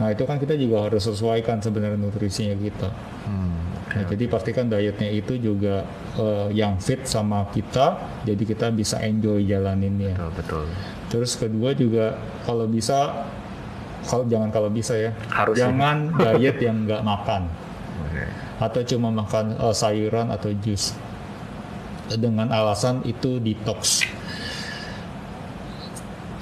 Nah 0.00 0.08
itu 0.08 0.24
kan 0.24 0.40
kita 0.40 0.56
juga 0.56 0.88
harus 0.88 1.04
sesuaikan 1.04 1.60
sebenarnya 1.60 2.00
nutrisinya 2.00 2.56
kita. 2.56 2.88
Nah, 3.92 4.08
jadi 4.08 4.24
pastikan 4.24 4.72
dietnya 4.72 5.12
itu 5.12 5.36
juga 5.36 5.84
eh, 6.16 6.48
yang 6.56 6.80
fit 6.80 7.04
sama 7.04 7.44
kita 7.52 8.00
jadi 8.24 8.40
kita 8.40 8.72
bisa 8.72 8.96
enjoy 9.04 9.44
jalaninnya. 9.44 10.16
Betul 10.16 10.32
betul 10.32 10.66
terus 11.12 11.36
kedua 11.36 11.76
juga 11.76 12.16
kalau 12.48 12.64
bisa 12.64 13.28
kalau 14.08 14.24
jangan 14.24 14.48
kalau 14.48 14.72
bisa 14.72 14.96
ya 14.96 15.12
Harus 15.28 15.60
ya. 15.60 15.68
jangan 15.68 16.08
diet 16.40 16.56
yang 16.64 16.88
nggak 16.88 17.04
makan 17.04 17.52
Oke. 18.08 18.24
atau 18.64 18.80
cuma 18.88 19.12
makan 19.12 19.60
eh, 19.60 19.74
sayuran 19.76 20.32
atau 20.32 20.48
jus 20.64 20.96
dengan 22.18 22.50
alasan 22.50 23.00
itu 23.06 23.38
detox. 23.40 24.04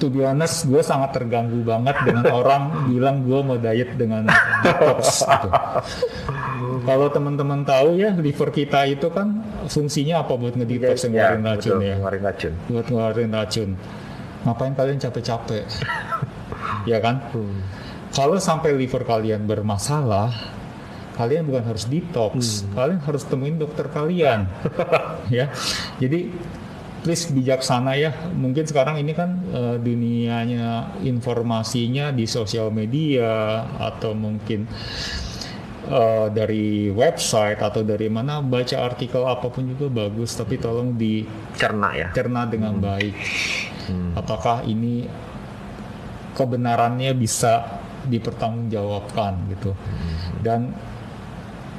To 0.01 0.09
be 0.09 0.25
honest, 0.25 0.65
gue 0.65 0.81
sangat 0.81 1.13
terganggu 1.13 1.61
banget 1.61 1.93
dengan 2.01 2.25
orang 2.39 2.89
bilang 2.89 3.21
gue 3.21 3.39
mau 3.45 3.57
diet 3.61 3.93
dengan 3.93 4.25
detox. 4.65 5.21
Gitu. 5.21 5.49
Kalau 6.81 7.07
teman-teman 7.13 7.61
tahu 7.61 8.01
ya, 8.01 8.09
liver 8.17 8.49
kita 8.49 8.89
itu 8.89 9.13
kan 9.13 9.45
fungsinya 9.69 10.25
apa 10.25 10.33
buat 10.33 10.57
ngedetox 10.57 11.05
yang 11.05 11.13
ngeluarin 11.13 11.45
racun 11.45 11.71
betul, 11.77 11.85
ya? 11.85 11.95
ngeluarin 12.01 12.23
racun 12.25 12.53
Buat 12.65 12.85
ngeluarin 12.89 13.29
racun. 13.29 13.69
Ngapain 14.41 14.73
kalian 14.73 14.97
capek-capek? 14.97 15.65
ya 16.89 16.97
kan? 16.97 17.21
Kalau 18.11 18.35
sampai 18.41 18.75
liver 18.75 19.07
kalian 19.07 19.47
bermasalah, 19.47 20.33
kalian 21.15 21.47
bukan 21.47 21.63
harus 21.63 21.87
detox, 21.87 22.67
kalian 22.75 22.99
harus 23.03 23.23
temuin 23.23 23.55
dokter 23.55 23.87
kalian. 23.87 24.51
ya. 25.31 25.47
Jadi 26.01 26.33
please 27.05 27.29
bijaksana 27.31 27.95
ya. 27.95 28.11
Mungkin 28.33 28.67
sekarang 28.67 28.99
ini 28.99 29.15
kan 29.15 29.39
eh, 29.53 29.77
dunianya 29.79 30.99
informasinya 31.05 32.11
di 32.11 32.27
sosial 32.27 32.67
media 32.73 33.63
atau 33.79 34.11
mungkin 34.11 34.67
eh, 35.87 36.27
dari 36.35 36.91
website 36.91 37.63
atau 37.63 37.81
dari 37.85 38.11
mana 38.11 38.43
baca 38.43 38.83
artikel 38.83 39.23
apa 39.23 39.47
pun 39.47 39.71
juga 39.71 39.87
bagus, 39.87 40.35
tapi 40.35 40.59
tolong 40.59 40.99
di 40.99 41.23
cerna 41.55 41.95
ya 41.95 42.07
cerna 42.11 42.43
dengan 42.43 42.75
baik. 42.75 43.15
Apakah 44.15 44.63
ini 44.67 45.07
kebenarannya 46.35 47.11
bisa 47.15 47.81
dipertanggungjawabkan 48.07 49.51
gitu. 49.53 49.71
Dan 50.41 50.73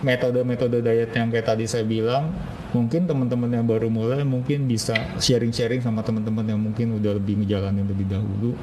metode-metode 0.02 0.82
diet 0.82 1.10
yang 1.14 1.30
kayak 1.30 1.46
tadi 1.46 1.64
saya 1.66 1.86
bilang, 1.86 2.30
mungkin 2.74 3.06
teman-teman 3.06 3.50
yang 3.50 3.66
baru 3.66 3.90
mulai 3.90 4.22
mungkin 4.22 4.66
bisa 4.66 4.94
sharing-sharing 5.18 5.82
sama 5.82 6.02
teman-teman 6.02 6.46
yang 6.46 6.60
mungkin 6.60 6.98
udah 6.98 7.18
lebih 7.18 7.42
ngejalanin 7.42 7.86
lebih 7.86 8.06
dahulu. 8.10 8.54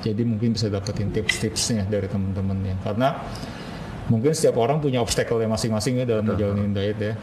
Jadi 0.00 0.22
mungkin 0.24 0.56
bisa 0.56 0.72
dapetin 0.72 1.12
tips-tipsnya 1.12 1.84
dari 1.84 2.08
teman-temannya. 2.08 2.80
Karena 2.80 3.20
mungkin 4.08 4.32
setiap 4.32 4.56
orang 4.56 4.80
punya 4.80 5.04
obstacle 5.04 5.40
masing-masing 5.44 6.00
ya 6.00 6.04
dalam 6.08 6.24
menjalani 6.24 6.72
diet 6.72 6.98
ya. 7.00 7.14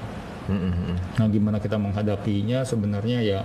Mm-mm. 0.47 0.95
Nah, 1.19 1.27
gimana 1.27 1.57
kita 1.59 1.75
menghadapinya 1.75 2.63
sebenarnya 2.63 3.19
ya 3.19 3.43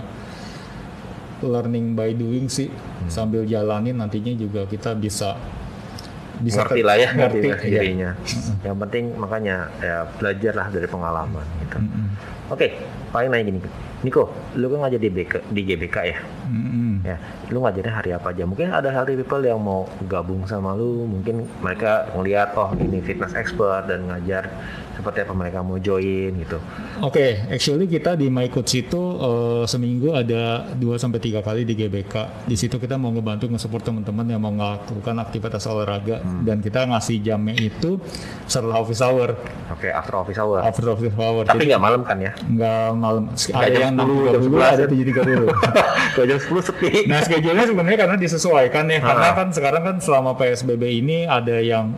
learning 1.45 1.93
by 1.93 2.15
doing 2.15 2.47
sih. 2.47 2.71
Sambil 3.11 3.43
jalanin 3.43 3.99
nantinya 3.99 4.33
juga 4.33 4.65
kita 4.65 4.95
bisa 4.95 5.35
bisa 6.41 6.65
ngerti 6.65 6.81
lah 6.81 6.97
ya 6.97 7.09
ngerti 7.13 7.45
ya. 7.45 7.55
sendirinya 7.61 8.09
yang 8.65 8.77
penting 8.81 9.13
makanya 9.15 9.69
ya 9.77 10.09
belajar 10.17 10.53
lah 10.57 10.67
dari 10.73 10.87
pengalaman 10.89 11.45
gitu. 11.61 11.77
Oke 12.49 12.73
paling 13.13 13.29
nanya 13.29 13.43
gini 13.53 13.59
Niko 14.03 14.29
lu 14.59 14.67
kan 14.67 14.87
ngajar 14.87 14.99
di, 14.99 15.09
BK, 15.09 15.33
di 15.47 15.61
GBK 15.63 15.97
ya 16.03 16.17
Mm-mm. 16.51 17.07
ya 17.07 17.17
lu 17.49 17.63
ngajarnya 17.63 17.93
hari 17.93 18.11
apa 18.11 18.35
aja 18.35 18.43
mungkin 18.43 18.69
ada 18.69 18.91
healthy 18.91 19.15
people 19.15 19.39
yang 19.39 19.59
mau 19.63 19.87
gabung 20.05 20.43
sama 20.43 20.75
lu 20.75 21.07
mungkin 21.07 21.47
mereka 21.63 22.11
ngelihat 22.11 22.51
oh 22.59 22.75
ini 22.75 22.99
fitness 22.99 23.31
expert 23.33 23.87
dan 23.87 24.11
ngajar 24.11 24.51
seperti 24.93 25.25
apa 25.25 25.33
mereka 25.33 25.65
mau 25.65 25.81
join 25.81 26.37
gitu 26.37 26.61
Oke, 27.01 27.41
actually 27.49 27.89
kita 27.89 28.13
di 28.13 28.29
My 28.29 28.47
Coach 28.47 28.77
itu 28.77 29.01
eh, 29.17 29.63
seminggu 29.65 30.13
ada 30.13 30.69
2 30.77 30.79
sampai 30.95 31.17
tiga 31.19 31.41
kali 31.41 31.65
di 31.65 31.73
GBK. 31.73 32.45
Di 32.47 32.55
situ 32.55 32.77
kita 32.77 32.95
mau 32.95 33.09
ngebantu 33.11 33.49
nge-support 33.49 33.83
teman-teman 33.83 34.23
yang 34.29 34.39
mau 34.39 34.53
melakukan 34.53 35.17
aktivitas 35.19 35.65
olahraga 35.67 36.21
dan 36.45 36.61
kita 36.61 36.85
ngasih 36.87 37.19
jamnya 37.19 37.57
itu 37.57 37.97
setelah 38.45 38.79
office 38.79 39.01
hour, 39.01 39.35
oke 39.67 39.89
after 39.89 40.15
office 40.15 40.39
hour 40.39 40.61
after 40.61 40.85
office 40.93 41.15
hour. 41.17 41.43
tapi 41.43 41.65
nggak 41.67 41.81
malam 41.81 42.01
kan 42.05 42.17
ya 42.21 42.31
nggak 42.39 42.87
malam. 42.95 43.23
Ada 43.33 43.77
yang 43.89 43.92
10, 43.95 44.03
6.30, 44.03 44.33
jam 44.33 44.41
11 44.41 44.63
ada 44.63 44.83
ya? 44.83 44.87
7.30. 44.87 45.45
kalau 46.13 46.25
jam 46.25 46.39
10 46.39 46.67
sepi 46.67 46.89
Nah, 47.05 47.19
schedule-nya 47.21 47.65
sebenarnya 47.65 47.99
karena 47.99 48.17
disesuaikan 48.17 48.85
ya. 48.87 48.99
Karena 48.99 49.27
Ah. 49.29 49.33
kan 49.33 49.47
sekarang 49.49 49.81
kan 49.83 49.95
selama 49.97 50.31
PSBB 50.33 50.83
ini 50.95 51.23
ada 51.23 51.57
yang 51.57 51.93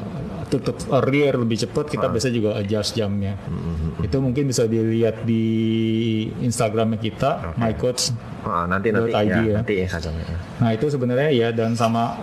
tutup 0.45 0.77
earlier 0.93 1.33
lebih 1.33 1.57
cepat, 1.57 1.89
kita 1.89 2.05
biasa 2.05 2.29
juga 2.29 2.53
adjust 2.55 2.93
jamnya. 2.93 3.33
Itu 3.97 4.21
mungkin 4.21 4.45
bisa 4.45 4.65
dilihat 4.65 5.25
di 5.25 5.43
Instagramnya 6.39 6.97
kita, 6.97 7.57
my 7.57 7.73
coach. 7.73 8.13
Ah, 8.41 8.69
nanti 8.69 8.93
nanti 8.93 9.09
ya, 9.09 9.41
ya. 9.41 9.53
nanti 9.57 9.73
Instagramnya 9.81 10.25
Nah, 10.61 10.69
itu 10.69 10.85
sebenarnya 10.85 11.29
ya 11.33 11.49
dan 11.49 11.73
sama 11.73 12.13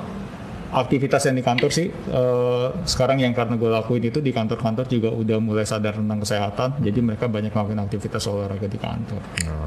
aktivitas 0.72 1.28
yang 1.28 1.36
di 1.36 1.44
kantor 1.44 1.70
sih 1.70 1.88
eh, 1.92 2.66
sekarang 2.88 3.20
yang 3.20 3.36
karena 3.36 3.60
gue 3.60 3.70
lakuin 3.70 4.04
itu 4.08 4.24
di 4.24 4.32
kantor-kantor 4.32 4.88
juga 4.88 5.12
udah 5.12 5.38
mulai 5.38 5.68
sadar 5.68 6.00
tentang 6.00 6.20
kesehatan 6.24 6.68
jadi 6.80 6.98
mereka 7.04 7.28
banyak 7.28 7.52
melakukan 7.52 7.80
aktivitas 7.84 8.24
olahraga 8.26 8.66
di 8.66 8.80
kantor 8.80 9.20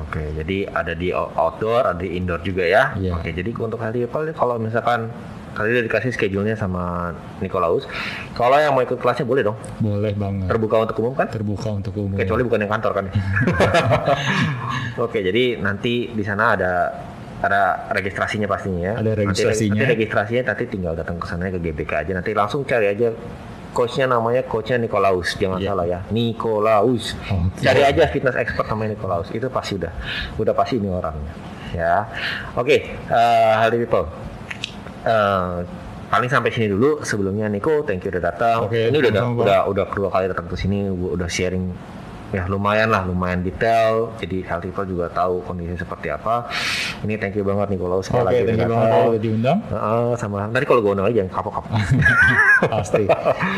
Oke, 0.05 0.21
jadi 0.37 0.69
ada 0.69 0.93
di 0.93 1.09
outdoor, 1.11 1.91
ada 1.91 1.99
di 1.99 2.13
indoor 2.15 2.39
juga 2.45 2.63
ya. 2.63 2.93
Iya. 2.93 3.17
Oke, 3.17 3.33
jadi 3.33 3.49
untuk 3.57 3.81
hari 3.81 4.05
apa 4.05 4.31
kalau 4.37 4.61
misalkan 4.61 5.09
kali 5.55 5.71
udah 5.71 5.83
dikasih 5.87 6.11
schedule-nya 6.11 6.53
sama 6.53 7.15
Nikolaus, 7.39 7.87
kalau 8.35 8.59
yang 8.59 8.75
mau 8.75 8.83
ikut 8.83 8.99
kelasnya 8.99 9.23
boleh 9.23 9.41
dong, 9.41 9.57
boleh 9.79 10.11
banget 10.13 10.51
terbuka 10.51 10.75
untuk 10.83 10.95
umum 10.99 11.13
kan? 11.15 11.27
terbuka 11.31 11.67
untuk 11.71 11.93
umum 11.95 12.19
Kecuali 12.19 12.43
bukan 12.43 12.59
yang 12.63 12.71
kantor 12.75 12.91
kan? 12.91 13.05
Oke, 15.09 15.19
jadi 15.23 15.57
nanti 15.59 16.11
di 16.11 16.23
sana 16.23 16.53
ada 16.59 16.71
ada 17.37 17.61
registrasinya 17.89 18.45
pastinya 18.45 18.81
ya. 18.81 18.93
Ada 18.95 19.11
registrasinya. 19.17 19.71
Nanti, 19.71 19.81
nanti 19.81 19.93
registrasinya 19.97 20.41
nanti 20.47 20.63
tinggal 20.65 20.93
datang 20.93 21.17
ke 21.17 21.25
sana 21.25 21.47
ke 21.47 21.59
GBK 21.59 21.91
aja. 21.97 22.11
Nanti 22.13 22.31
langsung 22.31 22.63
cari 22.63 22.87
aja 22.87 23.11
coachnya 23.71 24.07
namanya 24.07 24.39
coachnya 24.41 24.79
Nikolaus 24.79 25.35
jangan 25.35 25.59
Iya. 25.59 25.67
salah 25.69 25.83
ya 25.85 25.99
Nikolaus 26.07 27.11
Oke. 27.27 27.59
cari 27.59 27.83
aja 27.83 28.07
fitness 28.07 28.31
expert 28.33 28.63
namanya 28.65 28.95
Nikolaus 28.95 29.27
itu 29.29 29.51
pasti 29.51 29.75
udah 29.75 29.91
udah 30.37 30.53
pasti 30.53 30.79
ini 30.79 30.87
orangnya 30.87 31.33
ya 31.71 32.07
oke 32.55 32.71
eh 33.03 33.53
Haldi 33.53 33.77
people 33.77 34.07
Eh, 35.03 35.55
paling 36.07 36.25
sampai 36.25 36.49
sini 36.49 36.65
dulu 36.65 37.03
sebelumnya 37.03 37.45
Niko 37.45 37.83
thank 37.83 38.01
you 38.01 38.09
udah 38.09 38.23
datang 38.25 38.65
Oke, 38.65 38.89
ini 38.89 38.95
udah 38.95 39.11
Bang. 39.11 39.35
udah 39.35 39.59
udah 39.67 39.85
kedua 39.85 40.07
kali 40.07 40.25
datang 40.25 40.47
ke 40.47 40.55
sini 40.55 40.87
udah 40.87 41.27
sharing 41.27 41.69
ya 42.33 42.43
lumayan 42.49 42.89
lah 42.89 43.05
lumayan 43.05 43.45
detail. 43.45 44.13
Jadi 44.17 44.41
health 44.45 44.65
people 44.65 44.85
juga 44.87 45.05
tahu 45.11 45.43
kondisi 45.45 45.77
seperti 45.77 46.09
apa. 46.09 46.49
Ini 47.05 47.19
thank 47.21 47.37
you 47.37 47.45
banget 47.45 47.75
Nikolaus 47.75 48.09
sekali 48.09 48.25
oke 48.25 48.29
lagi 48.31 48.41
thank 48.47 48.61
you 48.61 48.71
banget. 48.71 48.89
Kalau 48.89 49.09
udah 49.11 49.21
diundang? 49.21 49.59
Heeh, 49.69 50.07
sama. 50.17 50.39
Tadi 50.49 50.65
kalau 50.65 50.81
gue 50.81 50.91
undang 50.95 51.07
lagi 51.09 51.17
jangan 51.21 51.33
kapok-kapok. 51.37 51.71
Pasti. 52.73 53.03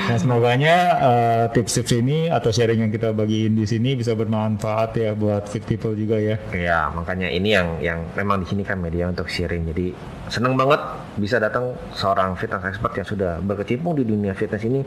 Nah 0.09 0.17
semoganya 0.17 0.75
eh, 0.99 1.43
tips-tips 1.53 1.91
ini 1.95 2.27
atau 2.27 2.49
sharing 2.51 2.83
yang 2.87 2.91
kita 2.91 3.15
bagiin 3.15 3.55
di 3.55 3.65
sini 3.69 3.95
bisa 3.95 4.17
bermanfaat 4.17 4.89
ya 4.97 5.11
buat 5.15 5.47
fit 5.47 5.63
people 5.63 5.95
juga 5.95 6.19
ya. 6.19 6.35
Ya, 6.51 6.91
makanya 6.91 7.31
ini 7.31 7.53
yang 7.53 7.67
yang 7.79 7.99
memang 8.17 8.43
di 8.43 8.47
sini 8.49 8.65
kan 8.65 8.81
media 8.81 9.07
untuk 9.07 9.29
sharing. 9.31 9.69
Jadi 9.71 9.93
seneng 10.27 10.59
banget 10.59 10.79
bisa 11.17 11.41
datang 11.41 11.73
seorang 11.97 12.37
fitness 12.37 12.69
expert 12.69 12.93
yang 12.93 13.07
sudah 13.09 13.41
berkecimpung 13.41 13.97
di 13.97 14.05
dunia 14.05 14.37
fitness 14.37 14.61
ini 14.63 14.85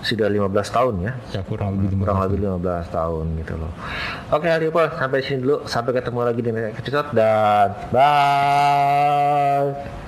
sudah 0.00 0.32
15 0.32 0.48
tahun 0.48 0.94
ya. 1.04 1.12
Ya 1.36 1.40
kurang 1.44 1.76
lebih 1.76 2.00
Kurang 2.00 2.24
lebih 2.24 2.48
15 2.48 2.88
tahun 2.88 3.24
gitu 3.44 3.54
loh. 3.60 3.72
Oke, 4.32 4.48
Hari 4.48 4.72
sampai 4.72 5.20
sini 5.20 5.44
dulu. 5.44 5.68
Sampai 5.68 5.92
ketemu 5.92 6.20
lagi 6.24 6.40
di 6.40 6.50
next 6.50 6.80
episode 6.80 7.12
dan 7.12 7.76
bye. 7.92 10.07